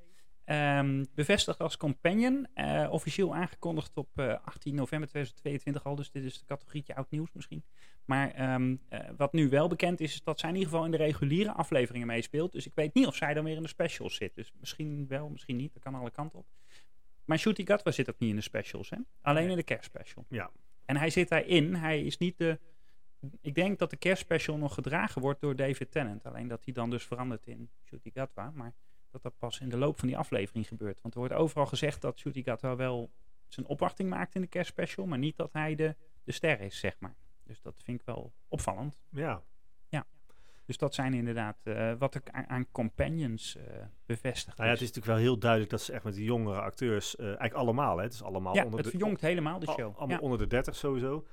Ehm, 0.49 1.05
bevestigd 1.15 1.59
als 1.61 1.77
companion. 1.77 2.47
eh, 2.55 2.89
officieel 2.91 3.35
aangekondigd 3.35 3.97
op 3.97 4.09
eh, 4.19 4.35
18 4.45 4.75
november 4.75 5.09
2022 5.09 5.85
al. 5.85 5.97
Dus 5.97 6.11
dit 6.11 6.25
is 6.25 6.39
de 6.39 6.45
categorietje 6.45 6.95
oud 6.95 7.11
nieuws 7.11 7.29
misschien. 7.33 7.65
Maar 8.05 8.31
ehm, 8.31 8.77
eh, 8.89 9.01
wat 9.17 9.33
nu 9.33 9.49
wel 9.49 9.69
bekend 9.69 10.01
is, 10.01 10.13
is 10.15 10.23
dat 10.23 10.41
zij 10.41 10.49
in 10.49 10.55
ieder 10.55 10.71
geval 10.71 10.85
in 10.85 10.91
de 10.91 10.97
reguliere 10.97 11.53
afleveringen 11.53 12.07
meespeelt. 12.07 12.53
Dus 12.53 12.67
ik 12.67 12.73
weet 12.75 12.95
niet 12.95 13.07
of 13.07 13.17
zij 13.17 13.35
dan 13.35 13.45
weer 13.45 13.57
in 13.57 13.63
de 13.63 13.69
specials 13.69 14.15
zit. 14.15 14.35
Dus 14.35 14.53
misschien 14.61 15.07
wel, 15.09 15.29
misschien 15.29 15.57
niet. 15.57 15.73
Dat 15.75 15.83
kan 15.83 15.95
alle 15.95 16.11
kanten 16.11 16.39
op. 16.39 16.47
Maar 17.25 17.39
Shooty 17.39 17.67
Gatwa 17.67 17.91
zit 17.91 18.09
ook 18.11 18.19
niet 18.19 18.31
in 18.31 18.37
de 18.37 18.43
specials. 18.43 18.91
Hè? 18.91 18.97
Alleen 19.21 19.43
Nee. 19.43 19.51
in 19.51 19.57
de 19.57 19.63
kerstspecial. 19.63 20.25
Ja. 20.29 20.51
En 20.85 20.97
hij 20.97 21.11
zit 21.11 21.29
daarin. 21.29 21.75
Hij 21.75 22.03
is 22.03 22.19
niet 22.19 22.39
de... 22.39 22.59
Ik 23.41 23.55
denk 23.55 23.79
dat 23.79 23.91
de 23.91 23.97
kerstspecial 23.97 24.57
nog 24.57 24.75
gedragen 24.75 25.23
wordt 25.23 25.41
door 25.41 25.57
David 25.57 25.91
Tennant. 25.91 26.25
Alleen 26.25 26.49
dat 26.49 26.65
hij 26.65 26.75
dan 26.75 26.91
dus 26.91 27.05
verandert 27.05 27.47
in 27.47 27.71
Shooty 27.85 28.11
Gatwa. 28.15 28.51
Maar 28.55 28.75
dat 29.11 29.23
dat 29.23 29.39
pas 29.39 29.61
in 29.61 29.69
de 29.69 29.77
loop 29.77 29.99
van 29.99 30.09
die 30.09 30.17
aflevering 30.19 30.69
gebeurt. 30.69 31.01
Want 31.03 31.15
er 31.15 31.21
wordt 31.21 31.35
overal 31.35 31.67
gezegd 31.67 32.01
dat 32.01 32.19
Shooty 32.19 32.43
Gatwa 32.43 32.77
wel 32.77 33.11
zijn 33.47 33.67
opwachting 33.67 34.09
maakt 34.11 34.35
in 34.35 34.41
de 34.41 34.47
kerstspecial. 34.47 35.07
Maar 35.07 35.19
niet 35.19 35.37
dat 35.37 35.53
hij 35.53 35.75
de, 35.75 35.97
de 36.25 36.33
ster 36.33 36.61
is, 36.61 36.79
zeg 36.79 36.97
maar. 36.99 37.15
Dus 37.45 37.61
dat 37.63 37.75
vind 37.85 38.01
ik 38.01 38.07
wel 38.07 38.33
opvallend. 38.49 38.99
Ja. 39.11 39.43
Dus 40.65 40.77
dat 40.79 40.95
zijn 40.95 41.15
inderdaad 41.15 41.57
eh, 41.63 41.93
wat 41.99 42.15
ik 42.15 42.31
aan, 42.31 42.49
aan 42.49 42.71
companions 42.71 43.57
eh 43.57 43.65
bevestigd 44.07 44.57
Nou 44.57 44.69
ja, 44.69 44.75
het 44.75 44.83
is 44.85 44.89
natuurlijk 44.89 45.15
wel 45.17 45.25
heel 45.25 45.39
duidelijk 45.39 45.71
dat 45.71 45.81
ze 45.83 45.93
echt 45.93 46.05
met 46.05 46.15
die 46.15 46.25
jongere 46.25 46.61
acteurs, 46.61 47.17
eh, 47.17 47.25
eigenlijk 47.27 47.55
allemaal, 47.55 47.97
hè? 47.97 48.03
Het 48.03 48.13
is 48.13 48.23
allemaal 48.23 48.55
ja, 48.55 48.65
onder 48.65 48.77
het 48.79 48.85
de, 48.85 48.91
verjongt 48.99 49.21
helemaal 49.21 49.59
de 49.59 49.67
al- 49.67 49.75
show. 49.75 49.97
allemaal 49.97 50.17
Ja. 50.17 50.23
onder 50.23 50.39
de 50.39 50.47
30 50.47 50.75
sowieso. 50.77 51.27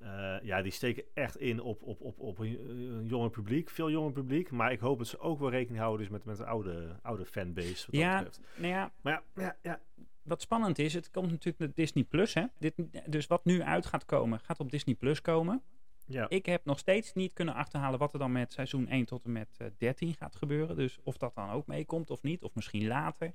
Ja. 0.00 0.32
Ja. 0.32 0.40
ja, 0.42 0.62
die 0.62 0.72
steken 0.72 1.04
echt 1.14 1.36
in 1.36 1.60
op, 1.60 1.82
op, 1.82 2.00
op, 2.00 2.18
op 2.18 2.38
een, 2.38 3.04
jonger 3.06 3.30
publiek, 3.30 3.70
veel 3.70 3.90
jonger 3.90 4.12
publiek. 4.12 4.50
Maar 4.50 4.72
ik 4.72 4.80
hoop 4.80 4.98
dat 4.98 5.06
ze 5.06 5.18
ook 5.18 5.38
wel 5.38 5.50
rekening 5.50 5.78
houden 5.80 6.00
dus 6.00 6.08
met, 6.16 6.24
met 6.24 6.36
de 6.36 6.44
oude, 6.44 6.96
oude 7.02 7.26
fanbase. 7.26 7.86
Wat 7.90 8.00
Ja. 8.00 8.22
dat. 8.22 8.40
Nou 8.56 8.72
ja, 8.72 8.92
Maar 9.00 9.22
ja, 9.34 9.42
ja, 9.42 9.56
ja. 9.62 9.80
wat 10.22 10.40
spannend 10.40 10.78
is, 10.78 10.94
het 10.94 11.10
komt 11.10 11.30
natuurlijk 11.30 11.58
met 11.58 11.76
Disney 11.76 12.04
Plus. 12.04 12.34
Hè? 12.34 12.44
Dit, 12.58 12.74
dus 13.06 13.26
wat 13.26 13.44
nu 13.44 13.62
uit 13.62 13.86
gaat 13.86 14.04
komen, 14.04 14.40
gaat 14.40 14.60
op 14.60 14.70
Disney 14.70 14.94
Plus 14.94 15.20
komen. 15.20 15.62
ja. 16.06 16.28
Ik 16.28 16.46
heb 16.46 16.64
nog 16.64 16.78
steeds 16.78 17.12
niet 17.12 17.32
kunnen 17.32 17.54
achterhalen 17.54 17.98
wat 17.98 18.12
er 18.12 18.18
dan 18.18 18.32
met 18.32 18.52
seizoen 18.52 18.88
1 18.88 19.04
tot 19.04 19.24
en 19.24 19.32
met 19.32 19.56
eh, 19.58 19.66
13 19.78 20.14
gaat 20.14 20.36
gebeuren. 20.36 20.76
Dus 20.76 20.98
of 21.02 21.16
dat 21.16 21.34
dan 21.34 21.50
ook 21.50 21.66
meekomt 21.66 22.10
of 22.10 22.22
niet, 22.22 22.42
of 22.42 22.54
misschien 22.54 22.86
later. 22.86 23.34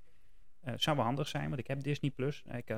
Eh 0.60 0.74
zou 0.78 0.96
wel 0.96 1.06
handig 1.06 1.28
zijn, 1.28 1.48
want 1.48 1.60
ik 1.60 1.68
heb 1.68 1.84
Disney 1.84 2.12
Plus. 2.12 2.44
Ik, 2.52 2.70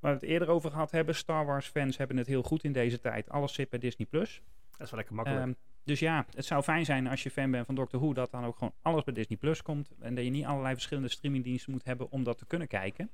waar 0.00 0.12
we 0.12 0.18
het 0.20 0.28
eerder 0.28 0.48
over 0.48 0.70
gehad 0.70 0.90
hebben, 0.90 1.14
Star 1.14 1.46
Wars 1.46 1.66
fans 1.66 1.96
hebben 1.96 2.16
het 2.16 2.26
heel 2.26 2.42
goed 2.42 2.64
in 2.64 2.72
deze 2.72 3.00
tijd. 3.00 3.28
Alles 3.28 3.54
zit 3.54 3.68
bij 3.68 3.78
Disney 3.78 4.06
Plus. 4.06 4.42
dat 4.70 4.80
is 4.80 4.90
wel 4.90 4.98
lekker 4.98 5.14
makkelijk. 5.14 5.44
Ehm, 5.44 5.54
dus 5.84 5.98
ja, 5.98 6.26
het 6.34 6.44
zou 6.44 6.62
fijn 6.62 6.84
zijn 6.84 7.06
als 7.06 7.22
je 7.22 7.30
fan 7.30 7.50
bent 7.50 7.66
van 7.66 7.74
Doctor 7.74 8.00
Who, 8.00 8.12
dat 8.12 8.30
dan 8.30 8.44
ook 8.44 8.56
gewoon 8.56 8.74
alles 8.82 9.04
bij 9.04 9.14
Disney 9.14 9.38
Plus 9.38 9.62
komt. 9.62 9.90
En 10.00 10.14
dat 10.14 10.24
je 10.24 10.30
niet 10.30 10.44
allerlei 10.44 10.74
verschillende 10.74 11.08
streamingdiensten 11.08 11.72
moet 11.72 11.84
hebben 11.84 12.10
om 12.10 12.24
dat 12.24 12.38
te 12.38 12.46
kunnen 12.46 12.68
kijken. 12.68 13.10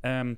Ehm, 0.00 0.34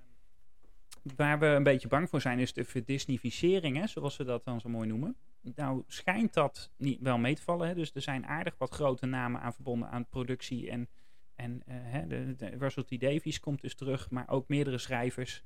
waar 1.16 1.38
we 1.38 1.46
een 1.46 1.62
beetje 1.62 1.88
bang 1.88 2.08
voor 2.08 2.20
zijn, 2.20 2.38
is 2.38 2.52
de 2.52 2.64
verdisneyficering, 2.64 3.76
hè, 3.76 3.86
zoals 3.86 4.14
ze 4.14 4.24
dat 4.24 4.44
dan 4.44 4.60
zo 4.60 4.68
mooi 4.68 4.88
noemen. 4.88 5.16
Nou 5.54 5.82
schijnt 5.86 6.34
dat 6.34 6.70
niet 6.76 7.00
wel 7.00 7.18
mee 7.18 7.34
te 7.34 7.42
vallen. 7.42 7.68
Hè? 7.68 7.74
Dus 7.74 7.90
er 7.94 8.02
zijn 8.02 8.26
aardig 8.26 8.54
wat 8.58 8.74
grote 8.74 9.06
namen 9.06 9.40
aan 9.40 9.54
verbonden 9.54 9.90
aan 9.90 10.08
productie 10.08 10.70
en, 10.70 10.88
en 11.34 11.62
eh, 11.66 11.76
hè, 11.78 12.06
de, 12.06 12.34
de 12.36 12.46
Russell 12.46 12.84
T. 12.84 13.00
Davies 13.00 13.40
komt 13.40 13.60
dus 13.60 13.74
terug, 13.74 14.10
maar 14.10 14.28
ook 14.28 14.48
meerdere 14.48 14.78
schrijvers. 14.78 15.44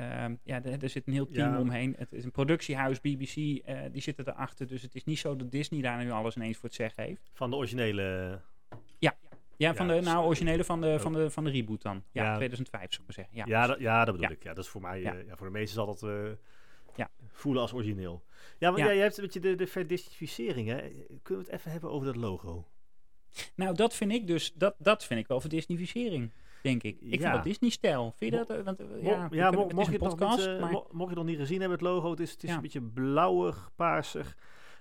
Ehm, 0.00 0.34
ja, 0.42 0.64
er, 0.64 0.82
er 0.82 0.88
zit 0.88 1.06
een 1.06 1.12
heel 1.12 1.30
team 1.30 1.52
Ja. 1.52 1.60
omheen. 1.60 1.94
Het 1.98 2.12
is 2.12 2.24
een 2.24 2.30
productiehuis, 2.30 3.00
BBC, 3.00 3.36
eh, 3.64 3.78
die 3.92 4.02
zitten 4.02 4.28
erachter. 4.28 4.66
Dus 4.66 4.82
het 4.82 4.94
is 4.94 5.04
niet 5.04 5.18
zo 5.18 5.36
dat 5.36 5.50
Disney 5.50 5.80
daar 5.82 6.04
nu 6.04 6.10
alles 6.10 6.36
ineens 6.36 6.56
voor 6.56 6.64
het 6.68 6.74
zeggen 6.74 7.04
heeft. 7.04 7.30
Van 7.32 7.50
de 7.50 7.56
originele... 7.56 8.40
Ja, 9.56 9.74
van 9.74 9.86
Ja, 9.88 9.94
de 9.94 10.00
nou, 10.00 10.24
originele 10.26 10.64
van 10.64 10.80
de, 10.80 11.00
van 11.00 11.12
de, 11.12 11.30
van 11.30 11.44
de 11.44 11.50
reboot 11.50 11.82
dan. 11.82 12.02
Ja, 12.12 12.22
Ja. 12.24 12.36
2005 12.36 12.92
zou 12.92 13.00
ik 13.08 13.16
maar 13.16 13.26
zeggen. 13.26 13.36
Ja, 13.36 13.60
Ja, 13.60 13.66
dat, 13.66 13.78
ja, 13.80 14.04
dat 14.04 14.16
bedoel 14.16 14.30
ik. 14.30 14.42
Ja, 14.42 14.54
dat 14.54 14.64
is 14.64 14.70
voor 14.70 14.80
mij... 14.80 15.00
Ja. 15.00 15.14
eh, 15.14 15.26
ja, 15.26 15.36
voor 15.36 15.46
de 15.46 15.52
meesten 15.52 15.74
zal 15.74 15.86
dat 15.86 16.02
eh, 16.02 16.30
Ja. 16.96 17.10
voelen 17.32 17.62
als 17.62 17.72
origineel. 17.72 18.24
Ja, 18.58 18.72
ja. 18.76 18.84
jij 18.86 18.96
hebt 18.96 19.16
een 19.16 19.24
beetje 19.24 19.40
de, 19.40 19.54
de 19.54 19.66
hè. 20.66 20.78
Kunnen 21.22 21.22
we 21.22 21.34
het 21.34 21.48
even 21.48 21.70
hebben 21.70 21.90
over 21.90 22.06
dat 22.06 22.16
logo? 22.16 22.66
Nou, 23.54 23.74
dat 23.74 23.94
vind 23.94 24.12
ik 24.12 24.26
dus, 24.26 24.52
dat, 24.54 24.74
dat 24.78 25.04
vind 25.04 25.20
ik 25.20 25.26
wel 25.26 25.40
verdisnificering, 25.40 26.30
denk 26.62 26.82
ik. 26.82 26.96
Ik 27.00 27.12
Ja. 27.14 27.20
vind 27.20 27.32
dat 27.32 27.44
Disney-stijl. 27.44 28.12
Vind 28.16 28.32
je 28.32 28.38
Mo- 28.38 28.44
dat? 28.44 28.56
eh, 28.58 28.64
Want, 28.64 28.80
eh, 28.80 28.86
Mo- 28.86 28.96
ja, 29.10 29.28
ja, 29.30 29.50
mo- 29.50 29.62
het 29.64 29.72
mocht 29.72 29.86
je 29.86 29.92
het 29.92 30.08
podcast, 30.08 30.36
niet, 30.38 30.46
eh, 30.46 30.60
maar... 30.60 30.70
mocht 30.72 30.88
je 30.92 31.04
het 31.06 31.14
nog 31.14 31.24
niet 31.24 31.38
gezien 31.38 31.60
hebben, 31.60 31.78
het 31.78 31.86
logo, 31.86 32.10
het 32.10 32.20
is, 32.20 32.30
het 32.30 32.42
is 32.42 32.48
Ja. 32.48 32.54
een 32.56 32.62
beetje 32.62 32.82
blauwig, 32.82 33.70
paarsig. 33.76 34.36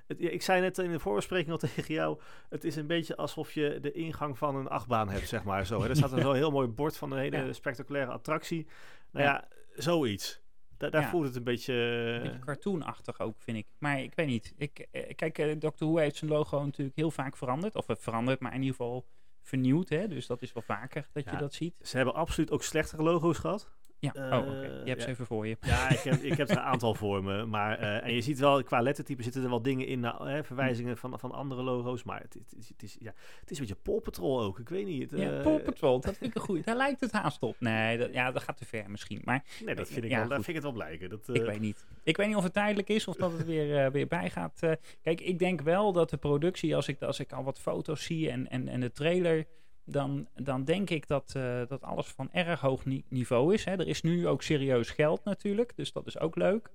Het, 0.08 0.22
ik 0.22 0.42
zei 0.42 0.62
net 0.62 0.78
in 0.78 0.92
de 0.92 1.00
voorbespreking 1.00 1.52
al 1.52 1.58
tegen 1.76 1.94
jou, 1.94 2.20
het 2.50 2.63
is 2.63 2.76
een 2.76 2.88
beetje 2.88 3.15
alsof 3.15 3.54
je 3.54 3.78
de 3.82 3.92
ingang 3.92 4.38
van 4.38 4.56
een 4.56 4.68
achtbaan 4.68 5.10
hebt, 5.10 5.28
zeg 5.28 5.44
maar. 5.44 5.65
Zo, 5.65 5.82
hè. 5.82 5.89
Er 5.89 5.96
staat 5.96 6.12
een 6.12 6.22
zo 6.30 6.32
heel 6.34 6.52
mooi 6.52 6.68
bord 6.68 6.98
van 6.98 7.12
een 7.12 7.20
hele 7.20 7.54
spectaculaire 7.54 8.12
attractie. 8.12 8.68
Nou 9.12 9.26
Ja. 9.26 9.48
zoiets. 9.76 10.42
Da- 10.78 10.89
daar 10.89 11.02
Ja. 11.02 11.10
voelt 11.10 11.26
het 11.26 11.36
een 11.36 11.44
beetje... 11.44 11.74
Een 11.74 12.22
beetje 12.22 12.39
cartoonachtig 12.39 13.20
ook, 13.20 13.36
vind 13.39 13.58
ik. 13.58 13.68
Maar 13.78 14.02
ik 14.02 14.13
weet 14.15 14.28
niet. 14.28 14.54
Ik, 14.58 14.88
eh, 14.92 15.15
kijk, 15.15 15.38
eh, 15.38 15.56
Doctor 15.60 15.88
Who 15.88 15.98
heeft 15.98 16.15
zijn 16.15 16.32
logo 16.32 16.63
natuurlijk 16.65 16.98
heel 16.98 17.12
vaak 17.12 17.38
veranderd. 17.38 17.76
Of 17.76 17.89
eh, 17.89 17.96
veranderd, 18.00 18.39
maar 18.39 18.54
in 18.54 18.62
ieder 18.62 18.76
geval 18.76 19.06
vernieuwd. 19.50 19.90
Hè? 19.90 20.08
Dus 20.08 20.28
dat 20.28 20.42
is 20.42 20.54
wel 20.54 20.64
vaker 20.64 21.08
dat 21.14 21.24
Ja. 21.24 21.32
je 21.32 21.38
dat 21.38 21.54
ziet. 21.54 21.76
Ze 21.82 21.96
hebben 21.98 22.16
absoluut 22.16 22.52
ook 22.52 22.64
slechtere 22.64 23.04
logo's 23.04 23.38
gehad. 23.38 23.70
Ja, 24.00 24.14
Eh, 24.14 24.38
oh. 24.38 24.46
Je 24.62 24.70
hebt 24.86 25.00
ja. 25.00 25.00
ze 25.00 25.08
even 25.08 25.26
voor 25.26 25.48
je. 25.48 25.58
Ja, 25.62 25.90
ik 25.90 26.00
heb, 26.00 26.14
ik 26.22 26.38
heb 26.38 26.50
er 26.50 26.58
een 26.58 26.64
aantal 26.74 26.96
voor 26.96 27.24
me. 27.24 27.46
Maar, 27.46 27.78
eh, 27.80 28.04
en 28.04 28.14
je 28.14 28.22
ziet 28.22 28.40
wel, 28.40 28.64
qua 28.64 28.82
lettertype 28.82 29.24
zitten 29.24 29.44
er 29.44 29.50
wel 29.50 29.62
dingen 29.62 29.88
in, 29.88 30.00
nou, 30.00 30.30
hè, 30.30 30.44
verwijzingen 30.44 30.98
van, 30.98 31.20
van 31.20 31.32
andere 31.32 31.62
logo's. 31.64 32.04
Maar 32.04 32.22
het, 32.22 32.34
het, 32.34 32.54
is, 32.60 32.68
het, 32.70 32.84
is, 32.84 32.98
ja, 33.00 33.14
het 33.40 33.52
is 33.52 33.60
een 33.60 33.66
beetje 33.66 33.82
Paw 33.82 34.02
Patrol 34.02 34.42
ook. 34.42 34.60
Ik 34.60 34.70
weet 34.70 34.86
niet. 34.86 35.12
Het, 35.12 35.20
Ja, 35.20 35.32
eh, 35.38 35.42
Paw 35.44 35.64
Patrol, 35.64 36.00
dat 36.00 36.18
vind 36.18 36.30
ik 36.30 36.36
een 36.36 36.42
goeie. 36.42 36.64
Daar 36.64 36.76
lijkt 36.76 37.00
het 37.00 37.12
haast 37.12 37.44
op. 37.44 37.56
Nee, 37.60 37.98
dat, 37.98 38.14
ja, 38.14 38.32
dat 38.32 38.44
gaat 38.44 38.58
te 38.58 38.66
ver 38.66 38.90
misschien. 38.92 39.22
Maar 39.24 39.44
Nee, 39.66 39.76
dat 39.76 39.88
vind 39.88 40.04
ik 40.04 40.10
Ja, 40.12 40.18
wel, 40.20 40.28
daar 40.28 40.38
goed. 40.38 40.46
vind 40.46 40.58
ik 40.58 40.64
het 40.64 40.74
wel 40.74 40.84
blijken. 40.86 41.10
Dat, 41.10 41.36
Ik 41.36 41.46
weet 41.46 41.60
niet. 41.60 41.86
Ik 42.04 42.18
weet 42.18 42.28
niet 42.28 42.36
of 42.36 42.44
het 42.44 42.54
tijdelijk 42.54 42.90
is 42.90 43.08
of 43.08 43.16
dat 43.16 43.32
het 43.32 43.46
weer, 43.46 43.92
weer 43.92 44.08
bij 44.08 44.30
gaat. 44.30 44.60
kijk, 45.02 45.22
ik 45.22 45.40
denk 45.40 45.62
wel 45.62 45.92
dat 45.94 46.10
de 46.10 46.18
productie, 46.18 46.76
als 46.76 46.88
ik, 46.88 47.02
als 47.02 47.20
ik 47.20 47.32
al 47.32 47.44
wat 47.44 47.60
foto's 47.60 48.04
zie 48.04 48.30
en, 48.30 48.50
en, 48.50 48.68
en 48.68 48.80
de 48.80 48.92
trailer, 48.92 49.46
dan, 49.91 50.28
dan 50.36 50.63
denk 50.63 50.89
ik 50.89 51.08
dat, 51.08 51.34
eh, 51.36 51.62
dat 51.67 51.82
alles 51.82 52.08
van 52.08 52.32
erg 52.32 52.60
hoog 52.60 52.86
ni- 52.86 53.04
niveau 53.10 53.54
is. 53.54 53.65
Hè. 53.65 53.71
Er 53.71 53.88
is 53.88 54.02
nu 54.02 54.28
ook 54.28 54.41
serieus 54.41 54.89
geld 54.89 55.23
natuurlijk, 55.23 55.75
dus 55.75 55.91
dat 55.91 56.08
is 56.08 56.19
ook 56.19 56.36
leuk. 56.36 56.69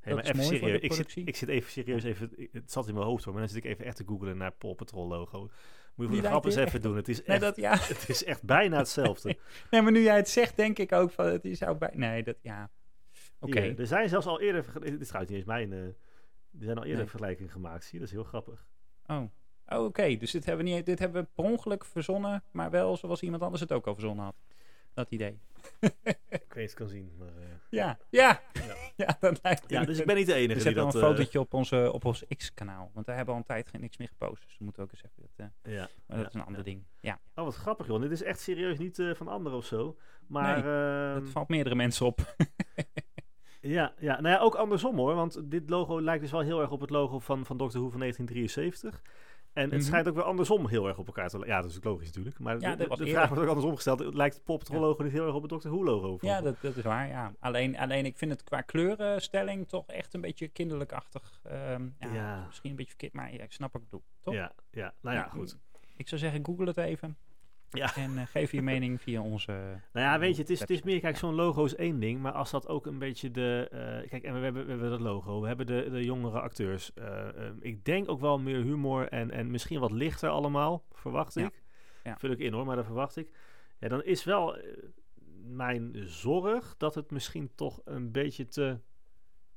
Hey, 0.00 0.14
maar 0.14 0.22
is 0.24 0.30
even 0.30 0.44
serieus. 0.44 0.80
Ik 0.80 0.92
zit, 0.92 1.16
ik 1.28 1.36
zit 1.36 1.48
even 1.48 1.70
serieus, 1.70 2.04
even, 2.04 2.48
het 2.52 2.72
zat 2.72 2.88
in 2.88 2.94
mijn 2.94 3.06
hoofd 3.06 3.24
hoor, 3.24 3.32
maar 3.32 3.42
dan 3.42 3.52
zit 3.52 3.64
ik 3.64 3.70
even 3.70 3.84
echt 3.84 3.96
te 3.96 4.04
googlen 4.06 4.36
naar 4.36 4.52
Paw 4.52 4.74
Patrol 4.74 5.08
logo. 5.08 5.40
Moet 5.40 6.06
je 6.06 6.12
voor 6.12 6.22
de 6.22 6.28
grap 6.28 6.44
eens 6.44 6.54
even 6.54 6.80
doen. 6.80 6.96
Het 6.96 7.08
is, 7.08 7.16
Nee, 7.16 7.26
echt, 7.26 7.40
dat, 7.40 7.56
ja. 7.56 7.76
het 7.94 8.08
is 8.08 8.24
echt 8.24 8.42
bijna 8.42 8.76
hetzelfde. 8.78 9.36
nee, 9.70 9.82
maar 9.82 9.92
nu 9.92 10.02
jij 10.02 10.16
het 10.16 10.28
zegt, 10.28 10.56
denk 10.56 10.78
ik 10.78 10.92
ook 10.92 11.10
van 11.10 11.26
het 11.26 11.44
is 11.44 11.62
ook 11.64 11.78
bij. 11.78 11.90
Nee, 11.94 12.22
dat 12.22 12.36
ja. 12.42 12.70
Oké. 13.40 13.60
Er 13.60 13.86
zijn 13.86 14.08
zelfs 14.08 14.26
al 14.26 14.40
eerder, 14.40 14.64
dit 14.80 15.00
is 15.00 15.06
trouwens 15.06 15.32
niet 15.34 15.40
eens 15.40 15.44
mijn, 15.44 15.72
eh, 15.72 15.78
er 15.78 15.94
zijn 16.58 16.76
al 16.76 16.82
eerder 16.84 16.98
Nee. 17.00 17.08
vergelijkingen 17.08 17.52
gemaakt. 17.52 17.82
Zie 17.84 17.92
je, 17.92 17.98
dat 17.98 18.08
is 18.08 18.14
heel 18.14 18.24
grappig. 18.24 18.66
Oh. 19.06 19.22
Oh, 19.68 19.84
oké. 19.84 20.16
Dus 20.16 20.30
dit 20.30 20.44
hebben, 20.44 20.64
we 20.64 20.70
niet, 20.70 20.86
dit 20.86 20.98
hebben 20.98 21.22
we 21.22 21.28
per 21.34 21.44
ongeluk 21.44 21.84
verzonnen, 21.84 22.42
maar 22.50 22.70
wel 22.70 22.96
zoals 22.96 23.22
iemand 23.22 23.42
anders 23.42 23.60
het 23.60 23.72
ook 23.72 23.86
al 23.86 23.94
verzonnen 23.94 24.24
had. 24.24 24.34
Dat 24.94 25.10
idee. 25.10 25.38
Ik 26.28 26.52
weet 26.54 26.66
het 26.66 26.74
kan 26.74 26.88
zien. 26.88 27.12
Maar, 27.18 27.28
eh, 27.28 27.44
Ja, 27.70 27.98
ja. 28.10 28.40
Ja. 28.52 28.76
Ja, 28.96 29.16
dat 29.20 29.38
lijkt 29.42 29.70
ja, 29.70 29.84
dus 29.84 29.98
ik 29.98 30.06
ben 30.06 30.16
niet 30.16 30.26
de 30.26 30.34
enige 30.34 30.58
We 30.58 30.64
die 30.64 30.74
dat... 30.74 30.92
dan 30.92 31.00
een 31.00 31.08
eh, 31.08 31.10
fotootje 31.10 31.40
op, 31.40 31.54
onze, 31.54 31.92
op 31.92 32.04
ons 32.04 32.24
X-kanaal. 32.36 32.90
Want 32.94 33.06
daar 33.06 33.16
hebben 33.16 33.34
we 33.34 33.40
al 33.40 33.46
een 33.48 33.54
tijd 33.54 33.68
geen 33.68 33.80
niks 33.80 33.96
meer 33.96 34.08
gepost. 34.08 34.42
Dus 34.44 34.58
we 34.58 34.64
moeten 34.64 34.82
ook 34.82 34.92
eens 34.92 35.02
even... 35.02 35.22
Dat, 35.36 35.46
eh, 35.62 35.72
ja, 35.74 35.88
maar 36.06 36.16
dat 36.16 36.18
ja, 36.18 36.26
is 36.26 36.34
een 36.34 36.46
ander 36.46 36.64
ding. 36.64 36.82
Ja, 37.00 37.18
Oh, 37.34 37.44
wat 37.44 37.54
grappig, 37.54 37.86
joh. 37.86 38.00
Dit 38.00 38.10
is 38.10 38.22
echt 38.22 38.40
serieus 38.40 38.78
niet 38.78 38.98
eh, 38.98 39.14
van 39.14 39.28
anderen 39.28 39.58
of 39.58 39.64
zo. 39.64 39.96
Maar 40.26 40.64
Nee, 40.64 40.72
ehm, 40.72 41.20
dat 41.20 41.30
valt 41.30 41.48
meerdere 41.48 41.74
mensen 41.74 42.06
op. 42.06 42.34
ja, 43.60 43.92
ja, 43.98 44.20
nou 44.20 44.34
ja, 44.34 44.40
ook 44.40 44.54
andersom 44.54 44.96
hoor. 44.96 45.14
Want 45.14 45.50
dit 45.50 45.70
logo 45.70 46.00
lijkt 46.00 46.22
dus 46.22 46.30
wel 46.30 46.40
heel 46.40 46.60
erg 46.60 46.70
op 46.70 46.80
het 46.80 46.90
logo 46.90 47.18
van, 47.18 47.46
van 47.46 47.56
Doctor 47.56 47.80
Who 47.80 47.90
van 47.90 48.00
1973. 48.00 49.02
En 49.58 49.64
het 49.64 49.72
Mhm. 49.72 49.82
schijnt 49.82 50.08
ook 50.08 50.14
weer 50.14 50.24
andersom 50.24 50.68
heel 50.68 50.86
erg 50.88 50.98
op 50.98 51.06
elkaar 51.06 51.28
te 51.28 51.36
lijken. 51.38 51.54
Ja, 51.56 51.62
dat 51.62 51.70
is 51.70 51.76
ook 51.76 51.84
logisch 51.84 52.06
natuurlijk. 52.06 52.38
Maar 52.38 52.60
Ja, 52.60 52.76
de, 52.76 52.84
vraag 52.96 53.28
wordt 53.28 53.42
ook 53.42 53.48
andersom 53.48 53.74
gesteld. 53.74 53.98
Het 53.98 54.14
lijkt 54.14 54.40
Ja. 54.46 54.78
logo 54.78 55.02
niet 55.02 55.12
heel 55.12 55.26
erg 55.26 55.34
op 55.34 55.40
het 55.42 55.50
Doctor 55.50 55.70
Who 55.70 55.84
logo? 55.84 56.18
ja, 56.20 56.40
dat, 56.40 56.56
dat 56.60 56.76
is 56.76 56.82
waar. 56.82 57.08
Ja. 57.08 57.32
Alleen, 57.40 57.78
alleen 57.78 58.04
ik 58.04 58.16
vind 58.18 58.30
het 58.30 58.44
qua 58.44 58.60
kleurenstelling 58.60 59.68
toch 59.68 59.86
echt 59.86 60.14
een 60.14 60.20
beetje 60.20 60.48
kinderlijkachtig. 60.48 61.40
Ehm, 61.42 61.88
ja, 61.98 62.12
Ja. 62.14 62.44
Misschien 62.46 62.70
een 62.70 62.76
beetje 62.76 62.90
verkeerd, 62.90 63.12
maar 63.12 63.32
ja, 63.34 63.42
ik 63.42 63.52
snap 63.52 63.72
wat 63.72 63.82
ik 63.82 63.88
bedoel. 63.90 64.04
Toch? 64.20 64.34
Ja, 64.34 64.52
ja, 64.70 64.94
nou 65.00 65.16
ja, 65.16 65.28
goed. 65.28 65.58
Ik 65.96 66.08
zou 66.08 66.20
zeggen, 66.20 66.44
google 66.44 66.66
het 66.66 66.76
even. 66.76 67.16
Ja. 67.70 67.96
En 67.96 68.18
eh, 68.18 68.26
geef 68.26 68.52
je 68.52 68.62
mening 68.62 69.00
via 69.02 69.22
onze... 69.22 69.52
Nou 69.92 70.06
ja, 70.06 70.18
weet 70.18 70.34
je, 70.34 70.40
het 70.40 70.50
is, 70.50 70.60
het 70.60 70.70
is 70.70 70.82
meer, 70.82 71.00
kijk, 71.00 71.16
zo'n 71.16 71.34
logo 71.34 71.64
is 71.64 71.74
één 71.74 72.00
ding, 72.00 72.20
maar 72.20 72.32
als 72.32 72.50
dat 72.50 72.68
ook 72.68 72.86
een 72.86 72.98
beetje 72.98 73.30
de, 73.30 73.68
eh, 73.70 74.08
kijk, 74.10 74.22
en 74.22 74.34
we 74.34 74.40
hebben, 74.40 74.64
we 74.64 74.70
hebben 74.70 74.90
dat 74.90 75.00
logo, 75.00 75.40
we 75.40 75.46
hebben 75.46 75.66
de, 75.66 75.88
de 75.90 76.04
jongere 76.04 76.40
acteurs. 76.40 76.92
eh, 76.94 77.28
eh, 77.28 77.52
ik 77.60 77.84
denk 77.84 78.08
ook 78.10 78.20
wel 78.20 78.38
meer 78.38 78.62
humor 78.62 79.08
en, 79.08 79.30
en 79.30 79.50
misschien 79.50 79.80
wat 79.80 79.92
lichter 79.92 80.28
allemaal, 80.28 80.84
verwacht 80.92 81.34
Ja. 81.34 81.46
ik. 81.46 81.62
Ja. 82.04 82.16
Vul 82.18 82.30
ik 82.30 82.38
in 82.38 82.52
hoor, 82.52 82.66
maar 82.66 82.76
dat 82.76 82.84
verwacht 82.84 83.16
ik. 83.16 83.30
Ja, 83.78 83.88
dan 83.88 84.02
is 84.04 84.24
wel 84.24 84.56
eh, 84.56 84.62
mijn 85.44 85.92
zorg 85.94 86.74
dat 86.76 86.94
het 86.94 87.10
misschien 87.10 87.50
toch 87.54 87.80
een 87.84 88.12
beetje 88.12 88.46
te, 88.46 88.78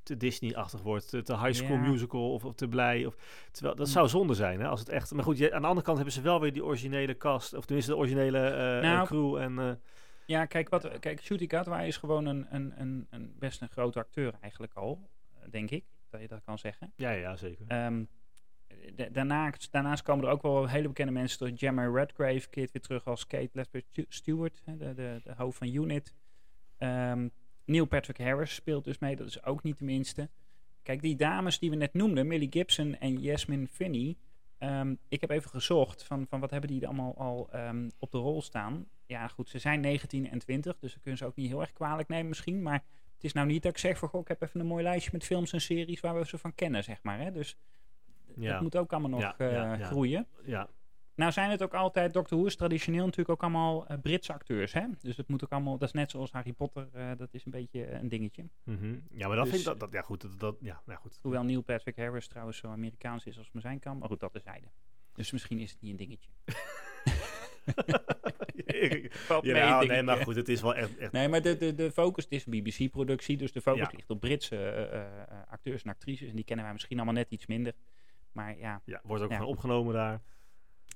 te 0.04 0.18
Disney-achtig 0.18 0.82
wordt, 0.82 1.10
te, 1.10 1.22
te 1.22 1.38
High 1.38 1.54
School 1.54 1.76
Ja. 1.76 1.90
Musical 1.90 2.34
of, 2.34 2.46
of 2.46 2.54
te 2.56 2.68
blij. 2.68 3.06
Of, 3.06 3.16
terwijl, 3.52 3.76
dat 3.76 3.88
Hm. 3.88 3.94
zou 3.94 4.08
zonde 4.08 4.34
zijn, 4.34 4.60
hè, 4.60 4.68
als 4.68 4.80
het 4.80 4.90
echt... 4.90 5.12
Maar 5.14 5.24
goed, 5.24 5.38
je, 5.38 5.54
aan 5.54 5.62
de 5.62 5.68
andere 5.68 5.86
kant 5.86 5.98
hebben 5.98 6.16
ze 6.16 6.22
wel 6.22 6.40
weer 6.42 6.54
die 6.54 6.64
originele 6.66 7.18
cast, 7.18 7.54
of 7.54 7.66
tenminste 7.66 7.92
de 7.92 7.98
originele 7.98 8.80
Nou, 8.82 9.06
crew 9.08 9.36
en... 9.36 9.60
eh, 9.60 9.72
Ja, 10.26 10.46
kijk, 10.46 10.70
wat, 10.70 11.00
kijk 11.00 11.22
Shooty 11.22 11.48
Gatwa 11.50 11.82
is 11.82 11.98
gewoon 11.98 12.26
een, 12.26 12.48
een, 12.50 12.74
een, 12.78 13.08
een 13.10 13.34
best 13.40 13.62
een 13.62 13.70
grote 13.70 14.00
acteur 14.00 14.34
eigenlijk 14.42 14.74
al, 14.74 15.10
denk 15.50 15.70
ik, 15.70 15.84
dat 16.10 16.22
je 16.22 16.28
dat 16.28 16.42
kan 16.46 16.58
zeggen. 16.60 16.94
Ja, 16.96 17.12
ja, 17.12 17.36
zeker. 17.36 17.66
Ehm, 17.68 18.04
da- 18.96 19.10
daarna, 19.12 19.54
daarnaast 19.72 20.04
komen 20.04 20.26
er 20.26 20.32
ook 20.32 20.42
wel 20.42 20.68
hele 20.68 20.88
bekende 20.88 21.12
mensen 21.12 21.38
terug. 21.38 21.60
Gemma 21.60 21.86
Redgrave 21.94 22.50
keert 22.50 22.72
weer 22.72 22.82
terug 22.82 23.06
als 23.08 23.28
Kate 23.28 23.66
Stu- 23.90 24.06
Stewart, 24.10 24.62
hè, 24.66 24.78
de, 24.78 24.94
de, 24.94 25.22
de 25.24 25.34
hoofd 25.38 25.58
van 25.58 25.68
Unit. 25.68 26.14
Ehm, 26.78 27.28
Neil 27.65 27.86
Patrick 27.86 28.17
Harris 28.17 28.54
speelt 28.54 28.84
dus 28.84 29.00
mee, 29.00 29.15
dat 29.15 29.28
is 29.28 29.43
ook 29.43 29.63
niet 29.63 29.78
de 29.78 29.86
minste. 29.86 30.30
Kijk, 30.84 31.02
die 31.02 31.15
dames 31.15 31.60
die 31.60 31.69
we 31.69 31.76
net 31.76 31.93
noemden, 31.93 32.28
Millie 32.28 32.52
Gibson 32.52 32.95
en 33.00 33.19
Jasmine 33.21 33.67
Finney. 33.67 34.15
ehm, 34.58 34.95
ik 35.08 35.21
heb 35.21 35.30
even 35.30 35.50
gezocht 35.50 36.04
van, 36.04 36.26
van 36.28 36.39
wat 36.39 36.52
hebben 36.52 36.69
die 36.69 36.86
allemaal 36.88 37.17
al 37.17 37.50
ehm, 37.52 37.89
op 38.00 38.12
de 38.12 38.17
rol 38.17 38.41
staan. 38.41 38.86
Ja, 39.06 39.28
goed, 39.28 39.50
ze 39.50 39.60
zijn 39.60 39.80
19 39.80 40.30
en 40.30 40.39
20, 40.39 40.80
dus 40.80 40.91
dat 40.93 41.02
kunnen 41.02 41.19
ze 41.19 41.26
ook 41.26 41.36
niet 41.36 41.47
heel 41.47 41.60
erg 41.62 41.74
kwalijk 41.74 42.08
nemen 42.10 42.28
misschien. 42.28 42.62
Maar 42.62 42.84
het 43.15 43.24
is 43.24 43.34
nou 43.34 43.47
niet 43.47 43.63
dat 43.63 43.71
ik 43.71 43.78
zeg 43.78 43.97
van, 43.97 44.10
goh, 44.10 44.21
ik 44.21 44.28
heb 44.28 44.41
even 44.41 44.60
een 44.60 44.65
mooi 44.65 44.84
lijstje 44.84 45.10
met 45.13 45.24
films 45.24 45.54
en 45.54 45.62
series 45.62 46.00
waar 46.00 46.15
we 46.15 46.26
ze 46.26 46.38
van 46.38 46.56
kennen, 46.56 46.84
zeg 46.84 47.04
maar. 47.04 47.19
Hè? 47.19 47.32
Dus 47.32 47.58
Ja. 48.36 48.52
dat 48.52 48.62
moet 48.62 48.78
ook 48.78 48.91
allemaal 48.91 49.10
nog 49.10 49.21
Ja, 49.21 49.36
eh, 49.38 49.52
ja. 49.80 49.86
groeien. 49.86 50.28
Ja, 50.45 50.69
Nou 51.22 51.34
zijn 51.34 51.50
het 51.50 51.62
ook 51.64 51.74
altijd, 51.74 52.14
Doctor 52.14 52.38
Who 52.38 52.48
is 52.48 52.56
traditioneel 52.56 53.04
natuurlijk 53.06 53.30
ook 53.30 53.42
allemaal 53.42 53.88
eh, 53.88 53.98
Britse 54.02 54.34
acteurs. 54.34 54.74
Hè? 54.74 54.86
Dus 55.02 55.18
het 55.18 55.28
moet 55.28 55.44
ook 55.44 55.52
allemaal, 55.52 55.78
dat 55.78 55.88
is 55.88 55.94
net 55.94 56.12
zoals 56.12 56.32
Harry 56.32 56.54
Potter, 56.54 56.88
eh, 56.94 57.10
dat 57.18 57.34
is 57.34 57.46
een 57.46 57.52
beetje 57.52 57.86
eh, 57.86 58.02
een 58.02 58.10
dingetje. 58.10 58.50
mhm. 58.64 58.96
ja 59.12 59.28
maar 59.28 59.36
dat 59.36 59.46
Dus- 59.46 59.54
vind 59.54 59.66
ik 59.66 59.80
dat, 59.80 59.80
dat 59.80 59.92
ja 59.92 60.02
goed, 60.02 60.22
dat, 60.22 60.40
dat 60.40 60.56
ja, 60.62 60.96
goed. 60.96 61.20
Hoewel 61.22 61.44
Neil 61.44 61.62
Patrick 61.62 61.96
Harris 61.96 62.28
trouwens 62.28 62.58
zo 62.58 62.68
Amerikaans 62.68 63.26
is 63.26 63.38
als 63.38 63.50
maar 63.52 63.62
zijn 63.62 63.80
kan. 63.80 63.98
Maar 63.98 64.08
goed, 64.08 64.20
dat 64.20 64.32
terzijde. 64.32 64.68
Dus 65.14 65.32
misschien 65.32 65.60
is 65.60 65.72
het 65.72 65.82
niet 65.82 65.92
een 65.92 65.98
dingetje. 65.98 66.30
Ja, 69.42 69.70
nou, 69.70 69.88
nee, 69.88 69.98
ik, 70.00 70.06
maar 70.06 70.18
goed, 70.18 70.36
het 70.36 70.50
is 70.50 70.62
wel 70.62 70.76
echt, 70.76 70.98
echt 70.98 71.12
Nee, 71.12 71.28
maar 71.28 71.42
de, 71.42 71.58
de, 71.58 71.76
de 71.76 71.92
focus, 71.92 72.24
het 72.24 72.34
is 72.34 72.46
een 72.46 72.52
BBC-productie, 72.52 73.38
dus 73.38 73.52
de 73.52 73.62
focus 73.62 73.82
Ja. 73.82 73.92
ligt 73.96 74.10
op 74.10 74.20
Britse 74.20 75.08
acteurs 75.50 75.84
en 75.84 75.90
actrices. 75.90 76.30
En 76.30 76.36
die 76.36 76.46
kennen 76.46 76.66
wij 76.66 76.74
misschien 76.74 76.98
allemaal 76.98 77.14
net 77.14 77.30
iets 77.30 77.46
minder. 77.46 77.74
Maar 78.32 78.58
ja, 78.58 78.82
ja, 78.86 79.02
wordt 79.04 79.24
ook 79.24 79.32
gewoon 79.32 79.48
opgenomen 79.48 79.94
daar. 79.94 80.22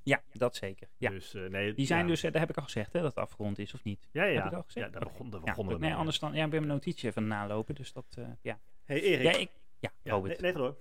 Ja 0.05 0.21
dat 0.33 0.55
zeker. 0.55 0.87
Ja. 0.97 1.09
Dus, 1.09 1.33
eh, 1.33 1.45
nee, 1.49 1.73
Die 1.73 1.85
zijn 1.85 2.01
ja. 2.01 2.07
dus, 2.07 2.23
eh, 2.23 2.31
dat 2.31 2.39
heb 2.41 2.49
ik 2.49 2.57
al 2.57 2.63
gezegd, 2.63 2.93
hè, 2.93 2.99
dat 3.01 3.15
het 3.15 3.23
afgerond 3.23 3.59
is 3.59 3.73
of 3.73 3.83
niet. 3.83 4.07
Ja, 4.11 4.23
ja, 4.23 4.33
Heb 4.33 4.43
ja. 4.43 4.49
ik 4.49 4.55
al 4.55 4.63
gezegd? 4.63 4.85
ja 4.85 4.91
daar 4.99 5.09
begon, 5.09 5.29
daar 5.29 5.39
Ja, 5.39 5.45
begonnen 5.45 5.73
goed, 5.73 5.81
we 5.81 5.87
nee, 5.89 5.97
anders 5.97 6.19
dan, 6.19 6.33
ja, 6.33 6.43
ik 6.43 6.49
ben 6.49 6.59
mijn 6.59 6.73
notitie 6.73 7.09
even 7.09 7.27
nalopen, 7.27 7.75
dus 7.75 7.93
dat, 7.93 8.05
eh, 8.17 8.27
ja. 8.41 8.59
Hey 8.83 9.01
Erik. 9.01 9.23
Ja, 9.33 9.39
ik, 9.39 9.49
ja, 9.79 9.91
ja, 10.01 10.11
Robert. 10.11 10.41
nee, 10.41 10.53
door. 10.53 10.77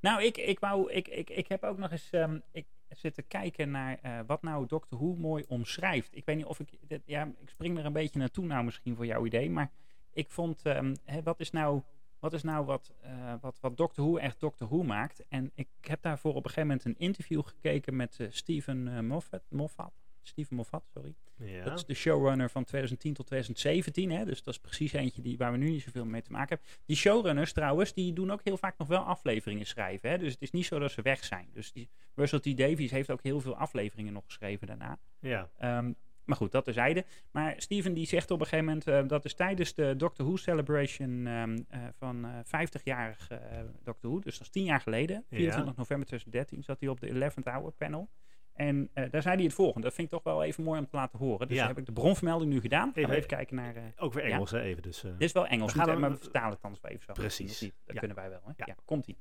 Nou, 0.00 0.22
ik, 0.22 0.36
ik, 0.36 0.58
wou, 0.60 0.92
ik, 0.92 1.08
ik, 1.08 1.30
ik 1.30 1.48
heb 1.48 1.62
ook 1.64 1.78
nog 1.78 1.90
eens 1.90 2.10
ehm, 2.10 2.38
ik 2.52 2.66
zitten 2.88 3.26
kijken 3.26 3.70
naar 3.70 4.24
wat 4.26 4.42
nou 4.42 4.66
Doctor 4.66 4.98
Who 4.98 5.14
mooi 5.14 5.44
omschrijft. 5.48 6.16
Ik 6.16 6.24
weet 6.24 6.36
niet 6.36 6.44
of 6.44 6.60
ik... 6.60 6.68
dit- 6.80 7.02
ja, 7.06 7.24
ik 7.40 7.48
spring 7.50 7.78
er 7.78 7.84
een 7.84 7.92
beetje 7.92 8.18
naartoe 8.18 8.44
nou 8.46 8.64
misschien 8.64 8.96
voor 8.96 9.06
jouw 9.06 9.26
idee. 9.26 9.50
Maar 9.50 9.70
ik 10.12 10.30
vond... 10.30 10.62
ehm, 10.62 10.94
hè, 11.04 11.22
wat 11.22 11.40
is 11.40 11.50
nou, 11.50 11.82
wat, 12.24 12.32
is 12.32 12.42
nou 12.42 12.64
wat, 12.64 12.92
eh, 13.00 13.34
wat, 13.40 13.58
wat 13.60 13.76
Doctor 13.76 14.04
Who 14.04 14.16
echt 14.16 14.40
Doctor 14.40 14.68
Who 14.68 14.82
maakt? 14.82 15.24
En 15.28 15.50
ik 15.54 15.68
heb 15.80 16.02
daarvoor 16.02 16.30
op 16.30 16.44
een 16.44 16.50
gegeven 16.50 16.68
moment 16.68 16.84
een 16.84 16.98
interview 16.98 17.42
gekeken 17.44 17.96
met 17.96 18.20
eh, 18.20 18.26
Stephen 18.30 18.88
eh, 18.88 19.00
Moffat. 19.00 19.42
Moffat. 19.48 19.92
Steven 20.22 20.56
Moffat, 20.56 20.86
sorry. 20.86 21.14
Ja. 21.36 21.64
Dat 21.64 21.78
is 21.78 21.84
de 21.84 21.94
showrunner 21.94 22.50
van 22.50 22.64
2010 22.64 23.14
tot 23.14 23.26
2017. 23.26 24.10
Hè? 24.10 24.24
Dus 24.24 24.42
dat 24.42 24.54
is 24.54 24.60
precies 24.60 24.92
eentje 24.92 25.22
die, 25.22 25.36
waar 25.36 25.52
we 25.52 25.58
nu 25.58 25.70
niet 25.70 25.82
zoveel 25.82 26.04
mee 26.04 26.22
te 26.22 26.32
maken 26.32 26.48
hebben. 26.48 26.66
Die 26.86 26.96
showrunners 26.96 27.52
trouwens, 27.52 27.92
die 27.92 28.12
doen 28.12 28.30
ook 28.30 28.40
heel 28.44 28.56
vaak 28.56 28.78
nog 28.78 28.88
wel 28.88 29.02
afleveringen 29.02 29.66
schrijven. 29.66 30.10
Hè? 30.10 30.18
Dus 30.18 30.32
het 30.32 30.42
is 30.42 30.50
niet 30.50 30.66
zo 30.66 30.78
dat 30.78 30.90
ze 30.90 31.02
weg 31.02 31.24
zijn. 31.24 31.48
Dus 31.52 31.72
die, 31.72 31.88
Russell 32.14 32.40
T. 32.40 32.56
Davies 32.56 32.90
heeft 32.90 33.10
ook 33.10 33.22
heel 33.22 33.40
veel 33.40 33.56
afleveringen 33.56 34.12
nog 34.12 34.24
geschreven 34.24 34.66
daarna. 34.66 34.98
ja. 35.18 35.50
Ehm, 35.58 35.92
maar 36.24 36.36
goed, 36.36 36.52
dat 36.52 36.64
terzijde. 36.64 37.04
Maar 37.30 37.54
Steven 37.56 37.94
die 37.94 38.06
zegt 38.06 38.30
op 38.30 38.40
een 38.40 38.46
gegeven 38.46 38.64
moment, 38.66 38.86
eh, 38.86 39.02
dat 39.08 39.24
is 39.24 39.34
tijdens 39.34 39.74
de 39.74 39.96
Doctor 39.96 40.26
Who 40.26 40.36
celebration 40.36 41.26
ehm, 41.26 41.58
eh, 41.68 41.80
van 41.98 42.24
eh 42.24 42.38
50-jarig 42.44 43.28
eh, 43.30 43.38
Doctor 43.82 44.10
Who, 44.10 44.20
dus 44.20 44.32
dat 44.38 44.46
is 44.46 44.52
tien 44.52 44.64
jaar 44.64 44.80
geleden, 44.80 45.24
24 45.30 45.76
november 45.76 46.06
2013, 46.06 46.62
zat 46.62 46.80
hij 46.80 46.88
op 46.88 47.00
de 47.00 47.08
11th 47.08 47.42
Hour 47.52 47.72
panel. 47.72 48.08
En 48.54 48.90
eh, 48.92 49.10
daar 49.10 49.22
zei 49.22 49.34
hij 49.34 49.44
het 49.44 49.54
volgende. 49.54 49.86
Dat 49.86 49.94
vind 49.94 50.06
ik 50.06 50.12
toch 50.14 50.22
wel 50.22 50.42
even 50.44 50.64
mooi 50.64 50.78
om 50.78 50.86
te 50.88 50.96
laten 50.96 51.18
horen. 51.18 51.48
Dus 51.48 51.56
Ja. 51.56 51.66
heb 51.66 51.78
ik 51.78 51.86
de 51.86 51.92
bronvermelding 51.92 52.52
nu 52.52 52.60
gedaan. 52.60 52.92
Gaan 52.92 53.02
Even- 53.02 53.14
even 53.16 53.28
kijken 53.28 53.56
naar... 53.56 53.76
eh, 53.76 53.82
Ook 53.96 54.12
weer 54.12 54.26
Ja. 54.28 54.32
Engels, 54.34 54.50
hè, 54.50 54.60
even. 54.60 54.82
Dus, 54.82 55.04
eh, 55.04 55.10
dit 55.10 55.20
is 55.20 55.32
wel 55.32 55.46
Engels, 55.46 55.72
We 55.72 55.78
gaan 55.78 55.88
niet, 55.90 55.98
maar 55.98 56.10
we 56.10 56.16
vertalen 56.16 56.50
het 56.50 56.62
anders 56.62 56.82
wel 56.82 56.90
even 56.92 57.04
zo. 57.04 57.12
Precies. 57.12 57.58
Dat, 57.60 57.70
Ja. 57.86 57.98
kunnen 57.98 58.16
wij 58.16 58.28
wel. 58.28 58.40
Hè? 58.44 58.52
Ja. 58.56 58.64
Ja. 58.66 58.74
komt-ie. 58.84 59.16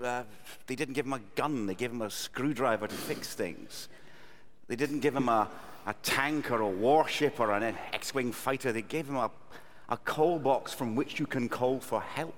Uh, 0.00 0.18
they 0.64 0.76
didn't 0.76 0.96
give 0.96 1.08
him 1.08 1.12
a 1.12 1.20
gun, 1.34 1.66
they 1.66 1.74
gave 1.74 1.90
him 1.90 2.02
a 2.02 2.08
screwdriver 2.08 2.88
to 2.88 2.94
fix 2.94 3.34
things. 3.34 3.88
They 4.66 4.76
didn't 4.76 5.00
give 5.00 5.14
him 5.16 5.28
a, 5.28 5.48
a 5.86 5.94
tank 6.02 6.50
or 6.50 6.60
a 6.60 6.68
warship 6.68 7.38
or 7.40 7.50
an 7.52 7.74
X 7.92 8.12
Wing 8.14 8.32
fighter, 8.32 8.72
they 8.72 8.82
gave 8.82 9.06
him 9.08 9.16
a, 9.16 9.30
a 9.88 9.96
call 9.96 10.38
box 10.38 10.74
from 10.74 10.96
which 10.96 11.18
you 11.18 11.26
can 11.28 11.48
call 11.48 11.80
for 11.80 12.02
help. 12.14 12.34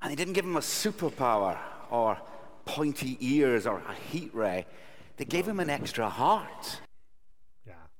And 0.00 0.10
they 0.10 0.16
didn't 0.16 0.34
give 0.34 0.44
him 0.46 0.56
a 0.56 0.60
superpower 0.60 1.56
or 1.90 2.16
pointy 2.64 3.16
ears 3.20 3.66
or 3.66 3.82
a 3.88 3.94
heat 4.10 4.30
ray. 4.34 4.64
They 5.16 5.26
gave 5.26 5.46
him 5.50 5.58
an 5.60 5.68
extra 5.68 6.08
heart. 6.08 6.80
ja. 7.62 7.90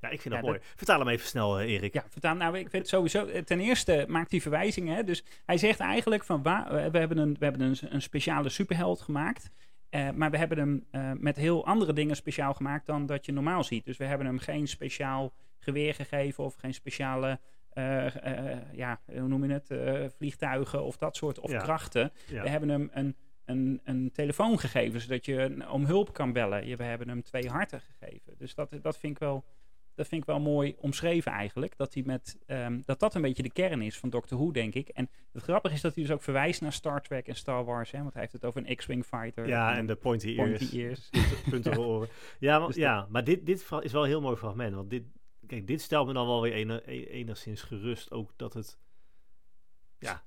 ja, 0.00 0.08
ik 0.08 0.20
vind 0.20 0.34
Ja, 0.34 0.40
dat 0.40 0.50
mooi. 0.50 0.60
Vertaal 0.76 0.98
hem 0.98 1.08
even 1.08 1.26
snel, 1.26 1.58
eh, 1.58 1.72
Erik. 1.72 1.92
Ja, 1.94 2.04
vertaal, 2.08 2.34
nou, 2.34 2.58
ik 2.58 2.70
vind 2.70 2.82
het 2.82 2.88
sowieso. 2.88 3.26
eh, 3.26 3.42
Ten 3.42 3.60
eerste 3.60 4.04
maakt 4.08 4.30
hij 4.30 4.40
verwijzingen. 4.40 4.96
Hè? 4.96 5.04
Dus 5.04 5.24
hij 5.46 5.58
zegt 5.58 5.80
eigenlijk 5.80 6.24
van 6.24 6.42
waar, 6.42 6.90
we 6.92 6.98
hebben 6.98 7.18
een, 7.18 7.36
we 7.38 7.44
hebben 7.44 7.62
een, 7.62 7.76
een 7.88 8.02
speciale 8.02 8.48
superheld 8.48 9.00
gemaakt. 9.00 9.50
Eh, 9.96 10.10
maar 10.10 10.30
we 10.30 10.36
hebben 10.38 10.58
hem 10.58 10.86
eh, 10.90 11.10
met 11.18 11.36
heel 11.36 11.66
andere 11.66 11.92
dingen 11.92 12.16
speciaal 12.16 12.54
gemaakt 12.54 12.86
dan 12.86 13.06
dat 13.06 13.26
je 13.26 13.32
normaal 13.32 13.64
ziet. 13.64 13.84
Dus 13.84 13.96
we 13.96 14.04
hebben 14.04 14.26
hem 14.26 14.38
geen 14.38 14.68
speciaal 14.68 15.32
geweer 15.58 15.94
gegeven 15.94 16.44
of 16.44 16.54
geen 16.54 16.74
speciale. 16.74 17.40
eh, 17.70 18.72
ja, 18.72 19.00
hoe 19.06 19.28
noem 19.28 19.44
je 19.44 19.52
het? 19.52 20.12
vliegtuigen 20.16 20.84
of 20.84 20.96
dat 20.96 21.16
soort 21.16 21.40
of 21.40 21.50
Ja. 21.50 21.62
krachten. 21.62 22.12
Ja. 22.26 22.42
We 22.42 22.48
hebben 22.48 22.68
hem 22.68 22.88
een, 22.92 23.16
een, 23.44 23.80
een 23.84 24.10
telefoon 24.12 24.58
gegeven, 24.58 25.00
zodat 25.00 25.24
je 25.24 25.64
om 25.70 25.84
hulp 25.84 26.12
kan 26.12 26.32
bellen. 26.32 26.76
We 26.76 26.84
hebben 26.84 27.08
hem 27.08 27.22
twee 27.22 27.48
harten 27.48 27.80
gegeven. 27.80 28.34
Dus 28.38 28.54
dat, 28.54 28.78
dat, 28.82 28.98
vind 28.98 29.12
ik 29.12 29.18
wel, 29.18 29.44
dat 29.96 30.08
vind 30.08 30.20
ik 30.20 30.26
wel 30.26 30.40
mooi 30.40 30.74
omschreven 30.78 31.32
eigenlijk. 31.32 31.76
Dat, 31.76 31.94
hij 31.94 32.02
met, 32.06 32.38
ehm, 32.46 32.80
dat 32.84 33.00
dat 33.00 33.14
een 33.14 33.22
beetje 33.22 33.42
de 33.42 33.52
kern 33.52 33.82
is 33.82 33.98
van 33.98 34.10
Doctor 34.10 34.38
Who, 34.38 34.50
denk 34.50 34.74
ik. 34.74 34.88
En 34.88 35.08
het 35.32 35.42
grappige 35.42 35.74
is 35.74 35.80
dat 35.80 35.94
hij 35.94 36.04
dus 36.04 36.12
ook 36.12 36.22
verwijst 36.22 36.60
naar 36.60 36.72
Star 36.72 37.02
Trek 37.02 37.28
en 37.28 37.34
Star 37.36 37.64
Wars. 37.64 37.90
Hè, 37.90 37.98
want 38.00 38.12
hij 38.12 38.20
heeft 38.20 38.34
het 38.34 38.44
over 38.44 38.62
een 38.66 38.76
X-Wing 38.76 39.04
fighter. 39.04 39.46
Ja, 39.46 39.76
en 39.76 39.86
de 39.86 39.94
pointy 39.94 40.26
ears. 40.26 40.58
pointy 40.58 40.78
ears. 40.78 41.10
punten 41.50 41.78
oren. 41.78 42.08
Ja, 42.38 42.54
maar, 42.58 42.66
Dus 42.66 42.76
ja, 42.76 43.06
maar 43.10 43.24
dit, 43.24 43.46
dit 43.46 43.70
is 43.80 43.92
wel 43.92 44.02
een 44.02 44.08
heel 44.08 44.20
mooi 44.20 44.36
fragment. 44.36 44.74
Want 44.74 44.90
dit, 44.90 45.04
kijk, 45.46 45.66
dit 45.66 45.80
stelt 45.80 46.06
me 46.06 46.12
dan 46.12 46.26
wel 46.26 46.40
weer 46.40 46.70
e- 46.88 47.04
enigszins 47.04 47.62
gerust. 47.62 48.10
Ook 48.10 48.32
dat 48.36 48.54
het... 48.54 48.78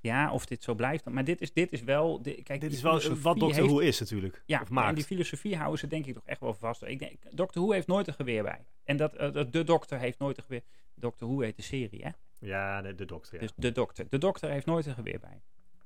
Ja, 0.01 0.31
of 0.31 0.45
dit 0.45 0.63
zo 0.63 0.73
blijft. 0.75 1.05
Maar 1.05 1.23
dit 1.23 1.41
is, 1.41 1.53
dit 1.53 1.71
is 1.71 1.81
wel... 1.83 2.21
di- 2.21 2.43
kijk, 2.43 2.61
Dit 2.61 2.71
is 2.73 2.81
wel 2.81 2.93
wat 3.21 3.39
Doctor 3.39 3.63
Who 3.67 3.79
is 3.79 3.99
natuurlijk. 3.99 4.43
Ja, 4.45 4.61
of 4.61 4.67
en 4.67 4.73
maakt. 4.73 4.95
die 4.95 5.05
filosofie 5.05 5.55
houden 5.57 5.79
ze 5.79 5.87
denk 5.87 6.05
ik 6.05 6.13
toch 6.13 6.25
echt 6.25 6.39
wel 6.39 6.53
vast. 6.53 6.83
Ik 6.83 6.99
denk, 6.99 7.17
Doctor 7.31 7.61
Who 7.63 7.71
heeft 7.71 7.87
nooit 7.87 8.07
een 8.07 8.13
geweer 8.13 8.43
bij. 8.43 8.65
En 8.83 8.97
dat, 8.97 9.15
eh, 9.15 9.31
dat- 9.33 9.51
de 9.53 9.63
dokter 9.63 9.99
heeft 9.99 10.19
nooit 10.19 10.37
een 10.37 10.43
geweer. 10.43 10.63
Doctor 10.95 11.27
Who 11.27 11.39
heet 11.39 11.55
de 11.55 11.61
serie, 11.61 12.03
hè? 12.03 12.09
Ja, 12.39 12.81
de, 12.81 12.95
de 12.95 13.05
dokter, 13.05 13.33
ja. 13.33 13.39
Dus 13.39 13.51
de 13.55 13.71
dokter. 13.71 14.05
De 14.09 14.17
dokter 14.17 14.49
heeft 14.49 14.65
nooit 14.65 14.85
een 14.85 14.93
geweer 14.93 15.19
bij. 15.19 15.41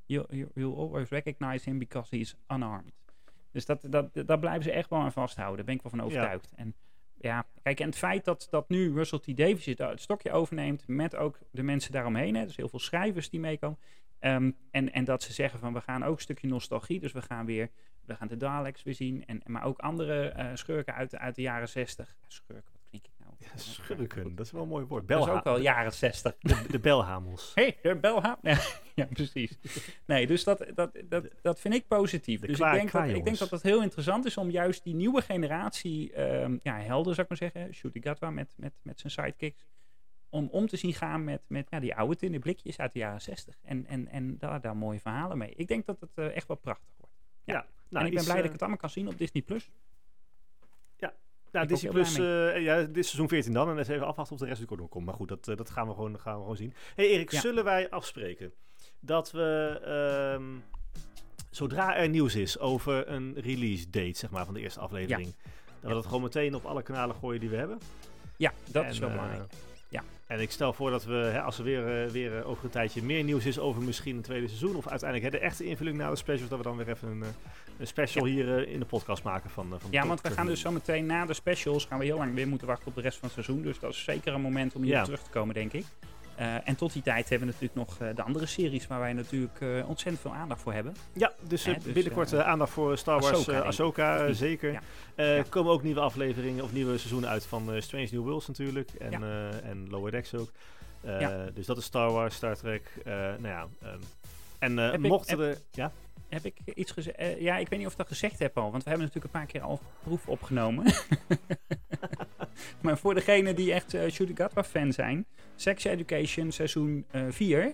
You, 0.05 0.25
you, 0.29 0.49
you'll 0.53 0.75
always 0.77 1.09
recognize 1.09 1.69
him 1.69 1.79
because 1.79 2.15
he 2.15 2.21
is 2.21 2.35
unarmed. 2.53 2.93
Dus 3.51 3.65
dat, 3.65 3.85
dat, 3.89 4.09
daar 4.13 4.39
blijven 4.39 4.63
ze 4.63 4.71
echt 4.71 4.89
wel 4.89 4.99
aan 4.99 5.11
vasthouden. 5.11 5.55
Daar 5.57 5.65
ben 5.65 5.75
ik 5.75 5.81
wel 5.81 5.91
van 5.91 6.01
overtuigd. 6.01 6.51
En 6.55 6.75
ja, 7.23 7.45
kijk, 7.61 7.79
en 7.79 7.85
het 7.85 7.97
feit 7.97 8.25
dat, 8.25 8.47
dat 8.49 8.69
nu 8.69 8.93
Russell 8.93 9.19
T. 9.19 9.37
Davies 9.37 9.65
het, 9.65 10.01
stokje 10.01 10.31
overneemt 10.31 10.87
met 10.87 11.15
ook 11.15 11.39
de 11.51 11.63
mensen 11.63 11.91
daaromheen. 11.91 12.35
Hè, 12.35 12.45
dus 12.45 12.55
heel 12.55 12.69
veel 12.69 12.79
schrijvers 12.79 13.29
die 13.29 13.39
meekomen. 13.39 13.79
Ehm, 14.19 14.51
en, 14.71 14.91
en 14.91 15.03
dat 15.03 15.23
ze 15.23 15.33
zeggen 15.33 15.59
van 15.59 15.73
we 15.73 15.81
gaan 15.81 16.03
ook 16.03 16.15
een 16.15 16.21
stukje 16.21 16.47
nostalgie. 16.47 16.99
Dus 16.99 17.11
we 17.11 17.21
gaan 17.21 17.45
weer, 17.45 17.69
we 18.05 18.15
gaan 18.15 18.27
de 18.27 18.37
Daleks 18.37 18.83
weer 18.83 18.93
zien. 18.93 19.25
En, 19.25 19.41
maar 19.45 19.63
ook 19.63 19.79
andere 19.79 20.29
eh, 20.29 20.49
schurken 20.53 20.93
uit, 20.93 21.15
uit 21.15 21.35
de 21.35 21.41
jaren 21.41 21.69
zestig. 21.69 22.15
Schurken, 22.27 22.73
Schurken, 23.55 24.35
dat 24.35 24.45
is 24.45 24.51
wel 24.51 24.61
een 24.61 24.67
mooi 24.67 24.85
woord. 24.85 25.07
Dat 25.07 25.27
is 25.27 25.33
ook 25.33 25.43
wel 25.43 25.59
jaren 25.59 25.93
zestig. 25.93 26.35
de, 26.39 26.65
de 26.69 26.79
belhamels. 26.79 27.51
Hé, 27.55 27.63
hey, 27.63 27.77
de 27.93 27.99
belhaap. 27.99 28.39
Ja, 28.95 29.05
precies. 29.05 29.57
Nee, 30.05 30.27
dus 30.27 30.43
dat, 30.43 30.65
dat, 30.75 30.91
dat, 31.05 31.27
dat 31.41 31.59
vind 31.59 31.73
ik 31.73 31.87
positief. 31.87 32.41
de 32.41 32.47
dus 32.47 32.57
klaar- 32.57 32.73
ik 32.75 32.79
denk, 32.79 32.91
dat, 32.91 33.17
ik 33.17 33.25
denk 33.25 33.37
dat 33.37 33.49
het 33.49 33.61
heel 33.61 33.81
interessant 33.81 34.25
is 34.25 34.37
om 34.37 34.49
juist 34.49 34.83
die 34.83 34.95
nieuwe 34.95 35.21
generatie 35.21 36.13
ehm, 36.13 36.57
ja, 36.63 36.79
helden, 36.79 37.15
zou 37.15 37.27
ik 37.27 37.39
maar 37.39 37.51
zeggen, 37.51 37.73
Shooty 37.73 38.01
Gatwa 38.01 38.29
met, 38.29 38.53
met, 38.57 38.73
met 38.81 38.99
zijn 38.99 39.11
sidekicks, 39.13 39.65
om 40.29 40.47
om 40.51 40.67
te 40.67 40.77
zien 40.77 40.93
gaan 40.93 41.23
met, 41.23 41.41
met 41.47 41.67
ja, 41.69 41.79
die 41.79 41.95
oude 41.95 42.15
tinnen 42.15 42.39
blikjes 42.39 42.77
uit 42.77 42.91
de 42.93 42.99
jaren 42.99 43.21
zestig. 43.21 43.55
En, 43.63 43.85
en, 43.87 44.07
en 44.07 44.37
daar, 44.37 44.61
daar 44.61 44.77
mooie 44.77 44.99
verhalen 44.99 45.37
mee. 45.37 45.53
Ik 45.55 45.67
denk 45.67 45.85
dat 45.85 45.99
het 45.99 46.11
eh, 46.15 46.35
echt 46.35 46.47
wel 46.47 46.57
prachtig 46.57 46.89
wordt. 46.97 47.13
Ja, 47.43 47.53
Ja. 47.53 47.59
nou, 47.59 47.65
en 47.89 48.05
ik 48.05 48.11
ben 48.11 48.11
iets, 48.13 48.23
blij 48.23 48.35
dat 48.35 48.37
eh, 48.37 48.45
ik 48.45 48.51
het 48.51 48.59
allemaal 48.61 48.77
kan 48.79 48.89
zien 48.89 49.07
op 49.07 49.17
Disney+. 49.17 49.41
Plus. 49.41 49.69
Nou, 51.53 51.67
Disney 51.67 51.91
Plus, 51.91 52.17
eh, 52.17 52.61
ja, 52.61 52.77
dit 52.77 52.97
is 52.97 53.05
seizoen 53.05 53.27
14 53.27 53.53
dan. 53.53 53.61
En 53.67 53.73
dan 53.75 53.79
is 53.83 53.87
even 53.87 54.07
afwachten 54.07 54.33
of 54.35 54.41
de 54.41 54.47
rest 54.47 54.61
ook 54.71 54.77
nog 54.79 54.89
komt. 54.89 55.05
Maar 55.05 55.13
goed, 55.15 55.27
dat, 55.27 55.47
eh, 55.47 55.55
dat 55.55 55.69
gaan, 55.69 55.87
we 55.87 55.93
gewoon, 55.93 56.19
gaan 56.19 56.35
we 56.35 56.41
gewoon 56.41 56.57
zien. 56.57 56.73
hey 56.95 57.07
Erik, 57.09 57.31
Ja. 57.31 57.39
zullen 57.39 57.63
wij 57.63 57.89
afspreken 57.89 58.53
dat 58.99 59.31
we, 59.31 59.79
ehm, 59.85 60.43
zodra 61.49 61.95
er 61.95 62.09
nieuws 62.09 62.35
is 62.35 62.59
over 62.59 63.07
een 63.09 63.33
release 63.37 63.89
date, 63.89 64.17
zeg 64.17 64.29
maar, 64.29 64.45
van 64.45 64.53
de 64.53 64.59
eerste 64.59 64.79
aflevering, 64.79 65.35
dat 65.79 65.89
we 65.89 65.93
dat 65.93 66.05
gewoon 66.05 66.21
meteen 66.21 66.55
op 66.55 66.65
alle 66.65 66.81
kanalen 66.81 67.15
gooien 67.15 67.39
die 67.39 67.49
we 67.49 67.55
hebben? 67.55 67.79
Ja, 68.37 68.53
dat 68.71 68.83
En, 68.83 68.89
is 68.89 68.99
wel 68.99 69.09
eh, 69.09 69.15
belangrijk. 69.15 69.51
En 70.33 70.39
ik 70.39 70.51
stel 70.51 70.73
voor 70.73 70.89
dat 70.91 71.03
we, 71.05 71.13
hè, 71.13 71.41
als 71.41 71.57
er 71.57 71.63
weer, 71.63 72.03
eh, 72.05 72.09
weer 72.11 72.37
eh, 72.37 72.47
over 72.49 72.63
een 72.63 72.69
tijdje 72.69 73.03
meer 73.03 73.23
nieuws 73.23 73.45
is 73.45 73.59
over 73.59 73.81
misschien 73.81 74.15
een 74.15 74.21
tweede 74.21 74.47
seizoen, 74.47 74.75
of 74.75 74.87
uiteindelijk 74.87 75.31
hè, 75.33 75.39
de 75.39 75.45
echte 75.45 75.65
invulling 75.65 75.97
na 75.97 76.09
de 76.09 76.15
specials, 76.15 76.49
dat 76.49 76.57
we 76.57 76.63
dan 76.63 76.77
weer 76.77 76.89
even 76.89 77.07
een, 77.07 77.23
eh, 77.23 77.27
een 77.77 77.87
special 77.87 78.25
hier 78.25 78.67
in 78.67 78.79
de 78.79 78.85
podcast 78.85 79.23
maken 79.23 79.49
van, 79.49 79.67
van 79.79 79.91
Ja, 79.91 80.07
want 80.07 80.21
we 80.21 80.31
gaan 80.31 80.45
dus 80.45 80.59
zo 80.61 80.71
meteen 80.71 81.05
na 81.05 81.25
de 81.25 81.33
specials 81.33 81.85
gaan 81.85 81.99
we 81.99 82.05
heel 82.05 82.17
lang 82.17 82.33
weer 82.33 82.47
moeten 82.47 82.67
wachten 82.67 82.87
op 82.87 82.95
de 82.95 83.01
rest 83.01 83.17
van 83.17 83.29
het 83.33 83.43
seizoen. 83.43 83.63
Dus 83.63 83.79
dat 83.79 83.91
is 83.91 84.03
zeker 84.03 84.33
een 84.33 84.41
moment 84.41 84.75
om 84.75 84.81
hier 84.83 84.91
Ja. 84.91 85.03
terug 85.03 85.21
te 85.23 85.29
komen, 85.29 85.53
denk 85.53 85.73
ik. 85.73 85.85
Eh, 86.35 86.67
en 86.67 86.75
tot 86.75 86.93
die 86.93 87.01
tijd 87.01 87.29
hebben 87.29 87.47
we 87.47 87.53
natuurlijk 87.53 87.89
nog 87.89 87.99
eh, 87.99 88.15
de 88.15 88.21
andere 88.21 88.45
series 88.45 88.87
waar 88.87 88.99
wij 88.99 89.13
natuurlijk 89.13 89.61
eh, 89.61 89.89
ontzettend 89.89 90.19
veel 90.19 90.33
aandacht 90.33 90.61
voor 90.61 90.73
hebben. 90.73 90.95
Ja, 91.13 91.31
dus, 91.47 91.65
Hè, 91.65 91.73
dus, 91.73 91.93
binnenkort 91.93 92.33
aandacht 92.33 92.71
voor 92.71 92.97
Star 92.97 93.19
Wars 93.19 93.37
Ahsoka. 93.37 93.59
Ahsoka, 93.59 94.33
zeker. 94.33 94.71
Ja. 94.71 94.81
Ja. 95.15 95.43
komen 95.49 95.71
ook 95.71 95.83
nieuwe 95.83 95.99
afleveringen 95.99 96.63
of 96.63 96.73
nieuwe 96.73 96.97
seizoenen 96.97 97.29
uit 97.29 97.45
van 97.45 97.81
Strange 97.81 98.07
New 98.11 98.23
Worlds 98.23 98.47
natuurlijk. 98.47 98.89
En, 98.89 99.11
Ja. 99.11 99.49
en 99.63 99.87
Lower 99.89 100.11
Decks 100.11 100.35
ook. 100.35 100.51
Dus 101.53 101.65
dat 101.65 101.77
is 101.77 101.85
Star 101.85 102.11
Wars, 102.11 102.35
Star 102.35 102.55
Trek. 102.55 102.91
nou 103.05 103.47
ja, 103.47 103.67
ehm, 103.81 104.77
en 104.77 105.01
mochten 105.01 105.39
er... 105.39 105.57
Ja? 105.71 105.91
Heb 106.29 106.45
ik 106.45 106.57
iets 106.75 106.91
gezegd? 106.91 107.39
ja, 107.39 107.57
ik 107.57 107.69
weet 107.69 107.79
niet 107.79 107.87
of 107.87 107.93
ik 107.93 107.97
dat 107.97 108.07
gezegd 108.07 108.39
heb 108.39 108.57
al, 108.57 108.71
want 108.71 108.83
we 108.83 108.89
hebben 108.89 109.07
natuurlijk 109.07 109.33
een 109.33 109.39
paar 109.39 109.49
keer 109.49 109.61
al 109.61 109.79
proef 110.03 110.27
opgenomen. 110.27 110.85
maar 112.81 112.97
voor 112.97 113.13
degenen 113.13 113.55
die 113.55 113.73
echt 113.73 113.93
uh, 113.93 114.09
Shooty 114.09 114.35
Gatwa 114.35 114.63
fan 114.63 114.93
zijn, 114.93 115.25
Sex 115.55 115.83
Education 115.83 116.51
seizoen 116.51 117.05
4 117.29 117.73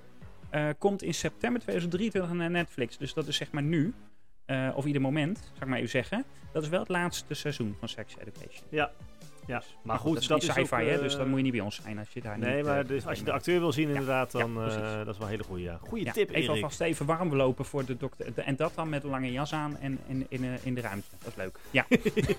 komt 0.78 1.04
in 1.04 1.14
september 1.14 1.62
2023 1.62 2.34
naar 2.34 2.50
Netflix. 2.52 2.98
Dus 2.98 3.14
dat 3.14 3.28
is 3.28 3.36
zeg 3.36 3.52
maar 3.52 3.64
nu. 3.64 3.94
eh, 4.46 4.70
of 4.76 4.86
ieder 4.86 5.02
moment, 5.02 5.38
zou 5.38 5.60
ik 5.60 5.68
maar 5.68 5.78
even 5.78 5.90
zeggen. 5.90 6.24
Dat 6.54 6.64
is 6.64 6.70
wel 6.70 6.80
het 6.80 6.90
laatste 6.90 7.34
seizoen 7.34 7.76
van 7.80 7.90
Sex 7.90 8.16
Education. 8.18 8.68
Ja. 8.70 8.92
Ja, 9.50 9.58
Dus, 9.58 9.78
maar 9.82 10.00
goed, 10.00 10.14
dat 10.14 10.22
is 10.22 10.28
dat 10.28 10.38
is 10.38 10.46
sci-fi, 10.46 10.84
hè, 10.84 10.96
eh, 10.96 11.00
dus 11.00 11.16
dan 11.16 11.28
moet 11.28 11.38
je 11.38 11.44
niet 11.44 11.52
bij 11.52 11.62
ons 11.62 11.82
zijn 11.84 12.00
als 12.00 12.10
je 12.14 12.22
daar 12.22 12.40
Nee, 12.40 12.56
niet... 12.56 12.66
maar 12.66 12.80
eh, 12.80 12.88
dus 12.88 13.08
als 13.08 13.20
je 13.20 13.26
de 13.26 13.32
acteur 13.32 13.60
wil 13.60 13.72
zien 13.72 13.88
inderdaad, 13.88 14.32
dan 14.32 14.62
eh, 14.62 14.98
dat 14.98 15.08
is 15.08 15.18
wel 15.18 15.28
een 15.28 15.28
hele 15.28 15.44
goede. 15.44 15.64
Ja. 15.64 15.80
Goeie 15.88 16.06
Ja, 16.06 16.12
tip, 16.12 16.30
even 16.30 16.54
alvast 16.54 16.82
even 16.82 17.06
warm 17.06 17.36
lopen 17.36 17.66
voor 17.66 17.86
de 17.86 17.98
dokter. 17.98 18.34
en 18.36 18.56
dat 18.56 18.72
dan 18.76 18.90
met 18.90 19.04
een 19.04 19.10
lange 19.10 19.32
jas 19.32 19.54
aan 19.54 19.78
en 19.78 20.00
in, 20.08 20.28
in, 20.64 20.74
de 20.74 20.82
ruimte. 20.82 21.08
Dat 21.20 21.28
is 21.28 21.36
leuk. 21.36 21.60
Ja, 21.72 21.86
ik 21.90 22.38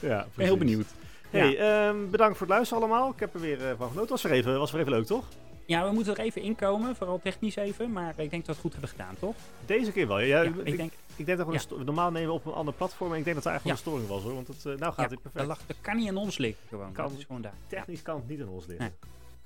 ja, 0.00 0.26
ben 0.34 0.44
heel 0.44 0.56
benieuwd. 0.56 0.86
Hey, 1.30 1.58
ehm, 1.58 2.10
bedankt 2.10 2.36
voor 2.38 2.46
het 2.46 2.56
luisteren 2.56 2.82
allemaal. 2.82 3.10
Ik 3.10 3.20
heb 3.20 3.34
er 3.34 3.40
weer 3.40 3.68
eh, 3.68 3.76
van 3.78 3.88
genoten. 3.88 4.10
Was 4.10 4.22
weer 4.22 4.32
even, 4.32 4.58
was 4.58 4.70
weer 4.70 4.80
even 4.80 4.92
leuk, 4.92 5.06
toch? 5.06 5.24
Ja, 5.66 5.88
we 5.88 5.94
moeten 5.94 6.16
er 6.16 6.20
even 6.24 6.42
inkomen, 6.42 6.96
vooral 6.96 7.20
technisch 7.22 7.56
even. 7.56 7.92
Maar 7.92 8.14
ik 8.16 8.30
denk 8.30 8.30
dat 8.30 8.46
we 8.46 8.52
het 8.52 8.60
goed 8.60 8.72
hebben 8.72 8.90
gedaan, 8.90 9.14
toch? 9.18 9.34
Deze 9.66 9.92
keer 9.92 10.06
wel. 10.08 10.18
Ja, 10.18 10.42
Ja, 10.42 10.48
ik, 10.48 10.56
ik 10.64 10.76
denk, 10.76 10.92
ik 11.16 11.26
denk 11.26 11.38
dat 11.38 11.46
we 11.46 11.52
ja. 11.76 11.82
normaal 11.84 12.10
nemen 12.10 12.28
we 12.28 12.34
op 12.34 12.46
een 12.46 12.52
ander 12.52 12.74
platform. 12.74 13.12
En 13.12 13.18
ik 13.18 13.24
denk 13.24 13.36
dat 13.36 13.44
er 13.44 13.50
eigenlijk 13.50 13.78
Ja. 13.80 13.84
een 13.84 13.90
storing 13.92 14.08
was 14.14 14.22
hoor. 14.22 14.34
Want 14.34 14.46
het, 14.48 14.66
eh, 14.66 14.80
nou 14.80 14.92
gaat 14.92 15.10
het 15.10 15.22
perfect. 15.22 15.46
dat, 15.46 15.58
dat 15.66 15.76
kan 15.80 15.96
niet 15.96 16.08
aan 16.08 16.16
ons 16.16 16.38
liggen 16.38 16.68
gewoon. 16.68 16.92
Kan- 16.92 17.08
dat 17.08 17.18
is 17.18 17.24
gewoon 17.24 17.42
daar. 17.42 17.54
Technisch 17.66 18.02
kan 18.02 18.16
het 18.16 18.28
niet 18.28 18.40
aan 18.40 18.48
ons 18.48 18.66
liggen. 18.66 18.94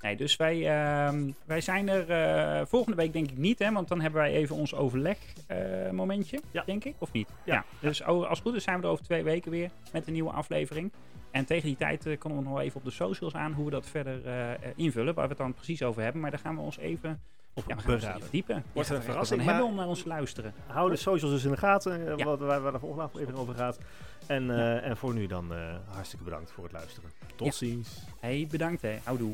Nee, 0.01 0.15
dus 0.15 0.35
wij, 0.35 0.67
ehm, 0.69 1.31
wij 1.45 1.61
zijn 1.61 1.89
er 1.89 2.09
eh, 2.09 2.65
volgende 2.65 2.97
week 2.97 3.13
denk 3.13 3.29
ik 3.31 3.37
niet, 3.37 3.59
hè, 3.59 3.71
want 3.71 3.87
dan 3.87 4.01
hebben 4.01 4.21
wij 4.21 4.31
even 4.33 4.55
ons 4.55 4.75
overleg 4.75 5.17
eh, 5.47 5.57
momentje, 5.89 6.39
Ja. 6.51 6.63
denk 6.65 6.83
ik, 6.85 6.95
of 6.97 7.11
niet? 7.11 7.29
Ja. 7.43 7.65
Dus 7.79 8.03
als 8.03 8.27
het 8.29 8.39
goed 8.41 8.55
is 8.55 8.63
zijn 8.63 8.77
we 8.79 8.83
er 8.85 8.89
over 8.89 9.03
twee 9.05 9.23
weken 9.23 9.51
weer 9.51 9.69
met 9.91 10.07
een 10.07 10.13
nieuwe 10.13 10.31
aflevering. 10.31 10.91
En 11.31 11.45
tegen 11.45 11.67
die 11.67 11.77
tijd 11.77 12.17
komen 12.17 12.37
we 12.37 12.43
nog 12.43 12.53
wel 12.53 12.61
even 12.61 12.77
op 12.77 12.83
de 12.85 12.91
socials 12.91 13.33
aan 13.35 13.53
hoe 13.53 13.65
we 13.65 13.71
dat 13.71 13.85
verder 13.85 14.25
eh, 14.25 14.51
eh, 14.51 14.57
invullen, 14.75 15.13
waar 15.13 15.23
we 15.23 15.29
het 15.29 15.37
dan 15.39 15.53
precies 15.53 15.83
over 15.83 16.01
hebben. 16.03 16.21
Maar 16.21 16.31
daar 16.31 16.39
gaan 16.39 16.55
we 16.55 16.61
ons 16.61 16.77
even 16.77 17.21
Op 17.53 17.63
ja, 17.67 17.75
we 17.75 17.99
gaan 17.99 18.21
even. 18.31 18.63
Wordt 18.73 18.89
Ja, 18.89 18.95
een 18.95 19.01
verrassing, 19.01 19.43
hebben 19.43 19.65
om 19.65 19.75
naar 19.75 19.87
ons 19.87 20.01
te 20.01 20.07
luisteren. 20.07 20.53
Hou 20.67 20.89
de 20.89 20.95
socials 20.95 21.33
dus 21.33 21.43
in 21.43 21.51
de 21.51 21.57
gaten, 21.57 22.17
Ja. 22.17 22.25
wat, 22.25 22.39
waar, 22.39 22.61
waar 22.61 22.71
de 22.71 22.79
volgende 22.79 23.03
aflevering 23.03 23.39
over 23.39 23.55
gaat. 23.55 23.79
En, 24.27 24.49
en 24.83 24.97
voor 24.97 25.13
nu 25.13 25.27
dan 25.27 25.53
hartstikke 25.87 26.25
bedankt 26.25 26.51
voor 26.51 26.63
het 26.63 26.73
luisteren. 26.73 27.09
Tot 27.35 27.55
ziens. 27.55 28.03
Hey, 28.19 28.47
bedankt 28.51 28.81
hè. 28.81 28.97
Houdoe. 29.03 29.33